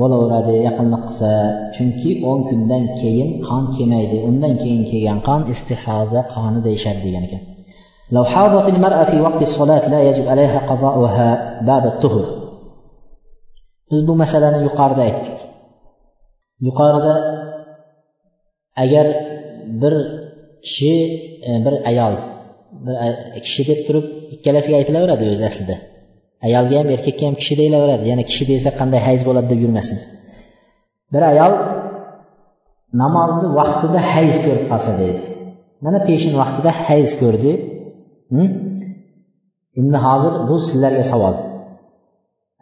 bo'laveradi 0.00 0.54
yaqinlik 0.68 1.02
qilsa 1.08 1.30
chunki 1.76 2.10
o'n 2.30 2.40
kundan 2.48 2.84
keyin 3.00 3.28
qon 3.48 3.64
kelmaydi 3.76 4.16
undan 4.28 4.54
keyin 4.62 4.82
kelgan 4.90 5.18
qon 5.28 5.40
istihoza 5.54 6.20
qoni 6.34 6.58
deyishadi 6.66 7.02
degan 7.08 7.24
ekan 7.30 7.44
لو 8.16 8.24
حاضت 8.24 8.68
المرأة 8.74 9.04
في 9.10 9.20
وقت 9.20 9.42
الصلاة 9.42 9.88
لا 9.94 10.00
يجب 10.08 10.28
عليها 10.28 10.58
قضاؤها 10.70 11.60
بعد 11.70 11.86
الطهر 11.86 12.26
biz 13.90 14.00
bu 14.08 14.14
masalani 14.22 14.58
yuqorida 14.66 15.02
aytdik 15.08 15.38
Yuqorida 16.65 17.15
agar 18.83 19.07
bir 19.81 19.93
kishi 20.65 20.93
e, 21.47 21.49
bir 21.65 21.73
ayol 21.89 22.13
bir 22.85 22.95
e, 23.05 23.39
kishi 23.45 23.61
deb 23.69 23.79
turib 23.87 24.05
ikkalasiga 24.35 24.75
aytilaveradi 24.81 25.23
o'zi 25.33 25.45
aslida. 25.49 25.75
Ayolga 26.47 26.75
ham 26.79 26.87
erkakka 26.95 27.23
ham 27.27 27.35
kishi 27.41 27.53
deyilaveradi 27.61 28.05
yana 28.11 28.23
kishi 28.29 28.43
desa 28.51 28.69
qanday 28.79 29.01
hayz 29.07 29.21
bo'ladi 29.27 29.47
deb 29.53 29.59
yurmasin. 29.65 29.97
Bir 31.13 31.23
ayol 31.31 31.53
namozni 33.01 33.47
vaqtida 33.59 33.99
hayz 34.13 34.35
ko'rib 34.45 34.65
qolsa 34.71 34.91
deydi. 35.01 35.21
Mana 35.85 35.99
peshin 36.07 36.33
vaqtida 36.41 36.71
hayz 36.85 37.11
ko'rdi. 37.21 37.51
Endi 39.79 39.97
hozir 40.05 40.33
bu 40.49 40.55
sizlarga 40.69 41.05
savol. 41.11 41.35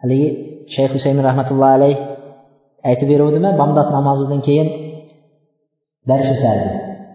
Haligi 0.02 0.28
shayx 0.74 0.90
husayn 0.96 1.18
rahmatullohi 1.28 1.74
alayh 1.78 1.96
aytib 2.90 3.08
beruvdimi? 3.12 3.50
Bomdod 3.60 3.88
namozidan 3.96 4.40
keyin 4.46 4.68
dars 6.10 6.28
o'tardi. 6.34 6.70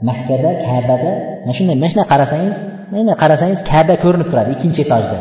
Makkada 0.09 0.49
kabada 0.67 1.11
mana 1.45 1.53
shunday 1.57 1.75
mana 1.81 1.89
shunday 1.91 2.07
qarasangiz 2.13 2.57
mana 2.93 3.13
qarasangiz 3.21 3.59
kaba 3.71 3.95
ko'rinib 4.03 4.27
turadi 4.31 4.49
ikkinchi 4.55 4.79
etajda. 4.85 5.17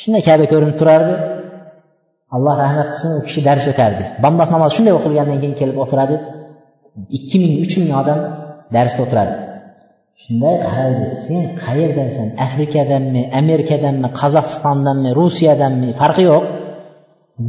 Shunday 0.00 0.22
kaba 0.28 0.44
ko'rinib 0.52 0.76
turardi. 0.80 1.14
Alloh 2.36 2.54
rahmat 2.64 2.86
qilsin 2.92 3.10
u 3.18 3.20
kishi 3.26 3.40
dars 3.48 3.64
o'tardi. 3.72 4.04
Bomdod 4.24 4.48
namozi 4.54 4.72
shunday 4.76 4.94
o'qilgandan 4.98 5.38
keyin 5.42 5.56
kelib 5.60 5.76
o'tiradi. 5.84 6.16
Ikki 7.18 7.36
ming 7.42 7.54
uch 7.64 7.74
ming 7.80 7.92
odam 8.00 8.18
darsda 8.74 9.00
o'tiradi 9.06 9.34
shunday 10.24 10.56
qaraydi 10.66 11.04
sen 11.26 11.44
qayerdansan? 11.64 12.28
Afrikadanmi 12.46 13.22
amerikadanmi 13.40 14.08
qozog'istondanmi 14.20 15.10
rusiyadanmi? 15.20 15.88
Farqi 16.00 16.22
yo'q. 16.30 16.44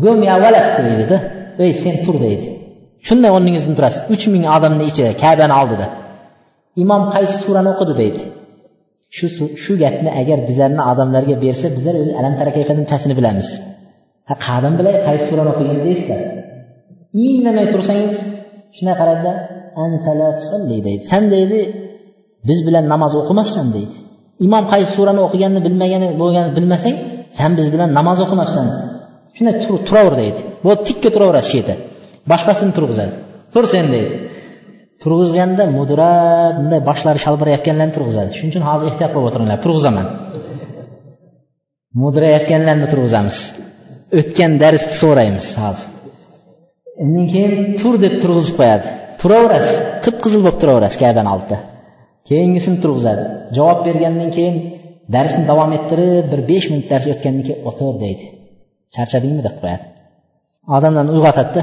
Gum 0.03 0.19
avvalat 0.35 0.67
deydida. 0.85 1.17
Ey 1.63 1.71
sen 1.83 1.95
tur 2.05 2.15
deydi. 2.25 2.47
Shunday 3.07 3.31
o'rningizdan 3.37 3.75
turasiz. 3.77 4.01
Uch 4.13 4.25
ming 4.33 4.43
odamni 4.57 4.83
ichida 4.91 5.11
kabani 5.23 5.55
oldida 5.61 5.87
imom 6.83 7.03
qaysi 7.13 7.35
surani 7.45 7.69
o'qidi 7.73 7.93
deydi. 8.01 8.21
Shu 9.17 9.25
shu 9.63 9.73
gapni 9.83 10.09
agar 10.21 10.37
bizlarni 10.49 10.83
odamlarga 10.91 11.35
bersa 11.45 11.67
bizlar 11.75 11.95
o'zi 12.01 12.11
alam 12.19 12.33
tarakayfadan 12.39 12.85
tasini 12.91 13.13
bilamiz. 13.19 13.47
Ha 14.29 14.33
qadim 14.45 14.73
bilay 14.79 14.95
qaysi 15.07 15.25
surani 15.29 15.49
o'qigan 15.53 15.77
deysizlar. 15.87 16.21
Indamay 17.25 17.67
tursangiz 17.73 18.13
shunday 18.75 18.95
qaradida 19.01 19.31
deydi. 20.71 20.91
San 21.11 21.23
deydi 21.33 21.59
biz 22.47 22.59
bilan 22.67 22.85
namoz 22.93 23.13
o'qimabsan 23.21 23.67
deydi. 23.75 23.95
Imom 24.47 24.63
qaysi 24.71 24.91
surani 24.97 25.21
o'qiganini 25.27 25.61
bilmagani 25.67 26.07
bo'lganini 26.21 26.53
bilmasang 26.57 26.95
san 27.37 27.51
biz 27.59 27.67
bilan 27.73 27.89
namoz 27.99 28.17
o'qimabsan 28.25 28.65
shunday 29.35 29.53
turaver 29.89 30.15
deydi. 30.21 30.39
Bu 30.63 30.71
tikka 30.87 31.09
turaverasiz 31.15 31.49
shu 31.51 31.57
yerda 31.59 31.75
boshqasini 32.31 32.71
turg'izadi. 32.77 33.13
Tur 33.53 33.65
sen 33.73 33.85
deydi. 33.95 34.13
Turg'izganda 35.03 35.63
mudrab 35.77 36.53
bunday 36.59 36.81
boshlari 36.89 37.19
shalvirayotganlarni 37.25 37.93
turg'izadi. 37.97 38.29
Shuning 38.37 38.51
uchun 38.53 38.63
hozir 38.69 38.87
ehtiyot 38.91 39.11
bo'lib 39.15 39.27
o'tiringlar. 39.29 39.57
Turg'izaman. 39.65 40.07
Mudrayotganlarni 42.01 42.87
turg'izamiz. 42.93 43.37
O'tgan 44.19 44.51
darsni 44.63 44.93
so'raymiz 45.01 45.47
hozir. 45.63 45.87
Undan 47.03 47.25
keyin 47.33 47.53
tur 47.79 47.95
deb 48.05 48.15
turg'izib 48.23 48.55
qo'yadi. 48.59 48.87
Turaverasiz 49.21 49.75
qip 50.05 50.15
qizil 50.23 50.41
bo'lib 50.45 50.59
turaverasiz 50.61 50.97
kabani 51.03 51.29
oldida 51.35 51.57
keyingisini 52.29 52.77
turg'izadi. 52.83 53.23
Javob 53.57 53.79
bergandan 53.87 54.29
keyin 54.37 54.55
darsni 55.15 55.43
davom 55.51 55.71
ettirib 55.77 56.25
bir 56.31 56.41
besh 56.51 56.67
minut 56.71 56.87
dars 56.91 57.05
o'tgandan 57.13 57.43
keyin 57.47 57.61
o'tir 57.69 57.95
deydi. 58.05 58.25
Charchadingmi 58.93 59.41
deb 59.47 59.55
qo'yadi. 59.61 59.85
Odamlarni 60.75 61.11
uyg'otadida 61.17 61.61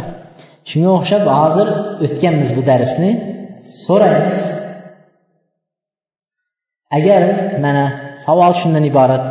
shunga 0.70 0.90
o'xshab 0.98 1.22
hozir 1.40 1.68
o'tganmiz 2.04 2.50
bu 2.56 2.62
darsni 2.70 3.10
so'raymiz. 3.84 4.38
Agar 6.98 7.22
mana 7.64 7.84
savol 8.24 8.52
shundan 8.60 8.84
iborat 8.90 9.24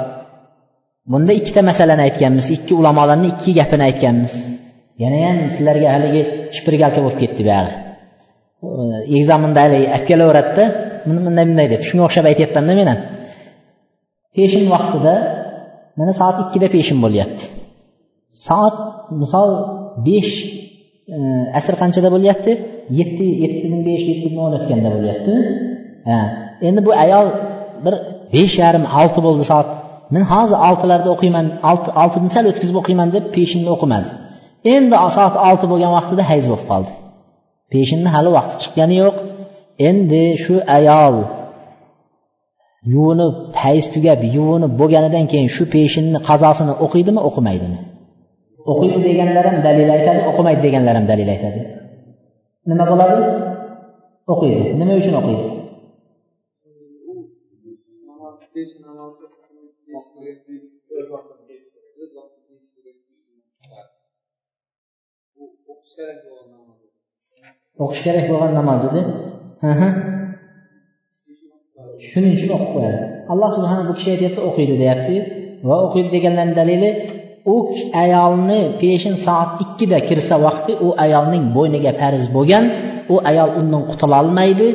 bunda 1.12 1.32
ikkita 1.40 1.62
masalani 1.70 2.02
aytganmiz 2.08 2.46
ikki 2.58 2.74
ulamolarni 2.82 3.28
ikki 3.34 3.52
gapini 3.60 3.84
aytganmiz. 3.90 4.34
Yanayam 5.04 5.38
sizlarga 5.56 5.88
haligi 5.96 6.22
shpirgalka 6.58 7.00
bo'lib 7.06 7.20
ketdi 7.24 7.42
buyog'i 7.48 7.74
ekzamenda 9.18 9.60
haligi 9.66 9.88
olib 9.96 10.06
kelaveradida 10.10 10.66
bunday 11.06 11.46
bunday 11.50 11.68
deb 11.74 11.82
shunga 11.88 12.04
o'xshab 12.08 12.26
aytyapmanda 12.32 12.74
men 12.80 12.88
ham 12.92 13.00
peshin 14.36 14.66
vaqtida 14.74 15.14
mana 16.00 16.14
soat 16.20 16.38
ikkida 16.46 16.68
peshin 16.76 16.98
bo'lyapti. 17.06 17.44
Soat 18.48 18.76
misol 19.22 19.50
besh 20.08 20.34
e, 21.16 21.18
asr 21.60 21.74
qanchada 21.82 22.10
bo'lyapti? 22.16 22.52
Yetti 23.00 23.26
yettidan 23.44 23.82
besh 23.90 24.04
yettidan 24.12 24.40
o'n 24.46 24.54
o'tganda 24.60 24.90
bo'lyapti. 24.96 25.34
Ha 26.10 26.20
endi 26.68 26.82
bu 26.88 26.92
ayol 27.04 27.28
bir 27.86 27.94
besh 28.34 28.56
yarim 28.64 28.84
olti 29.00 29.20
bo'ldi 29.28 29.44
soat. 29.52 29.68
Men 30.14 30.24
hozir 30.34 30.58
oltilarda 30.68 31.10
o'qiyman 31.16 31.46
olti 31.70 31.90
oltini 32.02 32.30
sal 32.36 32.46
o'tkazib 32.52 32.78
o'qiyman 32.82 33.08
deb 33.16 33.26
peshinni 33.36 33.70
o'qimadi 33.76 34.10
endi 34.76 34.96
soat 35.18 35.36
olti 35.48 35.66
bo'lgan 35.72 35.92
vaqtida 35.98 36.24
hayz 36.32 36.46
bo'lib 36.52 36.66
qoldi. 36.72 36.92
Peshinni 37.74 38.10
hali 38.16 38.30
vaqti 38.38 38.56
chiqqani 38.64 38.96
yo'q. 39.04 39.16
Endi 39.90 40.24
shu 40.44 40.56
ayol 40.78 41.16
yuvinib 42.94 43.36
hayz 43.64 43.86
tugab 43.94 44.20
yuvinib 44.36 44.72
bo'lganidan 44.80 45.26
keyin 45.32 45.50
shu 45.56 45.64
peshinni 45.76 46.20
qazosini 46.30 46.74
o'qiydimi 46.86 47.22
o'qimaydimi? 47.30 47.80
O'qiydi 48.72 49.00
deganlar 49.08 49.46
ham 49.50 49.58
dalil 49.68 49.90
aytadi 49.98 50.20
o'qimaydi 50.30 50.62
deganlar 50.68 50.96
ham 51.00 51.06
dalil 51.12 51.30
aytadi. 51.36 51.60
Nima 52.70 52.86
bo'ladi? 52.92 53.22
O'qiydi. 54.34 54.62
Nima 54.80 54.94
uchun 55.02 55.16
o'qiydi? 55.22 55.46
O'qish 67.84 68.02
kerak 68.06 68.26
bo'lgan 68.32 68.54
namoz 68.60 68.82
edi. 68.90 69.02
Shuning 72.10 72.34
uchun 72.38 72.50
o'qib 72.56 72.70
qo'yadi. 72.76 73.00
Alloh 73.32 73.50
subhana 73.58 73.84
bu 73.90 73.94
kishi 73.98 74.10
aytyapti 74.16 74.42
o'qiydi 74.50 74.76
deyapti. 74.84 75.16
Va 75.68 75.76
o'qiydi 75.86 76.10
deganlarni 76.16 76.56
dalili 76.62 76.90
u 77.54 77.56
ayolni 78.04 78.62
peshin 78.82 79.16
soat 79.26 79.52
ikkida 79.64 80.00
kirsa 80.08 80.36
vaqti 80.46 80.72
u 80.86 80.88
ayolning 81.06 81.46
bo'yniga 81.58 81.92
farz 82.02 82.26
bo'lgan 82.36 82.66
u 83.14 83.16
ayol 83.30 83.50
undan 83.60 83.84
qutulolmaydi 83.92 84.68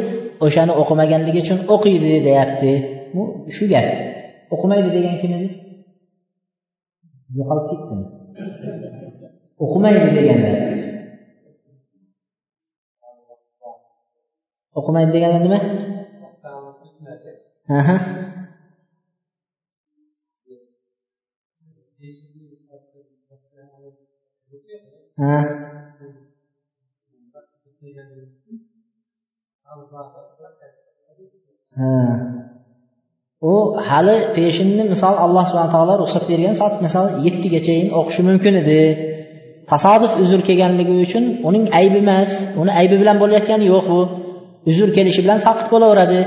o'shani 0.44 0.72
o'qimaganligi 0.82 1.40
uchun 1.44 1.58
o'qiydi 1.74 2.10
deyapti. 2.28 2.70
Bu 3.14 3.22
shu 3.56 3.64
gap. 3.72 3.86
O'qimaydi 4.54 4.88
degan 4.96 5.14
kim 5.20 5.30
edi? 5.38 5.48
Yo'qolib 7.38 7.66
ketdimi 7.70 8.04
o'qimaydi 9.64 10.08
deganlar 10.16 10.56
o'qimaydi 14.78 15.10
degani 15.16 15.38
nima 15.44 15.58
ha? 25.20 25.38
U 33.52 33.54
hali 33.88 34.16
peshinni 34.36 34.82
misol 34.92 35.14
alloh 35.24 35.44
subhana 35.50 35.70
taolo 35.74 35.94
ruxsat 36.02 36.24
bergan 36.30 36.54
soat 36.60 36.74
misol 36.86 37.06
yettigachayin 37.26 37.88
o'qishi 37.98 38.22
mumkin 38.28 38.54
edi. 38.62 38.80
Tasodif 39.70 40.12
uzr 40.22 40.40
kelganligi 40.48 40.94
uchun 41.04 41.24
uning 41.48 41.64
aybi 41.80 41.98
emas 42.04 42.30
uni 42.60 42.72
aybi 42.80 42.96
bilan 43.02 43.16
bo'layotgani 43.22 43.64
yo'q 43.72 43.84
bu 43.92 44.00
uzr 44.70 44.88
kelishi 44.96 45.20
bilan 45.24 45.38
saqit 45.46 45.66
bo'laveradi. 45.74 46.20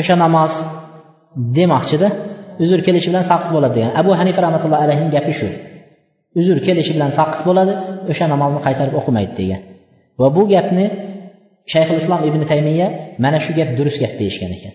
O'sha 0.00 0.14
namoz 0.24 0.52
demoqchida. 1.56 2.08
Uzr 2.62 2.80
kelishi 2.86 3.08
bilan 3.12 3.24
saqit 3.30 3.50
bo'ladi 3.54 3.74
degan. 3.78 3.92
Abu 4.00 4.10
hanifa 4.20 4.40
rahmatullohi 4.46 4.82
alayhini 4.86 5.10
gapi 5.16 5.32
shu. 5.40 5.48
Uzr 6.40 6.56
kelishi 6.66 6.92
bilan 6.96 7.10
saqit 7.18 7.40
bo'ladi 7.48 7.72
o'sha 8.10 8.24
namozni 8.34 8.60
qaytarib 8.66 8.94
o'qimaydi 9.00 9.32
degan. 9.40 9.60
Va 10.20 10.28
bu 10.36 10.42
gapni 10.54 10.84
shayxul 11.72 11.98
islom 12.02 12.20
ibn 12.28 12.40
taymiya 12.50 12.86
mana 13.24 13.38
shu 13.44 13.52
gap 13.58 13.68
durust 13.78 13.98
gap 14.02 14.12
deyishgan 14.20 14.50
ekan. 14.58 14.74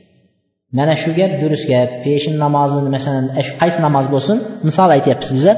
Mana 0.78 0.94
shu 1.02 1.12
gap 1.20 1.32
durust 1.42 1.66
gap 1.72 1.90
peshin 2.06 2.36
namozini 2.44 2.90
masalan 2.96 3.26
qaysi 3.62 3.80
namoz 3.88 4.06
bo'lsin 4.14 4.38
misol 4.68 4.90
aytyapmiz 4.98 5.32
biza 5.38 5.54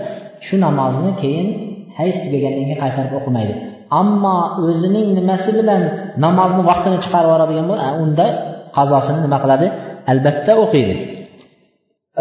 shu 0.47 0.55
namozni 0.65 1.11
keyin 1.21 1.47
hayz 1.99 2.15
tugagandan 2.23 2.63
keyin 2.67 2.79
qaytarib 2.83 3.13
o'qimaydi. 3.19 3.53
Ammo 4.01 4.37
o'zining 4.67 5.07
nimasi 5.19 5.49
bilan 5.59 5.81
namozni 6.25 6.61
vaqtini 6.69 6.97
chiqarib 7.03 7.27
yuboradigan 7.29 7.65
bo'lsa 7.71 7.87
unda 8.03 8.25
qazosini 8.77 9.19
nima 9.25 9.37
qiladi? 9.43 9.67
Albatta 10.11 10.51
o'qiydi. 10.63 10.95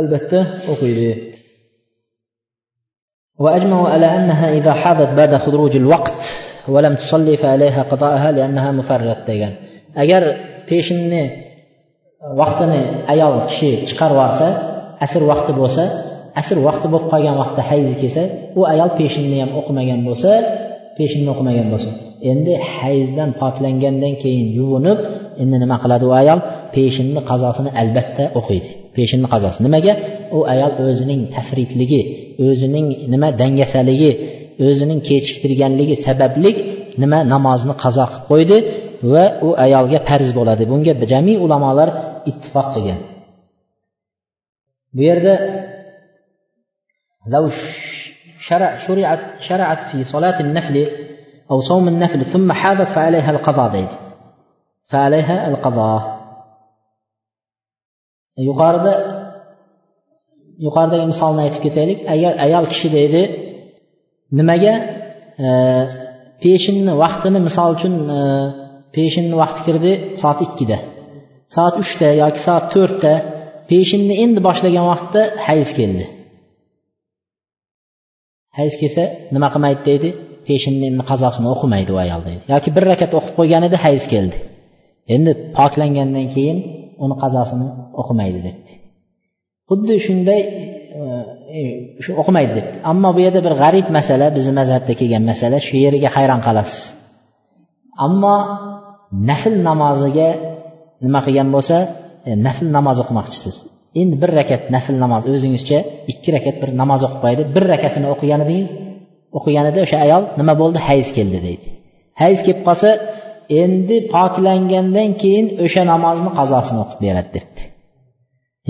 Albatta 0.01 0.39
o'qiydi. 0.73 1.09
وأجمعوا 3.40 3.88
على 3.88 4.06
أنها 4.06 4.54
إذا 4.58 4.74
حاضت 4.74 5.10
بعد 5.18 5.36
خروج 5.36 5.76
الوقت 5.76 6.22
ولم 6.68 6.96
تصلي 6.96 7.38
فعليها 7.38 7.82
قضاءها 7.84 8.32
لأنها 8.32 8.72
مفرط 8.72 9.18
degan 9.28 9.54
agar 10.04 10.24
peshinni 10.70 11.24
vaqtini 12.40 12.82
ayol 13.14 13.34
kishi 13.50 13.72
chiqarib 13.90 14.16
yuborsa 14.18 14.48
asr 15.06 15.22
vaqti 15.32 15.52
bo'lsa 15.62 15.84
asr 16.42 16.58
vaqti 16.68 16.88
bo'lib 16.94 17.08
qolgan 17.14 17.36
vaqtda 17.42 17.62
hayzi 17.70 17.94
kelsa 18.02 18.24
u 18.60 18.62
ayol 18.74 18.90
peshinni 19.00 19.38
ham 19.44 19.52
o'qimagan 19.60 20.00
bo'lsa 20.08 20.32
peshinni 20.98 21.30
o'qimagan 21.34 21.68
bo'lsa 21.74 21.92
endi 22.32 22.54
hayzdan 22.76 23.30
poklangandan 23.42 24.14
keyin 24.24 24.48
yuvinib 24.60 25.00
endi 25.42 25.56
nima 25.64 25.78
qiladi 25.84 26.04
u 26.10 26.12
ayol 26.22 26.40
peshinni 26.76 27.22
qazosini 27.30 27.70
albatta 27.82 28.24
o'qiydi 28.40 28.70
peshinni 28.98 29.28
qazosi 29.34 29.60
nimaga 29.66 29.94
u 30.38 30.40
ayol 30.54 30.72
o'zining 30.88 31.22
tafritligi 31.36 32.02
o'zining 32.48 32.88
nima 33.14 33.28
dangasaligi 33.42 34.12
o'zining 34.68 35.00
kechiktirganligi 35.08 35.96
sababli 36.06 36.52
nima 37.02 37.20
namozni 37.34 37.74
qazo 37.84 38.06
qilib 38.12 38.26
qo'ydi 38.32 38.58
va 39.14 39.26
u 39.48 39.50
ayolga 39.66 40.00
farz 40.10 40.30
bo'ladi 40.38 40.64
bunga 40.72 40.94
jami 41.12 41.34
ulamolar 41.46 41.90
ittifoq 42.30 42.68
qilgan 42.74 43.00
bu 44.96 45.02
yerda 45.10 45.36
لو 47.28 47.50
شرع 48.40 48.78
شرعت 48.78 49.20
شرعت 49.40 49.82
في 49.92 50.04
صلاة 50.04 50.40
النفل 50.40 50.88
أو 51.52 51.62
صوم 51.62 51.88
النفل 51.88 52.26
ثم 52.26 52.52
حاضت 52.52 52.88
فعليها 52.88 53.32
القضاء 53.32 53.72
deydi 53.72 53.96
فعليها 54.92 55.48
القضاء 55.48 56.17
yuqorida 58.47 58.93
yuqoridagi 60.65 61.07
misolni 61.13 61.41
aytib 61.47 61.63
ketaylik. 61.67 61.99
Agar 62.15 62.33
ayol 62.47 62.65
kishi 62.73 62.89
deydi 62.97 63.23
nimaga 64.39 64.75
e, 65.47 65.49
peshinni 66.43 66.93
vaqtini 67.03 67.41
misol 67.49 67.71
uchun 67.77 67.95
e, 68.19 68.21
peshinni 68.97 69.35
vaqti 69.43 69.61
kirdi 69.67 69.93
soat 70.23 70.39
ikkida. 70.47 70.79
Soat 71.55 71.75
uchda 71.83 72.09
yoki 72.23 72.41
soat 72.47 72.65
to'rtda 72.75 73.13
peshinni 73.71 74.15
endi 74.25 74.41
boshlagan 74.49 74.87
vaqtda 74.93 75.21
hayz 75.47 75.71
keldi. 75.79 76.05
Hayz 78.59 78.75
kelsa 78.81 79.03
nima 79.35 79.49
qilmaydi 79.55 79.83
deydi? 79.91 80.09
Peshinni 80.49 80.85
endi 80.91 81.05
qazosini 81.11 81.49
o'qimaydi 81.55 81.91
u 81.97 81.99
ayol 82.05 82.23
deydi. 82.29 82.43
Yoki 82.55 82.71
bir 82.77 82.85
rakat 82.93 83.13
o'qib 83.19 83.35
qo'ygan 83.39 83.63
edi 83.69 83.77
hayz 83.85 84.05
keldi. 84.13 84.37
Endi 85.15 85.33
poklangandan 85.57 86.27
keyin 86.35 86.59
uni 87.05 87.15
qazosini 87.23 87.69
o'qimaydi 88.01 88.41
debdi. 88.47 88.73
Xuddi 89.71 89.95
shunday 90.07 90.41
e, 90.99 91.01
e, 91.59 91.61
shu 92.05 92.11
o'qimaydi 92.21 92.53
debdi. 92.59 92.77
Ammo 92.91 93.09
bu 93.17 93.21
yerda 93.27 93.41
bir 93.47 93.55
g'arib 93.63 93.87
masala 93.99 94.27
bizni 94.37 94.53
mazhabda 94.61 94.93
kelgan 95.01 95.25
masala 95.31 95.59
shu 95.67 95.75
yeriga 95.85 96.09
hayron 96.17 96.41
qolasiz. 96.47 96.81
Ammo 98.07 98.37
nafl 99.31 99.55
namoziga 99.69 100.29
nima 101.05 101.21
qilgan 101.27 101.49
bo'lsa 101.55 101.77
e, 102.29 102.31
nafl 102.47 102.67
namoz 102.77 102.97
o'qimoqchisiz. 103.03 103.57
Endi 104.01 104.17
bir 104.23 104.31
rakat 104.39 104.63
nafl 104.75 104.95
namoz 105.05 105.23
o'zingizcha 105.33 105.79
ikki 106.13 106.29
rakat 106.37 106.57
bir 106.63 106.71
namoz 106.81 107.01
o'qib 107.07 107.21
qo'ydi 107.25 107.43
bir 107.55 107.65
rakatini 107.73 108.07
o'qigan 108.15 108.41
edingiz 108.45 108.71
o'qiganida 109.39 109.79
o'sha 109.87 109.99
ayol 110.07 110.23
nima 110.41 110.55
bo'ldi? 110.61 110.79
Hayz 110.89 111.09
keldi 111.17 111.39
deydi. 111.47 111.69
Hayz 112.23 112.39
kelib 112.47 112.63
qolsa 112.69 112.89
endi 113.63 113.97
poklangandan 114.15 115.11
keyin 115.23 115.47
o'sha 115.65 115.83
namozni 115.93 116.31
qazosini 116.39 116.79
o'qib 116.85 116.99
beradi 117.07 117.31
debdi. 117.37 117.63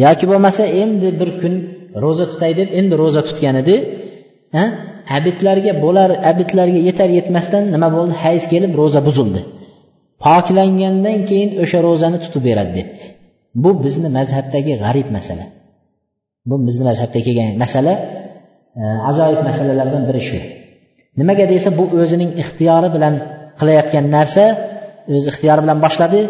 Yoki 0.05 0.25
bo'lmasa 0.31 0.63
endi 0.83 1.09
bir 1.21 1.31
kun 1.41 1.55
ro'za 2.03 2.25
tutay 2.33 2.53
deb 2.61 2.69
endi 2.79 2.95
ro'za 3.03 3.23
tutgan 3.29 3.57
edi 3.63 3.77
abidlarga 5.17 5.73
bo'lar 5.85 6.11
abidlarga 6.31 6.81
yetar 6.89 7.11
yetmasdan 7.19 7.63
nima 7.75 7.89
bo'ldi? 7.97 8.15
Hayz 8.25 8.45
kelib 8.53 8.73
ro'za 8.81 9.01
buzildi. 9.09 9.41
Poklangandan 10.25 11.19
keyin 11.31 11.51
o'sha 11.63 11.79
ro'zani 11.87 12.19
tutib 12.25 12.43
beradi 12.49 12.73
debdi. 12.79 13.05
Bu 13.63 13.71
bizni 13.85 14.09
mazhabdagi 14.19 14.73
g'arib 14.83 15.09
masala. 15.17 15.45
Bu 16.49 16.57
bizni 16.67 16.85
mazhabda 16.91 17.19
kelgan 17.27 17.47
masala 17.65 17.93
e, 18.81 18.83
ajoyib 19.11 19.41
masalalardan 19.49 20.03
biri 20.09 20.23
shu. 20.29 20.39
Nimaga 21.21 21.45
desa 21.53 21.69
bu 21.79 21.85
o'zining 22.01 22.31
ixtiyori 22.43 22.89
bilan 22.97 23.15
qilayotgan 23.61 24.05
narsa 24.17 24.45
o'z 25.17 25.25
ixtiyori 25.33 25.61
bilan 25.65 25.79
boshladi. 25.85 26.21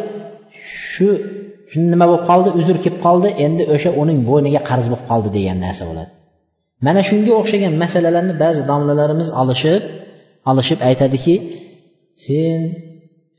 Shu 0.93 1.09
shu 1.71 1.79
nima 1.93 2.05
bo'lib 2.11 2.25
qoldi? 2.31 2.49
Uzr 2.61 2.77
kelib 2.85 2.99
qoldi. 3.07 3.29
Endi 3.47 3.63
o'sha 3.75 3.91
uning 4.03 4.19
bo'yniga 4.29 4.61
qarz 4.71 4.87
bo'lib 4.91 5.05
qoldi 5.11 5.29
degan 5.37 5.59
narsa 5.67 5.85
bo'ladi. 5.91 6.11
Mana 6.87 7.01
shunga 7.09 7.33
o'xshagan 7.41 7.73
masalalarni 7.83 8.35
ba'zi 8.45 8.63
domlalarimiz 8.71 9.29
olishib 9.43 9.83
olishib 10.51 10.79
aytadiki 10.89 11.35
sen 12.25 12.59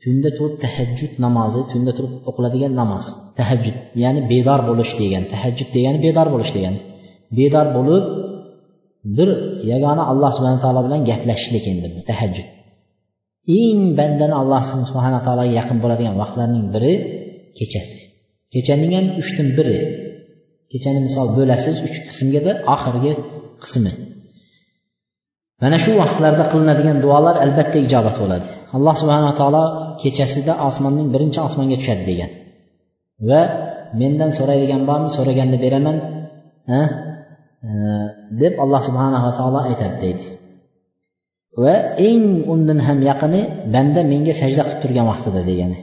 tunda 0.02 0.30
turib 0.36 0.54
tahajjud 0.64 1.12
namozi 1.24 1.60
tunda 1.72 1.92
turib 1.96 2.14
o'qiladigan 2.30 2.72
namoz 2.80 3.04
tahajjud 3.38 3.76
ya'ni 4.02 4.20
bedor 4.32 4.60
bo'lish 4.68 4.92
degan 5.00 5.22
tahajjud 5.32 5.68
degani 5.76 5.98
bedor 6.06 6.26
bo'lish 6.34 6.52
degani 6.56 6.80
bedor 7.38 7.66
bo'lib 7.76 8.04
bir 9.16 9.28
yagona 9.72 10.02
alloh 10.12 10.30
subhana 10.36 10.58
taolo 10.64 10.80
bilan 10.86 11.00
gaplashishlik 11.10 11.64
endi 11.72 11.86
bu 11.94 12.00
tahajjud. 12.10 12.46
Eng 13.60 13.80
bandani 13.98 14.34
alloh 14.42 14.62
subhana 14.90 15.18
taologa 15.26 15.52
yaqin 15.58 15.78
bo'ladigan 15.82 16.14
vaqtlarning 16.22 16.66
biri 16.74 16.94
kechasi. 17.58 18.00
Kechaning 18.54 18.92
ham 18.96 19.06
uchdan 19.20 19.48
biri. 19.58 19.78
Kechani 20.72 21.00
misol 21.06 21.26
bo'lasiz 21.38 21.76
uch 21.86 21.96
qismgada 22.08 22.52
oxirgi 22.74 23.12
qismi. 23.62 23.92
Mana 25.62 25.76
shu 25.84 25.90
vaqtlarda 26.02 26.44
qilinadigan 26.52 26.98
duolar 27.04 27.36
albatta 27.44 27.78
ijobat 27.86 28.16
bo'ladi. 28.22 28.48
Alloh 28.76 28.94
subhanaa 29.02 29.34
taolo 29.40 29.64
kechasida 30.02 30.52
osmonning 30.68 31.08
birinchi 31.14 31.38
osmonga 31.48 31.76
tushadi 31.80 32.04
degan. 32.10 32.30
Va 33.28 33.40
mendan 34.00 34.30
so'raydigan 34.38 34.82
bormi 34.88 35.10
so'raganda 35.16 35.56
beraman 35.64 35.96
deb 38.42 38.54
alloh 38.64 38.80
subhanava 38.88 39.30
taolo 39.38 39.58
aytadi 39.70 39.96
deydi. 40.04 40.24
Va 41.62 41.74
eng 42.08 42.24
undan 42.52 42.78
ham 42.86 42.98
yaqini 43.10 43.40
banda 43.74 44.00
menga 44.12 44.34
sajda 44.42 44.62
qilib 44.66 44.80
turgan 44.82 45.06
vaqtida 45.12 45.40
degani. 45.50 45.78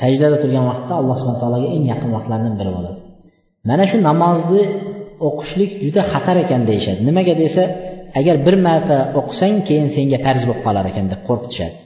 Sajdada 0.00 0.36
turgan 0.42 0.64
vaqtda 0.70 0.92
alloh 1.00 1.16
subhana 1.20 1.38
taologa 1.42 1.68
eng 1.76 1.84
yaqin 1.92 2.10
vaqtlardan 2.16 2.54
biri 2.60 2.70
bo'ladi. 2.76 2.98
Mana 3.68 3.84
shu 3.90 3.96
namozni 4.08 4.62
o'qishlik 5.28 5.70
juda 5.84 6.02
xatar 6.12 6.36
ekan 6.44 6.62
deyishadi. 6.70 7.00
Nimaga 7.08 7.34
desa 7.42 7.62
agar 8.18 8.36
bir 8.46 8.56
marta 8.66 8.96
o'qisang 9.20 9.54
keyin 9.68 9.88
senga 9.96 10.18
farz 10.26 10.42
bo'lib 10.48 10.62
qolar 10.66 10.84
ekan 10.90 11.06
deb 11.12 11.20
qo'rqitishadi. 11.28 11.76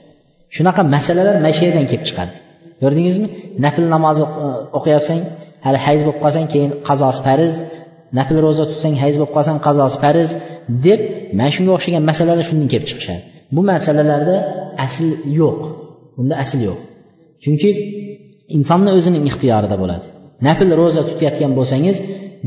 Shunaqa 0.55 0.81
masalalar 0.95 1.35
mana 1.43 1.51
shu 1.57 1.63
yerdan 1.67 1.85
kelib 1.91 2.05
chiqadi. 2.09 2.33
Ko'rdingizmi? 2.81 3.27
Nafl 3.65 3.83
namozi 3.95 4.23
e, 4.43 4.47
o'qiyapsang 4.77 5.21
hali 5.65 5.79
hayz 5.85 6.01
bo'lib 6.05 6.19
qolsang 6.23 6.45
keyin 6.53 6.71
qazosi 6.87 7.21
farz 7.27 7.53
nafl 8.17 8.35
ro'za 8.45 8.63
tutsang 8.71 8.95
hayz 9.03 9.15
bo'lib 9.19 9.33
qolsang 9.37 9.57
qazosi 9.67 9.97
farz 10.03 10.29
deb 10.85 10.99
mana 11.37 11.51
shunga 11.55 11.71
o'xshagan 11.77 12.03
masalalar 12.09 12.45
shundan 12.49 12.67
kelib 12.73 12.87
chiqishadi. 12.89 13.21
Bu 13.55 13.61
masalalarda 13.71 14.35
asl 14.85 15.05
yo'q. 15.39 15.59
Bunda 16.17 16.35
asl 16.43 16.59
yo'q. 16.67 16.79
Chunki 17.43 17.69
insonni 18.57 18.91
o'zining 18.97 19.23
ixtiyorida 19.29 19.75
bo'ladi. 19.83 20.05
Nafl 20.47 20.69
ro'za 20.81 21.01
tutayotgan 21.09 21.51
bo'lsangiz 21.59 21.97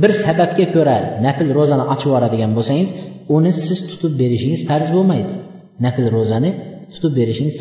bir 0.02 0.10
sababga 0.24 0.66
ko'ra 0.74 0.96
nafl 1.26 1.48
ro'zani 1.58 1.84
ochib 1.92 2.08
yuboradigan 2.10 2.52
bo'lsangiz 2.58 2.88
uni 3.36 3.50
siz 3.66 3.78
tutib 3.90 4.12
berishingiz 4.20 4.60
farz 4.70 4.88
bo'lmaydi. 4.96 5.32
Nafl 5.84 6.04
ro'zani 6.16 6.50
tutib 6.94 7.12
berishingiz 7.18 7.54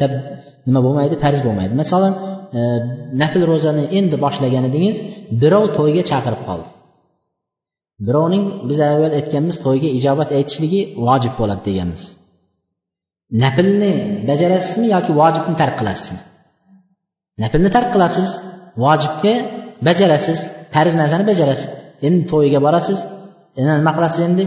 nima 0.67 0.79
bo'lmaydi? 0.85 1.15
Farz 1.23 1.39
bo'lmaydi. 1.45 1.73
Masalan 1.81 2.13
e, 2.57 2.61
nafl 3.21 3.41
ro'zani 3.51 3.83
endi 3.97 4.15
boshlagan 4.25 4.63
edingiz 4.69 4.95
birov 5.41 5.65
to'yga 5.77 6.03
chaqirib 6.11 6.41
qoldi. 6.49 6.67
Birovning 8.07 8.45
biz 8.69 8.77
avval 8.89 9.13
aytganmiz 9.19 9.57
to'yga 9.65 9.89
ijobat 9.99 10.29
aytishligi 10.37 10.81
vojib 11.07 11.33
bo'ladi 11.39 11.63
deganmiz. 11.69 12.03
Naflni 13.43 13.91
bajarasizmi 14.29 14.87
yoki 14.95 15.11
vojibni 15.21 15.55
tark 15.61 15.75
qilasizmi? 15.81 16.19
Naflni 17.43 17.69
tark 17.75 17.89
qilasiz 17.95 18.29
vojibga 18.83 19.33
bajarasiz 19.87 20.39
farz 20.73 20.93
narsani 21.01 21.25
bajarasiz. 21.31 21.69
Endi 22.07 22.23
to'yiga 22.31 22.59
borasiz 22.67 22.99
endi 23.59 23.71
nima 23.79 23.91
qilasiz 23.97 24.21
endi? 24.29 24.43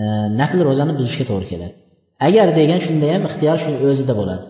E, 0.00 0.02
nafl 0.40 0.58
ro'zani 0.68 0.92
buzishga 0.98 1.24
to'g'ri 1.30 1.46
keladi. 1.52 1.74
Agar 2.26 2.46
degan 2.58 2.80
shunda 2.86 3.06
ham 3.14 3.22
ixtiyor 3.28 3.56
shu 3.64 3.70
o'zida 3.90 4.14
bo'ladi. 4.20 4.44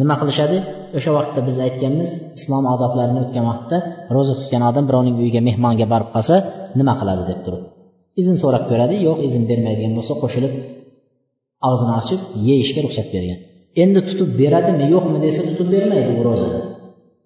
Nima 0.00 0.14
qilishadi? 0.20 0.56
O'sha 0.98 1.10
vaqtda 1.18 1.40
biz 1.48 1.56
aytganmiz 1.66 2.10
islom 2.38 2.64
odoblarini 2.74 3.20
o'tgan 3.24 3.44
vaqtda 3.50 3.76
ro'za 4.16 4.34
tutgan 4.40 4.62
odam 4.70 4.84
birovning 4.88 5.16
uyiga 5.22 5.40
mehmonga 5.48 5.86
borib 5.92 6.10
qolsa 6.14 6.34
nima 6.78 6.94
qiladi 7.00 7.24
deb 7.30 7.40
turib. 7.46 7.64
Izn 8.20 8.36
so'rab 8.42 8.64
ko'radi 8.70 8.96
yo'q 9.06 9.18
izn 9.28 9.42
bermaydigan 9.50 9.92
bo'lsa 9.98 10.14
qo'shilib 10.22 10.54
og'zini 11.68 11.92
ochib 12.00 12.20
yeyishga 12.48 12.80
ruxsat 12.86 13.08
bergan. 13.14 13.40
Endi 13.82 14.00
tutib 14.08 14.28
beradimi 14.40 14.84
yo'qmi 14.94 15.18
desa 15.26 15.40
tutib 15.48 15.68
bermaydi 15.74 16.10
u 16.20 16.22
ro'zani 16.28 16.60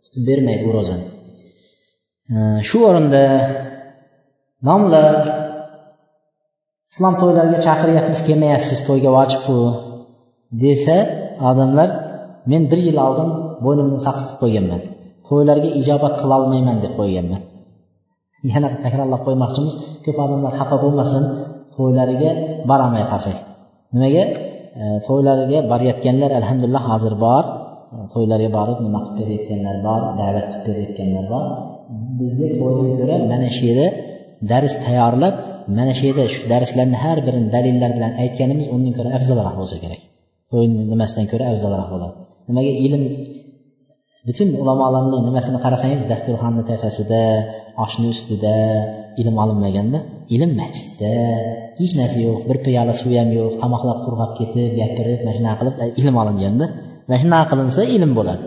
tutib 0.05 0.23
bermaydi 0.31 0.65
u 0.71 0.73
ro'zani 0.77 1.07
shu 2.69 2.79
o'rinda 2.89 3.23
nomlar 4.69 5.07
islom 6.91 7.15
to'ylariga 7.23 7.59
chaqiryapmiz 7.67 8.21
kelmayapsiz 8.29 8.79
to'yga 8.89 9.11
vojibku 9.19 9.57
desa 10.65 10.97
odamlar 11.51 11.89
men 12.51 12.63
bir 12.71 12.81
yil 12.89 12.99
oldin 13.07 13.29
bo'ynimni 13.65 13.99
saqitib 14.07 14.37
qo'yganman. 14.43 14.81
To'ylarga 15.29 15.71
ijobat 15.81 16.15
qilolmayman 16.23 16.77
deb 16.85 16.93
qo'yganman. 17.01 17.43
Yana 18.53 18.69
takrorlab 18.85 19.23
qo'ymoqchimiz 19.27 19.75
ko'p 20.05 20.19
odamlar 20.25 20.53
xafa 20.61 20.77
bo'lmasin 20.85 21.23
to'ylariga 21.75 22.31
borolmay 22.71 23.05
qolsak. 23.13 23.37
Nimaga? 23.95 24.25
E, 24.83 24.85
to'ylariga 25.07 25.59
borayotganlar 25.73 26.31
alhamdulillah 26.41 26.83
hozir 26.91 27.15
bor. 27.27 27.45
E, 27.95 27.97
To'ylarga 28.13 28.49
borib 28.59 28.79
nima 28.87 29.01
qilib 29.05 29.19
berayotganlar 29.21 29.77
bor 29.87 30.01
da'vat 30.21 30.47
qilib 30.53 30.65
berayotganlar 30.69 31.25
bor. 31.33 31.45
Bizga 32.21 32.47
to'ydan 32.61 32.91
ko'ra 32.99 33.15
mana 33.33 33.49
shu 33.57 33.63
yerda 33.71 33.87
dars 34.51 34.75
tayyorlab 34.85 35.35
mana 35.79 35.93
shu 35.99 36.05
yerda 36.09 36.25
shu 36.35 36.41
darslarni 36.53 36.99
har 37.05 37.19
birini 37.27 37.49
dalillar 37.57 37.91
bilan 37.97 38.13
aytganimiz 38.23 38.67
undan 38.75 38.93
ko'ra 38.99 39.11
afzalroq 39.19 39.55
bo'lsa 39.61 39.77
kerak. 39.85 40.01
To'yni 40.51 40.81
nimasidan 40.93 41.27
ko'ra 41.33 41.45
afzalroq 41.53 41.89
bo'ladi. 41.95 42.15
Nimaga 42.49 42.73
ilm 42.87 43.03
butun 44.27 44.49
ulamolarni 44.63 45.19
nimasini 45.29 45.59
qarasangiz 45.65 46.01
dasturxonni 46.13 46.63
tepasida 46.71 47.23
oshni 47.85 48.07
ustida 48.15 48.57
ilm 49.21 49.35
olinmaganda 49.43 49.99
ilm 50.35 50.51
masjidda 50.61 51.13
hech 51.81 51.95
narsa 52.01 52.19
yo'q 52.27 52.41
bir 52.49 52.59
piyola 52.67 52.93
suv 53.01 53.13
ham 53.21 53.29
yo'q 53.39 53.53
tomoqlar 53.63 53.97
qurg'ab 54.07 54.31
ketib 54.39 54.71
gapirib 54.81 55.21
mana 55.25 55.35
shunaqa 55.39 55.61
qilib 55.61 55.75
ilm 56.01 56.15
olinganda. 56.23 56.65
Mana 57.09 57.19
shunaqa 57.23 57.47
qilinsa 57.51 57.81
ilm 57.97 58.13
bo'ladi. 58.19 58.45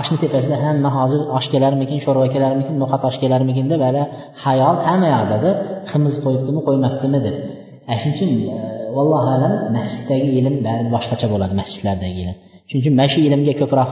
Oshni 0.00 0.16
tepasida 0.24 0.56
hamma 0.64 0.90
hozir 0.98 1.20
osh 1.38 1.46
kelarmikin 1.52 1.98
sho'rva 2.04 2.26
kelarmikin 2.34 2.74
no'xat 2.82 3.02
osh 3.08 3.18
kelarmikin 3.22 3.66
deb 3.72 3.80
hali 3.86 4.02
hayol 4.44 4.76
hamma 4.88 5.08
yoqdada 5.16 5.50
qimiz 5.90 6.14
qo'yibdimi 6.24 6.60
qo'ymabdimi 6.66 7.18
deb. 7.26 7.36
Ana 7.90 7.98
shuning 8.02 8.14
uchun 8.16 8.30
e, 8.54 8.58
vallohu 8.96 9.28
alam 9.36 9.52
masjiddagi 9.76 10.28
ilm 10.40 10.54
bari 10.66 10.82
boshqacha 10.94 11.26
bo'ladi 11.32 11.54
masjidlardagi 11.60 12.18
ilm. 12.24 12.36
Shuning 12.68 12.82
uchun 12.82 12.94
mana 12.98 13.08
shu 13.12 13.18
ilmga 13.28 13.54
ko'proq 13.62 13.90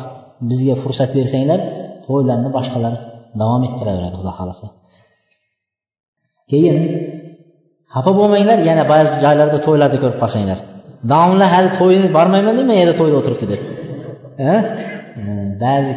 bizga 0.51 0.75
fursat 0.83 1.11
bersanglar 1.19 1.61
to'ylarni 2.07 2.49
boshqalar 2.57 2.95
davom 3.41 3.63
ettiraveradi 3.69 4.17
xudo 4.21 4.33
xohlasa. 4.39 4.67
Keyin 6.51 6.77
xafa 7.95 8.11
bo'lmanglar 8.19 8.59
yana 8.69 8.85
ba'zi 8.93 9.11
joylarda 9.25 9.59
to'ylarda 9.67 9.97
ko'rib 10.03 10.19
qolsanglar. 10.23 10.59
Domla 11.13 11.47
hali 11.55 11.71
to'yni 11.81 12.09
bormayman 12.17 12.55
deyman 12.59 12.77
yerda 12.81 12.95
to'yda 13.01 13.17
o'tiribdi 13.21 13.47
deb. 13.53 13.63
Ba'zi 15.65 15.93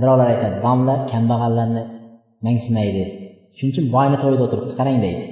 birovlar 0.00 0.26
aytadi 0.34 0.56
domla 0.66 0.94
kambag'allarni 1.12 1.82
mensimaydi 2.46 3.04
shuning 3.56 3.72
uchun 3.74 3.86
boyni 3.96 4.16
to'yida 4.22 4.42
o'tiribdi 4.46 4.72
qarang 4.80 4.98
deydi. 5.04 5.24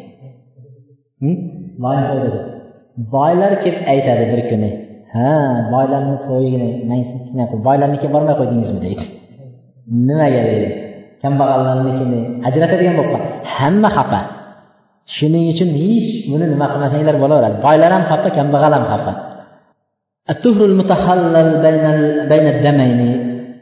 Hm? 1.23 1.37
Boyni 1.85 2.05
to'yida 2.11 2.41
boylar 3.17 3.53
kelib 3.65 3.83
aytadi 3.93 4.25
bir 4.33 4.41
kuni 4.51 4.71
ha 5.15 5.33
boylarni 5.73 6.17
to'yini 6.27 6.69
boylarnikiga 7.67 8.11
bormay 8.15 8.35
qo'ydingizmi 8.41 8.81
deydi. 8.87 9.05
Nimaga 10.09 10.41
deydi. 10.49 10.69
Kambag'allarnikini 11.23 12.21
ajratadigan 12.49 12.95
bo'lib 12.99 13.11
qoldi. 13.15 13.27
Hamma 13.57 13.89
xafa. 13.97 14.21
Shuning 15.17 15.45
uchun 15.53 15.69
hech 15.81 16.09
buni 16.31 16.45
nima 16.53 16.67
qilmasanglar 16.73 17.17
bo'laveradi. 17.23 17.57
Boylar 17.67 17.91
ham 17.97 18.05
xafa 18.11 18.29
kambag'al 18.39 18.73
ham 18.77 18.85
xafa. 18.93 19.13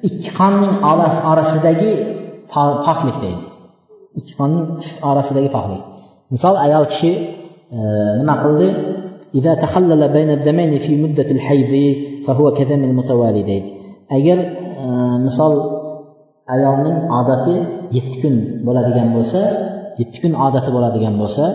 Ikki 0.09 0.31
qonning 0.39 0.73
orasidagi 1.31 1.93
poklik 2.87 3.17
deydi. 3.25 3.47
Ikki 4.19 4.33
qonning 4.39 4.67
orasidagi 5.11 5.49
poklik. 5.57 5.83
Misol 6.33 6.55
ayol 6.65 6.85
kishi 6.93 7.11
e, 7.77 7.79
nima 8.21 8.35
qildi? 8.43 8.69
إذا 9.36 9.54
تخلل 9.64 10.02
بين 10.18 10.30
الدمين 10.38 10.72
في 10.86 10.92
مدة 11.04 11.30
الحيض 11.38 11.74
فهو 12.26 12.46
كدم 12.60 12.82
المتوالي 12.90 13.44
deydi 13.50 13.70
agar 14.18 14.38
misol 15.26 15.54
ayolning 16.56 16.98
odati 17.20 17.56
yetti 17.98 18.18
kun 18.24 18.36
bo'ladigan 18.68 19.10
bo'lsa 19.16 19.42
yetti 20.02 20.18
kun 20.24 20.34
odati 20.48 20.70
bo'ladigan 20.76 21.16
bo'lsa 21.22 21.46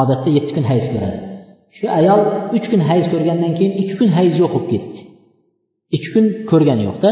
odatda 0.00 0.30
yetti 0.38 0.52
kun 0.56 0.64
hayz 0.70 0.86
ko'radi 0.92 1.18
shu 1.76 1.84
ayol 1.98 2.20
uch 2.56 2.66
kun 2.72 2.80
hayz 2.90 3.04
ko'rgandan 3.12 3.52
keyin 3.58 3.72
ikki 3.82 3.94
kun 4.00 4.10
hayz 4.18 4.32
yo'q 4.42 4.52
bo'lib 4.54 4.68
ketdi 4.72 5.00
ikki 5.96 6.08
kun 6.14 6.24
ko'rgani 6.50 6.82
yo'qda 6.88 7.10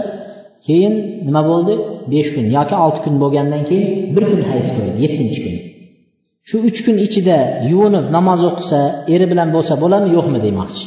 keyin 0.66 0.94
nima 1.26 1.42
bo'ldi 1.50 1.74
besh 2.12 2.30
kun 2.34 2.46
yoki 2.56 2.76
olti 2.84 3.00
kun 3.04 3.14
bo'lgandan 3.22 3.62
keyin 3.68 3.88
bir 4.14 4.24
kun 4.32 4.42
hayz 4.50 4.68
ko'rdi 4.76 4.98
yettinchi 5.04 5.40
kun 5.44 5.56
shu 6.48 6.56
uch 6.68 6.80
kun 6.86 6.96
ichida 7.06 7.38
yuvinib 7.70 8.06
namoz 8.16 8.40
o'qisa 8.50 8.80
eri 9.14 9.26
bilan 9.32 9.48
bo'lsa 9.56 9.72
bo'ladimi 9.82 10.10
yo'qmi 10.16 10.38
demoqchi 10.46 10.84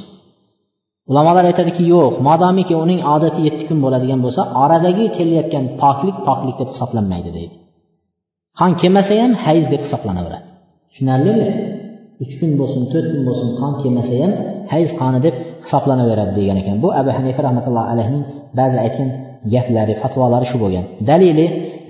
ulamolar 1.12 1.46
aytadiki 1.52 1.84
yo'q 1.94 2.14
modomiki 2.28 2.76
uning 2.84 3.00
odati 3.16 3.40
yetti 3.48 3.64
kun 3.70 3.78
bo'ladigan 3.86 4.20
bo'lsa 4.26 4.42
oradagi 4.64 5.06
kelayotgan 5.18 5.66
poklik 5.82 6.18
poklik 6.28 6.56
deb 6.62 6.70
hisoblanmaydi 6.74 7.30
deydi 7.38 7.56
qon 8.60 8.72
kelmasa 8.82 9.14
ham 9.24 9.32
hayz 9.46 9.66
deb 9.74 9.82
hisoblanaveradi 9.86 10.48
tushunarlimi 10.92 11.48
uch 12.24 12.34
kun 12.40 12.52
bo'lsin 12.60 12.84
to'rt 12.92 13.08
kun 13.12 13.22
bo'lsin 13.28 13.50
qon 13.60 13.72
kelmasa 13.82 14.14
ham 14.24 14.32
hayz 14.74 14.90
qoni 15.02 15.20
deb 15.26 15.36
hisoblanaveradi 15.66 16.32
degan 16.40 16.58
ekan 16.62 16.76
bu 16.84 16.90
abu 17.02 17.10
hanifa 17.18 17.42
rahmatullohi 17.48 17.88
alayhining 17.94 18.24
ba'zi 18.60 18.78
aytgan 18.86 19.10
gaplari 19.54 19.94
fatvolari 20.02 20.46
shu 20.52 20.58
bo'lgan 20.64 20.86
dalili 21.12 21.48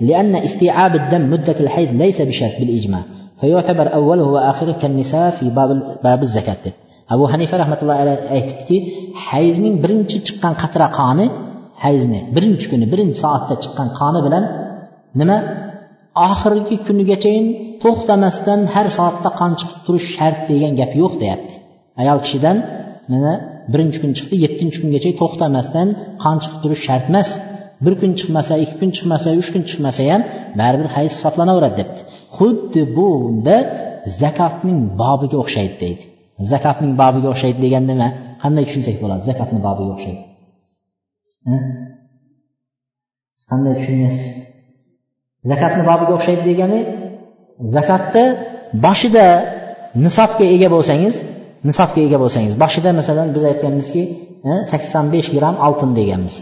لأن 0.08 0.34
استيعاب 0.36 0.92
الدم 0.94 1.22
مدة 1.32 1.58
الحيض 1.64 1.90
ليس 2.02 2.18
بشرط 2.30 2.54
بالإجماع 2.60 3.02
فيعتبر 3.40 3.86
أوله 3.98 4.26
وآخره 4.34 4.72
كالنساء 4.82 5.30
في 5.36 5.44
باب 5.58 5.70
باب 6.04 6.20
الزكاة 6.28 6.60
deb 6.64 6.74
abu 7.14 7.24
hanifa 7.32 7.54
rahmatullohi 7.62 8.00
alayhi 8.04 8.22
aytibdiki 8.36 8.76
hayzning 9.28 9.74
birinchi 9.84 10.16
chiqqan 10.26 10.54
qatra 10.62 10.86
qoni 11.00 11.26
hayzni 11.84 12.20
birinchi 12.36 12.66
kuni 12.72 12.86
birinchi 12.92 13.18
soatda 13.24 13.54
chiqqan 13.62 13.88
qoni 14.00 14.20
bilan 14.26 14.44
nima 15.20 15.36
oxirgi 16.28 16.76
kunigachayin 16.86 17.46
to'xtamasdan 17.82 18.60
har 18.74 18.86
soatda 18.98 19.30
qon 19.40 19.52
chiqib 19.60 19.78
turish 19.86 20.08
shart 20.16 20.38
degan 20.50 20.72
gap 20.80 20.92
yo'q 21.02 21.12
deyapti 21.22 21.54
ayol 22.02 22.18
kishidan 22.24 22.56
mana 23.12 23.32
birinchi 23.72 23.98
kun 24.02 24.12
chiqdi 24.18 24.34
yettinchi 24.44 24.78
kungacha 24.82 25.10
to'xtamasdan 25.20 25.88
qon 26.24 26.36
chiqib 26.42 26.58
turish 26.64 26.82
shart 26.88 27.06
emas 27.12 27.28
bir 27.84 27.94
kun 28.00 28.12
chiqmasa 28.20 28.54
ikki 28.64 28.76
kun 28.80 28.90
chiqmasa 28.96 29.28
uch 29.40 29.48
kun 29.54 29.62
chiqmasa 29.70 30.02
ham 30.12 30.22
baribir 30.60 30.88
hayz 30.96 31.10
hisoblanaveradi 31.16 31.76
debdi 31.80 32.00
xuddi 32.37 32.81
bunda 32.97 33.57
zakotning 34.21 34.79
bobiga 35.01 35.37
o'xshaydi 35.43 35.75
deydi. 35.83 36.03
Zakotning 36.51 36.93
bobiga 37.01 37.27
o'xshaydi 37.33 37.59
degan 37.65 37.83
nima? 37.91 38.07
Qanday 38.43 38.63
tushunsak 38.67 38.95
bo'ladi? 39.03 39.21
Zakotni 39.29 39.59
bobiga 39.67 39.91
o'xshaydi. 39.95 40.21
Qanday 43.49 43.73
tushunyapsiz? 43.79 44.27
Zakotni 45.51 45.83
bobiga 45.89 46.13
o'xshaydi 46.17 46.43
degani 46.49 46.79
zakotda 47.75 48.23
boshida 48.85 49.25
nisobga 50.05 50.45
ega 50.55 50.69
bo'lsangiz 50.75 51.15
nisobga 51.69 51.99
ega 52.07 52.17
bo'lsangiz 52.23 52.53
boshida 52.63 52.89
masalan 52.99 53.27
biz 53.35 53.43
aytganmizki 53.51 54.01
sakson 54.71 55.05
besh 55.13 55.29
gramm 55.35 55.57
oltin 55.67 55.91
deganmiz. 55.99 56.35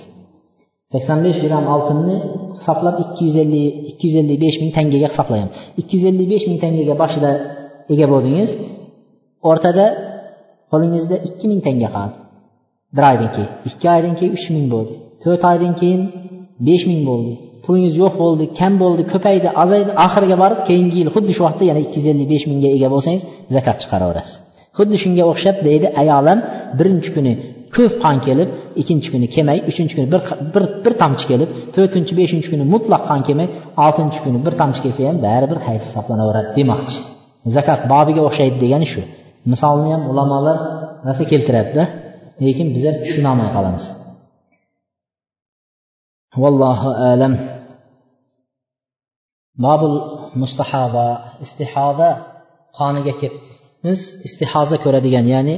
Sakson 0.94 1.20
besh 1.26 1.40
gramm 1.46 1.66
oltinni 1.76 2.16
hisoblab 2.58 2.96
ikki 3.04 3.22
yuz 3.28 3.38
ellik 3.44 3.74
ikki 3.92 4.04
yuz 4.08 4.16
ellik 4.22 4.38
besh 4.46 4.58
ming 4.62 4.72
tangaga 4.78 5.08
hisoblaymiz. 5.14 5.52
Ikki 5.82 5.94
yuz 5.98 6.06
ellik 6.10 6.28
besh 6.34 6.46
ming 6.50 6.60
tangaga 6.64 6.96
boshida 7.02 7.32
ega 7.94 8.06
bo'ldingiz. 8.14 8.50
O'rtada 9.50 9.86
qo'lingizda 10.72 11.16
ikki 11.28 11.46
ming 11.52 11.62
tanga 11.68 11.90
qoldi 11.98 12.18
bir 12.96 13.04
oydan 13.12 13.30
keyin 13.36 13.52
ikki 13.70 13.88
oydan 13.96 14.14
keyin 14.20 14.34
uch 14.38 14.48
ming 14.56 14.68
bo'ldi. 14.74 14.94
To'rt 15.24 15.44
oydan 15.52 15.74
keyin 15.82 16.02
besh 16.68 16.86
ming 16.90 17.02
bo'ldi. 17.10 17.34
Pulingiz 17.66 17.96
yo'q 18.04 18.14
bo'ldi 18.24 18.44
kam 18.60 18.74
bo'ldi 18.84 19.04
ko'paydi 19.14 19.48
azaydi. 19.64 19.92
Oxiriga 20.06 20.38
borib 20.44 20.60
keyingi 20.70 20.98
yil 21.02 21.10
xuddi 21.16 21.32
shu 21.38 21.42
vaqtda 21.48 21.64
yana 21.70 21.82
ikki 21.86 21.98
yuz 22.00 22.08
ellik 22.14 22.28
besh 22.34 22.46
mingga 22.52 22.70
ega 22.78 22.88
bo'lsangiz 22.94 23.24
zakat 23.56 23.78
chiqaraverasiz. 23.84 24.36
Xuddi 24.78 24.96
shunga 25.04 25.24
o'xshab 25.32 25.58
deydi 25.68 25.88
ayolam 26.02 26.40
birinchi 26.80 27.10
kuni 27.16 27.34
ko'p 27.76 27.94
qon 28.04 28.18
kelib 28.28 28.50
ikkinchi 28.82 29.10
kuni 29.14 29.28
kelmay 29.36 29.58
uchinchi 29.72 29.94
kuni 29.98 30.08
bir, 30.14 30.22
bir, 30.54 30.64
bir 30.86 30.94
tomchi 31.02 31.26
kelib 31.32 31.50
to'rtinchi 31.76 32.14
beshinchi 32.20 32.48
kuni 32.54 32.64
mutlaq 32.74 33.02
qon 33.10 33.22
kelmay 33.28 33.48
oltinchi 33.86 34.20
kuni 34.26 34.40
bir 34.46 34.54
tomchi 34.62 34.80
kelsa 34.86 35.02
ham 35.10 35.18
baribir 35.28 35.60
hayz 35.68 35.82
hisoblanaveradi 35.88 36.50
demoqchi. 36.58 36.98
Zakot 37.56 37.82
bobiga 37.94 38.22
o'xshaydi 38.28 38.58
degani 38.64 38.88
shu. 38.94 39.02
Misolni 39.52 39.90
ham 39.94 40.04
ulamolar 40.12 40.58
rosa 41.08 41.24
keltiradida 41.32 41.84
lekin 42.46 42.68
bizlar 42.76 42.94
tushunolmay 43.04 43.50
qolamiz. 43.56 43.86
Vallohu 46.44 46.90
alam. 47.12 47.34
Bobul 49.66 49.96
mustahoba 50.42 51.08
istihoda 51.46 52.10
qoniga 52.80 53.14
kelibmiz 53.22 54.00
istihoza 54.28 54.78
ko'radigan 54.84 55.26
ya'ni 55.34 55.56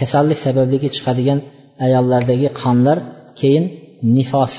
kasallik 0.00 0.38
sababligi 0.46 0.88
chiqadigan 0.96 1.38
ayollardagi 1.86 2.48
qonlar 2.62 2.98
keyin 3.40 3.64
nifos 4.16 4.54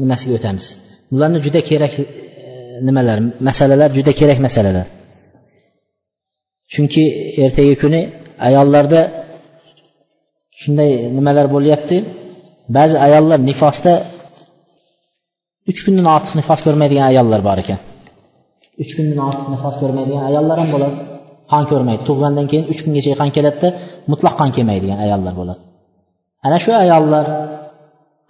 nimasiga 0.00 0.34
o'tamiz? 0.38 0.66
Bularni 1.12 1.38
juda 1.46 1.60
kerak 1.70 1.92
e, 2.00 2.04
nimalar? 2.86 3.18
Masalalar 3.48 3.88
juda 3.96 4.12
kerak 4.20 4.38
masalalar. 4.46 4.86
Chunki 6.72 7.04
ertagi 7.44 7.74
kuni 7.82 8.00
ayollarda 8.48 9.00
shunday 10.60 10.90
nimalar 11.16 11.46
bo'lyapti? 11.54 11.96
Ba'zi 12.76 12.96
ayollar 13.06 13.38
nifosda 13.50 13.92
uch 15.70 15.80
kundan 15.84 16.06
ortiq 16.16 16.32
nifos 16.40 16.60
ko'rmaydigan 16.66 17.06
ayollar 17.12 17.40
bor 17.48 17.58
ekan. 17.64 17.78
Uch 18.82 18.92
kundan 18.96 19.20
ortiq 19.28 19.48
nifos 19.54 19.74
ko'rmaydigan 19.82 20.22
ayollar 20.30 20.56
ham 20.62 20.70
bo'ladi. 20.74 20.96
Qon 21.54 21.64
ko'rmaydi 21.70 22.02
tug'gandan 22.08 22.46
keyin 22.50 22.64
uch 22.72 22.80
kungacha 22.84 23.12
qon 23.20 23.30
keladida 23.36 23.68
mutlaq 24.10 24.34
qon 24.40 24.50
kelmaydigan 24.56 24.98
ayollar 25.06 25.34
bo'ladi. 25.40 25.62
Ana 26.46 26.58
shu 26.64 26.70
ayollar 26.84 27.26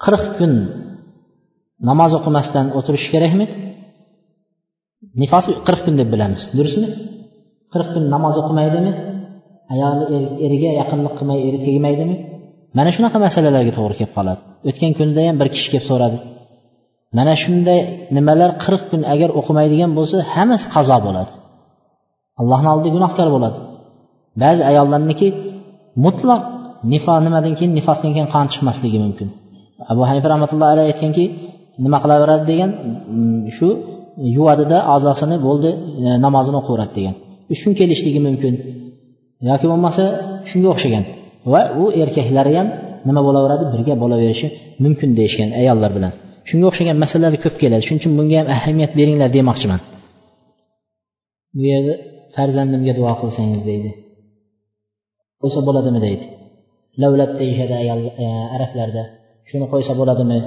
qirq 0.04 0.24
kun 0.38 0.52
namoz 1.90 2.12
o'qimasdan 2.18 2.66
o'tirishi 2.78 3.08
kerakmi? 3.14 3.46
Nifosi 5.22 5.50
qirq 5.66 5.80
kun 5.86 5.94
deb 6.00 6.08
bilamiz 6.14 6.42
durustmi? 6.58 6.88
Qirq 7.72 7.88
kun 7.94 8.04
namoz 8.14 8.34
o'qimaydimi? 8.42 8.92
Ayoli 9.72 10.04
er-, 10.16 10.32
eriga 10.46 10.70
yaqinlik 10.80 11.14
qilmay 11.18 11.38
eri 11.48 11.58
tegmaydimi? 11.66 12.16
Mana 12.78 12.90
shunaqa 12.96 13.18
masalalarga 13.26 13.72
to'g'ri 13.78 13.94
kelib 14.00 14.12
qoladi. 14.18 14.40
O'tgan 14.68 14.92
kunda 14.98 15.20
ham 15.28 15.36
bir 15.40 15.48
kishi 15.54 15.68
kelib 15.72 15.86
so'radi. 15.90 16.18
Mana 17.18 17.34
shunday 17.42 17.80
nimalar 18.16 18.50
qirq 18.64 18.82
kun 18.90 19.00
agar 19.14 19.30
o'qimaydigan 19.40 19.90
bo'lsa 19.98 20.16
hammasi 20.34 20.66
qazo 20.74 20.96
bo'ladi. 21.06 21.32
Allohni 22.40 22.68
oldida 22.74 22.90
gunohkor 22.96 23.28
bo'ladi. 23.34 23.58
Ba'zi 24.42 24.62
ayollarniki 24.70 25.28
mutlaq 26.04 26.42
nifo 26.92 27.14
nimadan 27.26 27.54
keyin 27.58 27.72
nifosdan 27.78 28.10
keyin 28.14 28.28
qon 28.34 28.46
chiqmasligi 28.52 28.98
mumkin. 29.04 29.28
Abu 29.92 30.02
hanifa 30.08 30.28
rahmatullohi 30.32 30.70
alayhi 30.74 30.88
aytganki 30.92 31.24
nima 31.84 31.98
qilaveradi 32.04 32.44
degan 32.50 32.70
mm, 32.76 33.40
shu 33.56 33.68
yuvadida 34.36 34.78
a'zosini 34.94 35.36
bo'ldi 35.46 35.70
e, 36.06 36.08
namozini 36.24 36.56
o'qiveradi 36.60 36.92
degan. 36.98 37.14
Uch 37.52 37.60
kun 37.64 37.72
kelishligi 37.80 38.20
mumkin. 38.26 38.54
Yoki 39.50 39.66
bo'lmasa 39.72 40.02
shunga 40.50 40.68
o'xshagan. 40.74 41.04
Va 41.52 41.60
u 41.82 41.84
erkaklari 42.02 42.52
ham 42.58 42.68
nima 43.08 43.20
bo'laveradi? 43.26 43.64
Birga 43.74 43.94
bo'laverishi 44.02 44.46
mumkin 44.84 45.08
deyishgan 45.18 45.50
ayollar 45.60 45.90
bilan. 45.96 46.12
Shunga 46.48 46.66
o'xshagan 46.70 46.96
masalalar 47.04 47.34
ko'p 47.44 47.56
keladi. 47.62 47.82
Shuning 47.86 48.00
uchun 48.02 48.12
bunga 48.18 48.36
ham 48.40 48.48
ahamiyat 48.56 48.92
beringlar 48.98 49.28
demoqchiman. 49.36 49.80
Bu 51.56 51.62
yerda 51.72 51.94
farzandimga 52.34 52.92
duo 52.98 53.12
qilsangiz 53.20 53.62
deydi. 53.70 53.90
Qo'ysa 55.42 55.60
bo'ladimi 55.68 56.00
deydi. 56.06 56.26
Lavlab 57.02 57.32
deyishadi 57.40 57.74
ayol 57.82 58.00
e, 58.24 58.26
arablarda. 58.56 59.02
Shuni 59.48 59.66
qo'ysa 59.72 59.92
bo'ladimi? 60.00 60.38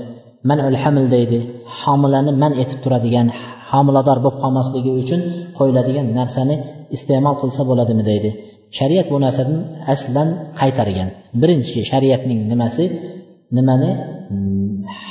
Manul 0.49 0.77
hamil 0.83 1.05
deydi. 1.15 1.37
Homilani 1.79 2.31
man 2.43 2.53
etib 2.63 2.79
turadigan 2.83 3.27
homilador 3.71 4.17
bo'lib 4.23 4.37
qolmasligi 4.43 4.91
uchun 5.01 5.21
qo'yiladigan 5.57 6.07
narsani 6.19 6.55
iste'mol 6.95 7.35
qilsa 7.41 7.61
bo'ladimi 7.69 8.03
deydi. 8.11 8.29
Shariat 8.77 9.07
bu 9.13 9.17
narsani 9.25 9.57
aslan 9.93 10.29
qaytargan. 10.59 11.09
Birinchi 11.41 11.79
shariatning 11.91 12.39
nimasi? 12.51 12.83
Nimani? 13.57 13.91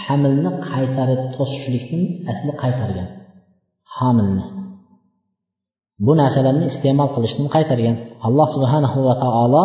Hamilni 0.03 0.51
qaytarib 0.71 1.21
to'sishlikning 1.37 2.05
asli 2.33 2.53
qaytargan. 2.63 3.09
Homilni 3.97 4.45
bu 6.05 6.13
narsalarni 6.21 6.65
iste'mol 6.73 7.09
qilishni 7.15 7.47
qaytargan. 7.57 7.97
Alloh 8.27 8.49
subhanahu 8.57 8.99
va 9.09 9.15
taolo 9.25 9.63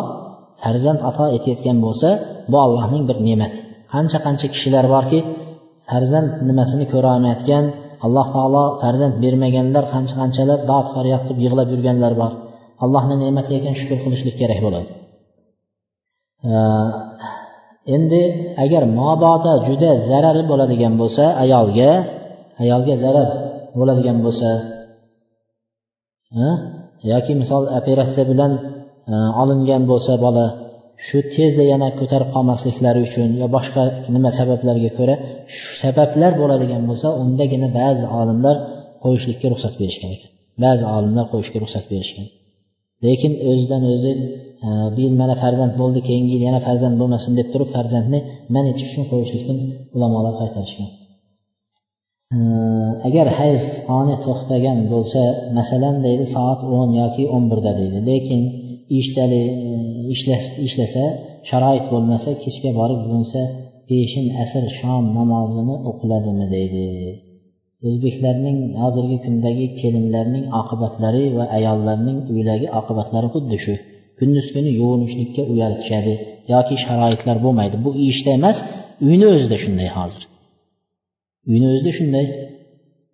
farzand 0.63 0.99
ato 1.09 1.25
etayotgan 1.37 1.77
bo'lsa 1.85 2.09
bu 2.51 2.57
allohning 2.65 3.03
bir 3.09 3.17
ne'mati. 3.27 3.59
Qancha 3.93 4.17
qancha 4.25 4.47
kishilar 4.53 4.85
borki 4.95 5.19
farzand 5.89 6.29
nimasini 6.49 6.85
ko'rolmayotgan 6.93 7.63
alloh 8.05 8.27
taolo 8.35 8.63
farzand 8.81 9.13
bermaganlar 9.23 9.83
qancha 9.93 10.13
qanchalar 10.21 10.59
dod 10.71 10.85
faryod 10.95 11.21
qilib 11.27 11.39
yig'lab 11.45 11.67
yurganlar 11.73 12.13
bor. 12.21 12.31
Allohni 12.83 13.15
ne'mati 13.23 13.51
ekan 13.59 13.73
shukur 13.79 13.97
qilishlik 14.03 14.35
kerak 14.41 14.59
bo'ladi. 14.65 14.89
Endi 17.95 18.21
agar 18.63 18.83
mobodo 18.99 19.53
juda 19.67 19.91
zarari 20.09 20.43
bo'ladigan 20.51 20.93
bo'lsa 21.01 21.23
ayolga 21.43 21.91
ayolga 22.63 22.93
zarar 23.03 23.29
bo'ladigan 23.79 24.17
bo'lsa 24.25 24.49
yoki 27.11 27.33
misol 27.41 27.63
operatsiya 27.79 28.23
bilan 28.31 28.51
e, 29.13 29.15
olingan 29.41 29.83
bo'lsa 29.91 30.13
bola 30.25 30.45
shu 31.07 31.19
tezda 31.35 31.63
yana 31.73 31.87
ko'tarib 31.99 32.29
qolmasliklari 32.35 32.99
uchun 33.07 33.29
yo 33.41 33.47
boshqa 33.55 33.83
nima 34.15 34.29
sabablarga 34.39 34.91
ko'ra 34.99 35.15
shu 35.55 35.71
sabablar 35.83 36.31
bo'ladigan 36.41 36.81
bo'lsa 36.89 37.07
undagina 37.23 37.67
ba'zi 37.79 38.05
olimlar 38.19 38.55
qo'yishlikka 39.03 39.47
ruxsat 39.53 39.73
berishgan 39.81 40.11
ekan. 40.15 40.29
Ba'zi 40.63 40.83
olimlar 40.97 41.25
qo'yishga 41.33 41.57
ruxsat 41.63 41.85
berishgan. 41.91 42.27
Lekin 43.05 43.31
o'zidan 43.49 43.83
o'zi 43.93 44.11
e, 44.65 44.69
bu 44.93 44.99
yil 45.05 45.15
mana 45.21 45.35
farzand 45.43 45.73
bo'ldi 45.81 45.99
keyingi 46.07 46.31
yil 46.35 46.43
yana 46.49 46.59
farzand 46.67 46.95
bo'lmasin 47.01 47.31
deb 47.39 47.47
turib 47.53 47.69
farzandni 47.75 48.19
man 48.55 48.65
etish 48.71 48.87
uchun 48.91 49.05
qo'yishlikdan 49.11 49.57
ulamolar 49.95 50.33
qaytarishgan. 50.41 50.89
Agar 53.07 53.27
hayz 53.39 53.63
qoni 53.89 54.15
to'xtagan 54.25 54.79
bo'lsa 54.93 55.21
masalan 55.57 55.95
deydi 56.05 56.25
soat 56.35 56.59
o'n 56.77 56.89
yoki 57.01 57.23
o'n 57.35 57.43
birda 57.51 57.71
deydi. 57.79 57.97
Lekin 58.09 58.41
ishtali 58.99 59.43
e, 59.69 59.71
ishlasa 60.67 61.05
sharoit 61.49 61.85
bo'lmasa 61.93 62.29
kechga 62.43 62.71
borib 62.79 62.99
yuvinsa 63.07 63.41
peshin 63.89 64.25
asr 64.43 64.63
shom 64.79 65.03
namozini 65.17 65.75
o'qiladimi 65.89 66.45
deydi. 66.55 66.85
O'zbeklarning 67.87 68.57
hozirgi 68.81 69.17
kundagi 69.25 69.65
kelinlarning 69.79 70.45
oqibatlari 70.61 71.23
va 71.37 71.45
ayollarning 71.57 72.19
uydagi 72.33 72.67
oqibatlari 72.79 73.27
xuddi 73.35 73.57
shu. 73.65 73.73
Kunduz 74.19 74.47
kuni 74.55 74.71
yuvinishlikka 74.81 75.41
uyalishadi 75.53 76.13
yoki 76.53 76.75
sharoitlar 76.85 77.37
bo'lmaydi. 77.45 77.75
Bu 77.85 77.91
ishda 78.09 78.31
emas 78.39 78.57
uyni 79.07 79.25
o'zida 79.35 79.57
shunday 79.63 79.91
hozir. 79.99 80.23
Uyni 81.49 81.67
o'zida 81.73 81.91
shunday 81.97 82.25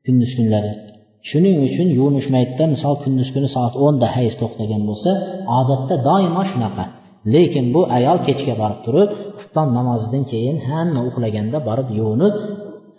kunduz 0.06 0.32
kunlari. 0.38 0.72
Shuning 1.30 1.56
uchun 1.68 1.88
yuvinishmaydida 1.98 2.66
misol 2.74 2.96
kunduz 3.04 3.30
kuni 3.36 3.50
soat 3.56 3.74
o'nda 3.86 4.08
hayz 4.16 4.34
to'xtagan 4.42 4.82
bo'lsa 4.90 5.12
odatda 5.60 5.96
doimo 6.08 6.44
shunaqa. 6.52 6.84
Lekin 7.34 7.66
bu 7.76 7.82
ayol 7.98 8.18
kechga 8.28 8.54
borib 8.62 8.80
turib 8.86 9.10
xufton 9.40 9.68
namozidan 9.78 10.24
keyin 10.32 10.58
hamma 10.70 11.02
uxlaganda 11.10 11.58
borib 11.70 11.90
yuvinib 12.00 12.34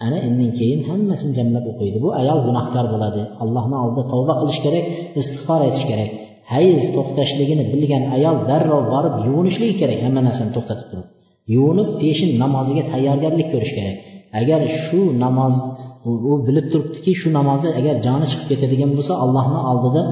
ana 0.06 0.18
undan 0.28 0.50
keyin 0.58 0.80
hammasini 0.88 1.32
jamlab 1.38 1.64
o'qiydi. 1.70 1.98
Bu 2.04 2.08
ayol 2.20 2.38
gunohkor 2.46 2.86
bo'ladi. 2.94 3.22
Allohni 3.42 3.76
oldida 3.84 4.02
tavba 4.12 4.34
qilish 4.40 4.60
kerak 4.64 4.84
istig'for 5.20 5.60
aytish 5.66 5.86
kerak. 5.90 6.10
Hayz 6.52 6.82
to'xtashligini 6.96 7.64
bilgan 7.72 8.04
ayol 8.16 8.36
darrov 8.50 8.82
borib 8.94 9.14
yuvinishligi 9.26 9.74
kerak 9.80 9.98
hamma 10.06 10.20
narsani 10.28 10.50
to'xtatib 10.56 10.86
turib. 10.90 11.06
Yuvinib 11.54 11.88
peshin 12.02 12.30
namoziga 12.42 12.82
tayyorgarlik 12.92 13.48
ko'rish 13.54 13.74
kerak. 13.78 13.96
Agar 14.40 14.60
shu 14.82 15.00
namoz 15.24 15.54
u 16.30 16.32
bilib 16.46 16.66
turibdiki 16.72 17.12
shu 17.20 17.28
namozda 17.38 17.68
agar 17.80 17.94
joni 18.06 18.26
chiqib 18.30 18.46
ketadigan 18.52 18.90
bo'lsa 18.96 19.12
allohni 19.24 19.60
oldida 19.70 20.02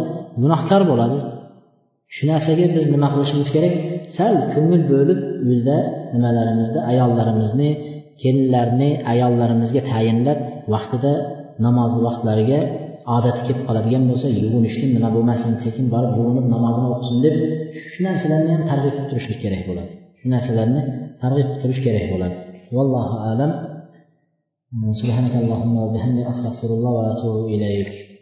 gunohkor 0.43 0.83
bo'ladi. 0.91 1.19
Shu 2.15 2.25
narsaga 2.31 2.67
biz 2.77 2.85
nima 2.95 3.09
qilishimiz 3.15 3.49
kerak? 3.57 3.75
Sal 4.17 4.35
ko'ngil 4.53 4.83
bo'lib 4.93 5.21
uyda 5.51 5.77
nimalarimizni 6.15 6.81
ayollarimizni 6.91 7.71
kelinlarni 8.23 8.91
ayollarimizga 9.13 9.83
tayinlab 9.93 10.39
vaqtida 10.75 11.13
namoz 11.67 11.93
vaqtlariga 12.07 12.61
odati 13.17 13.41
kelib 13.47 13.63
qoladigan 13.69 14.03
bo'lsa 14.11 14.27
yuvinishdan 14.43 14.91
nima 14.97 15.09
bo'lmasin 15.17 15.53
sekin 15.65 15.87
borib 15.95 16.13
yuvinib 16.19 16.47
namozini 16.55 16.89
o'qisin 16.95 17.19
deb 17.25 17.35
shu 17.93 18.01
narsalarni 18.09 18.51
ham 18.55 18.63
targ'ib 18.71 18.93
qilib 18.95 19.09
turishlik 19.11 19.39
kerak 19.45 19.63
bo'ladi. 19.69 19.93
Shu 20.21 20.27
narsalarni 20.35 20.81
targ'ib 21.23 21.47
qilib 21.49 21.61
turish 21.63 21.81
kerak 21.87 22.05
bo'ladi. 22.13 22.37
Vallohu 22.77 23.17
alam. 23.31 23.51
سبحانك 25.03 25.35
اللهم 25.35 25.77
وبحمدك 25.77 26.27
أستغفر 26.27 26.67
الله 26.75 26.91
وأتوب 26.91 27.49
إليك. 27.49 28.16